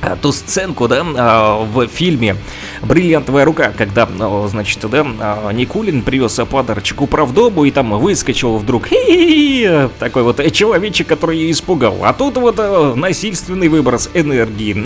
[0.00, 2.36] а, ту сценку, да, а, в фильме
[2.82, 8.88] «Бриллиантовая рука», когда, ну, значит, да, а, Никулин привез подарочек управдому и там выскочил вдруг
[9.98, 11.98] такой вот человечек, который ее испугал.
[12.02, 12.56] А тут вот
[12.96, 14.84] насильственный выброс энергии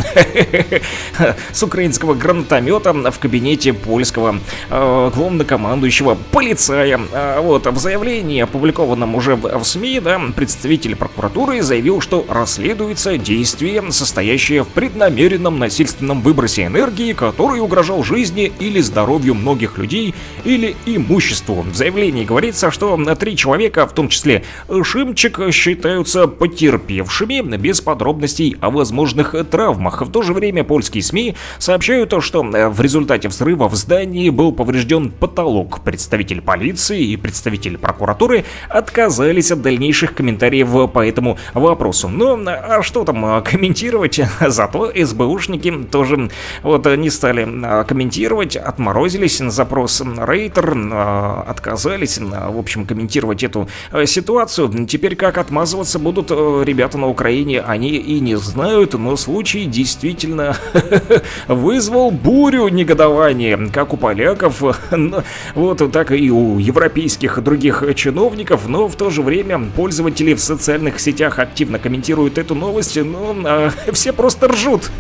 [1.53, 4.39] с украинского гранатомета в кабинете польского
[4.71, 7.01] главнокомандующего полицая.
[7.41, 14.65] Вот, в заявлении, опубликованном уже в СМИ, да, представитель прокуратуры заявил, что расследуется действие, состоящее
[14.65, 20.15] в преднамеренном намеренном насильственном выбросе энергии, который угрожал жизни или здоровью многих людей
[20.45, 21.63] или имуществу.
[21.63, 24.43] В заявлении говорится, что три человека, в том числе
[24.83, 30.03] Шимчик, считаются потерпевшими без подробностей о возможных травмах.
[30.03, 35.11] В то же время польские СМИ сообщают, что в результате взрыва в здании был поврежден
[35.11, 35.81] потолок.
[35.85, 42.09] Представитель полиции и представитель прокуратуры отказались от дальнейших комментариев по этому вопросу.
[42.09, 44.21] Но а что там комментировать?
[44.41, 46.31] Зато СБУшники тоже
[46.63, 53.43] вот не стали а, комментировать, отморозились на запрос Рейтер, а, отказались, а, в общем, комментировать
[53.43, 53.69] эту
[54.07, 54.87] ситуацию.
[54.87, 60.57] Теперь как отмазываться будут ребята на Украине, они и не знают, но случай действительно
[61.49, 64.63] вызвал бурю негодования, как у поляков,
[65.55, 71.01] вот так и у европейских других чиновников, но в то же время пользователи в социальных
[71.01, 74.91] сетях активно комментируют эту новость, но все просто ржут.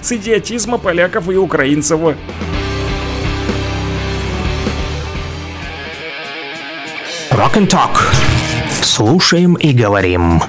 [0.00, 1.93] С идиотизма поляков и украинцев.
[7.32, 7.98] Rock and Talk.
[8.82, 10.40] Слушаем и говорим.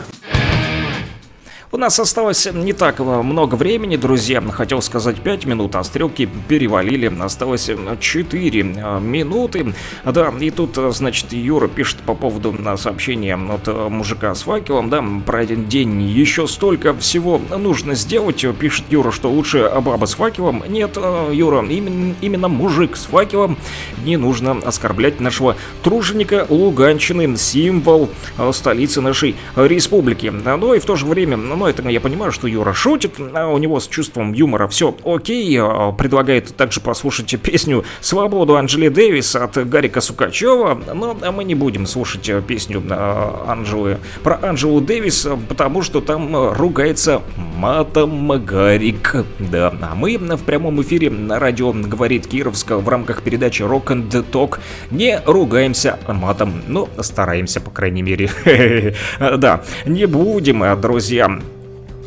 [1.76, 4.42] У нас осталось не так много времени, друзья.
[4.42, 7.12] Хотел сказать 5 минут, а стрелки перевалили.
[7.22, 7.70] Осталось
[8.00, 9.74] 4 э, минуты.
[10.06, 14.90] Да, и тут, э, значит, Юра пишет по поводу э, сообщения от мужика с факелом,
[14.90, 18.46] да, про один день еще столько всего нужно сделать.
[18.58, 20.64] Пишет Юра, что лучше баба с факелом.
[20.70, 20.98] Нет,
[21.34, 23.58] Юра, именно, именно мужик с факелом.
[24.06, 28.10] Не нужно оскорблять нашего труженика Луганщины, символ
[28.54, 30.28] столицы нашей республики.
[30.28, 33.48] Ну и в то же время, ну, но это я понимаю, что Юра шутит, а
[33.48, 35.58] у него с чувством юмора все окей.
[35.60, 41.88] А, предлагает также послушать песню «Свободу» Анджели Дэвис от Гарика Сукачева, но мы не будем
[41.88, 47.24] слушать песню а, Анджелы про Анджелу Дэвис, потому что там ругается
[47.56, 49.26] матом Гарик.
[49.40, 54.26] Да, а мы в прямом эфире на радио «Говорит Кировск» в рамках передачи Rock and
[54.32, 54.60] Talk
[54.92, 58.30] не ругаемся матом, но стараемся, по крайней мере.
[59.20, 61.40] Да, не будем, друзья.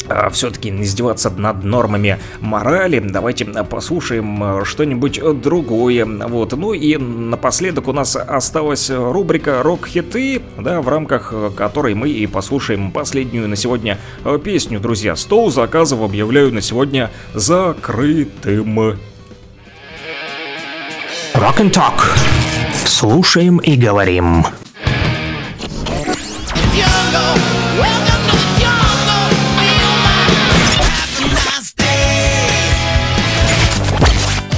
[0.09, 2.98] А, все-таки издеваться над нормами морали.
[2.98, 6.05] Давайте послушаем э, что-нибудь другое.
[6.05, 6.52] Вот.
[6.52, 12.90] Ну и напоследок у нас осталась рубрика «Рок-хиты», да, в рамках которой мы и послушаем
[12.90, 15.16] последнюю на сегодня э, песню, друзья.
[15.16, 18.98] Стол заказов объявляю на сегодня закрытым.
[21.35, 22.02] Rock and Talk.
[22.85, 24.44] Слушаем и говорим.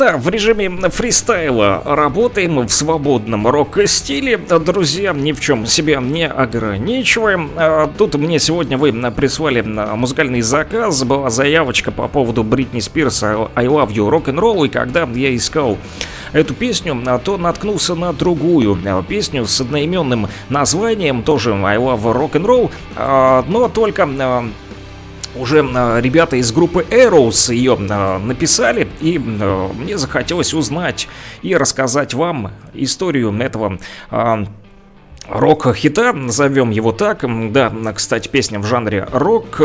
[0.00, 4.38] Да, в режиме фристайла работаем в свободном рок-стиле.
[4.38, 7.50] Друзья, ни в чем себя не ограничиваем.
[7.54, 11.04] А тут мне сегодня вы прислали музыкальный заказ.
[11.04, 14.64] Была заявочка по поводу Бритни Спирс I Love You Rock and Roll.
[14.64, 15.76] И когда я искал
[16.32, 22.46] эту песню, то наткнулся на другую песню с одноименным названием, тоже I Love Rock and
[22.46, 24.08] Roll, а, но только
[25.36, 31.08] уже э, ребята из группы Arrows ее э, написали, и э, мне захотелось узнать
[31.42, 33.78] и рассказать вам историю этого
[35.28, 37.24] рок-хита, назовем его так.
[37.52, 39.60] Да, кстати, песня в жанре рок,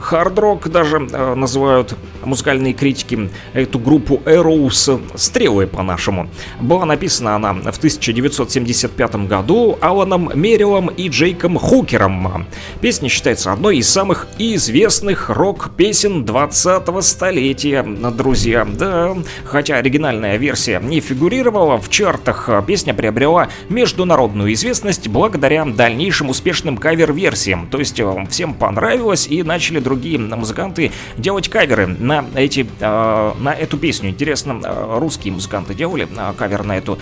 [0.00, 6.28] хард-рок даже э, называют музыкальные критики эту группу Arrows «Стрелы» по-нашему.
[6.60, 12.46] Была написана она в 1975 году Аланом Мерилом и Джейком Хукером.
[12.80, 18.64] Песня считается одной из самых известных рок-песен 20-го столетия, друзья.
[18.64, 26.76] Да, хотя оригинальная версия не фигурировала в чартах, песня приобрела международную известность благодаря дальнейшим успешным
[26.76, 27.68] кавер-версиям.
[27.68, 33.52] То есть э, всем понравилось и начали другие музыканты делать каверы на, эти, э, на
[33.52, 34.10] эту песню.
[34.10, 36.98] Интересно, э, русские музыканты делали кавер на эту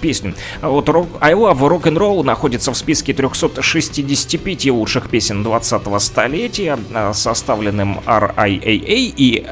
[0.00, 0.34] песню.
[0.62, 0.88] Вот
[1.20, 6.78] I Love Rock and Roll находится в списке 365 лучших песен 20-го столетия,
[7.12, 9.46] составленным RIAA и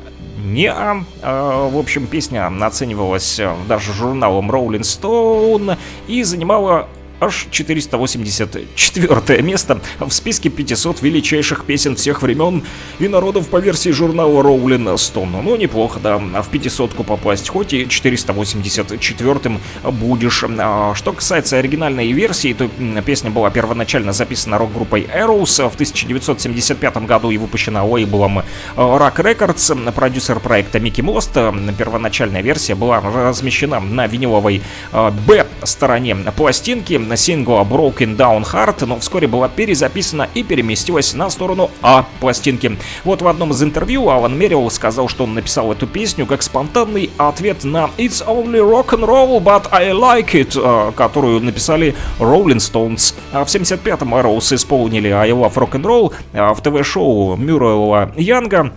[0.45, 6.89] не а, в общем, песня оценивалась даже журналом Rolling Stone и занимала
[7.21, 12.63] аж 484 место в списке 500 величайших песен всех времен
[12.99, 15.43] и народов по версии журнала Rolling Stone.
[15.43, 20.45] Ну, неплохо, да, в 500-ку попасть, хоть и 484-м будешь.
[20.59, 22.69] А, что касается оригинальной версии, то
[23.03, 28.43] песня была первоначально записана рок-группой Arrows в 1975 году и выпущена лейблом
[28.77, 29.93] Rock Records.
[29.93, 31.33] Продюсер проекта Микки Мост.
[31.79, 34.63] Первоначальная версия была размещена на виниловой
[34.93, 42.07] Б-стороне пластинки сингла Broken Down Heart, но вскоре была перезаписана и переместилась на сторону А
[42.21, 42.77] пластинки.
[43.05, 47.11] Вот в одном из интервью Алан Мерилл сказал, что он написал эту песню как спонтанный
[47.17, 52.59] ответ на It's Only Rock and Roll, but I Like It, э, которую написали Rolling
[52.59, 53.15] Stones.
[53.33, 58.73] А в 75-м Arrows исполнили I Love Rock and Roll э, в ТВ-шоу Мюррелла Янга.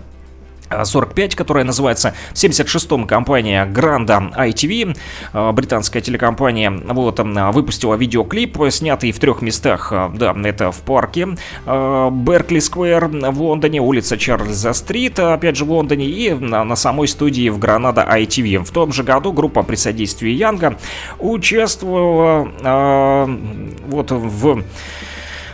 [0.83, 4.97] 45, которая называется в 76-м компания Granda ITV,
[5.33, 11.27] э, британская телекомпания, вот, выпустила видеоклип, снятый в трех местах, э, да, это в парке
[11.65, 16.75] э, Беркли Сквер в Лондоне, улица Чарльза Стрит, опять же в Лондоне, и на, на
[16.75, 18.63] самой студии в Гранада ITV.
[18.63, 20.77] В том же году группа при содействии Янга
[21.19, 23.37] участвовала э,
[23.87, 24.63] вот в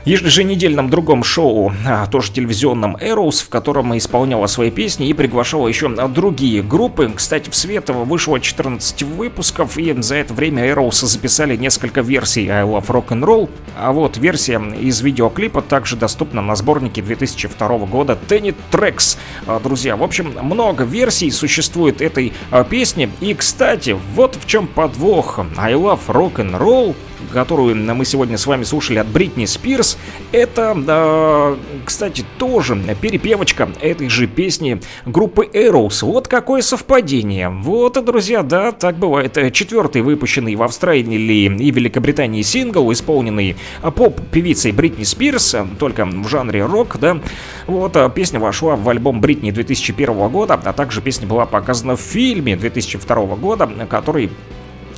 [0.08, 5.90] еженедельном другом шоу, а, тоже телевизионном Arrows, в котором исполняла свои песни и приглашала еще
[6.08, 7.12] другие группы.
[7.14, 12.64] Кстати, в свет вышло 14 выпусков, и за это время Arrows записали несколько версий I
[12.64, 13.50] Love Rock and Roll.
[13.78, 19.18] А вот версия из видеоклипа также доступна на сборнике 2002 года Tenet Tracks.
[19.46, 23.10] А, друзья, в общем, много версий существует этой а, песни.
[23.20, 25.40] И, кстати, вот в чем подвох.
[25.58, 26.96] I Love Rock and Roll
[27.34, 29.98] которую мы сегодня с вами слушали от Бритни Спирс,
[30.32, 36.06] это, кстати, тоже перепевочка этой же песни группы Arrows.
[36.06, 37.50] Вот какое совпадение.
[37.50, 39.38] Вот, друзья, да, так бывает.
[39.54, 46.98] Четвертый выпущенный в Австралии и Великобритании сингл, исполненный поп-певицей Бритни Спирс, только в жанре рок,
[47.00, 47.20] да.
[47.68, 52.02] Вот, а песня вошла в альбом Бритни 2001 года, а также песня была показана в
[52.02, 54.30] фильме 2002 года, который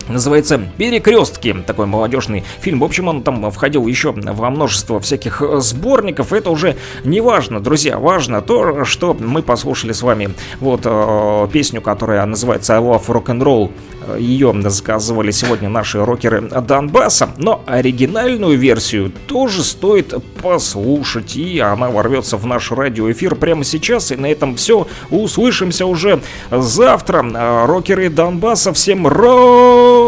[0.10, 1.56] Называется «Перекрестки».
[1.68, 2.80] Такой молодежный фильм.
[2.80, 6.34] В общем, он там входил еще во множество всяких э, сборников.
[6.34, 8.00] Это уже не важно, друзья.
[8.00, 13.26] Важно то, что мы послушали с вами вот э, песню, которая называется «I love rock
[13.26, 13.72] and roll».
[14.18, 17.30] Ее заказывали сегодня наши рокеры Донбасса.
[17.38, 21.36] Но оригинальную версию тоже стоит послушать.
[21.36, 24.12] И она ворвется в наш радиоэфир прямо сейчас.
[24.12, 24.88] И на этом все.
[25.12, 27.68] Услышимся уже завтра.
[27.68, 28.74] Рокеры Донбасса.
[28.74, 29.99] Всем рок!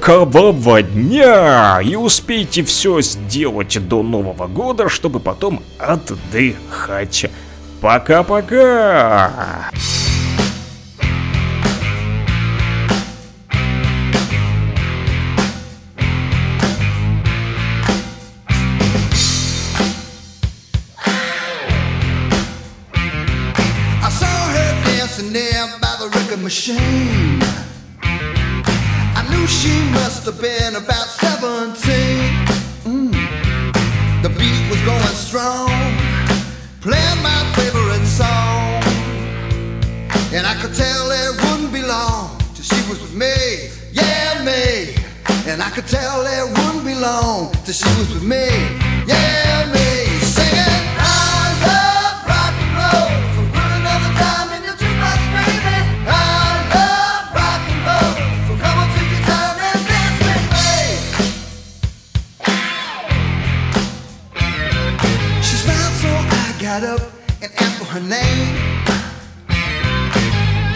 [0.00, 1.80] Рокового дня!
[1.82, 7.26] И успейте все сделать до Нового года, чтобы потом отдыхать.
[7.80, 9.30] Пока-пока!
[26.50, 27.19] machine
[30.32, 31.74] have been about 17.
[32.84, 33.12] Mm.
[34.22, 35.70] The beat was going strong,
[36.80, 38.82] playing my favorite song.
[40.32, 44.94] And I could tell it wouldn't be long till she was with me, yeah, me.
[45.50, 48.46] And I could tell it wouldn't be long till she was with me,
[49.06, 50.09] yeah, me.
[66.70, 67.02] got up
[67.42, 68.54] and asked for her name.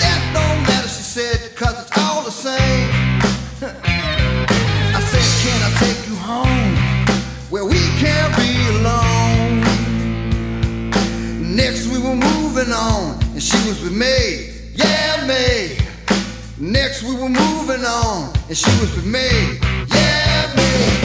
[0.03, 2.89] That don't matter, she said, cause it's all the same.
[4.99, 6.75] I said, can I take you home
[7.49, 9.61] where we can't be alone?
[11.55, 15.79] Next we were moving on and she was with me, yeah me.
[16.59, 19.61] Next we were moving on and she was with me,
[19.95, 21.04] yeah me.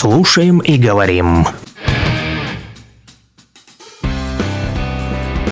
[0.00, 1.44] Слушаем и говорим.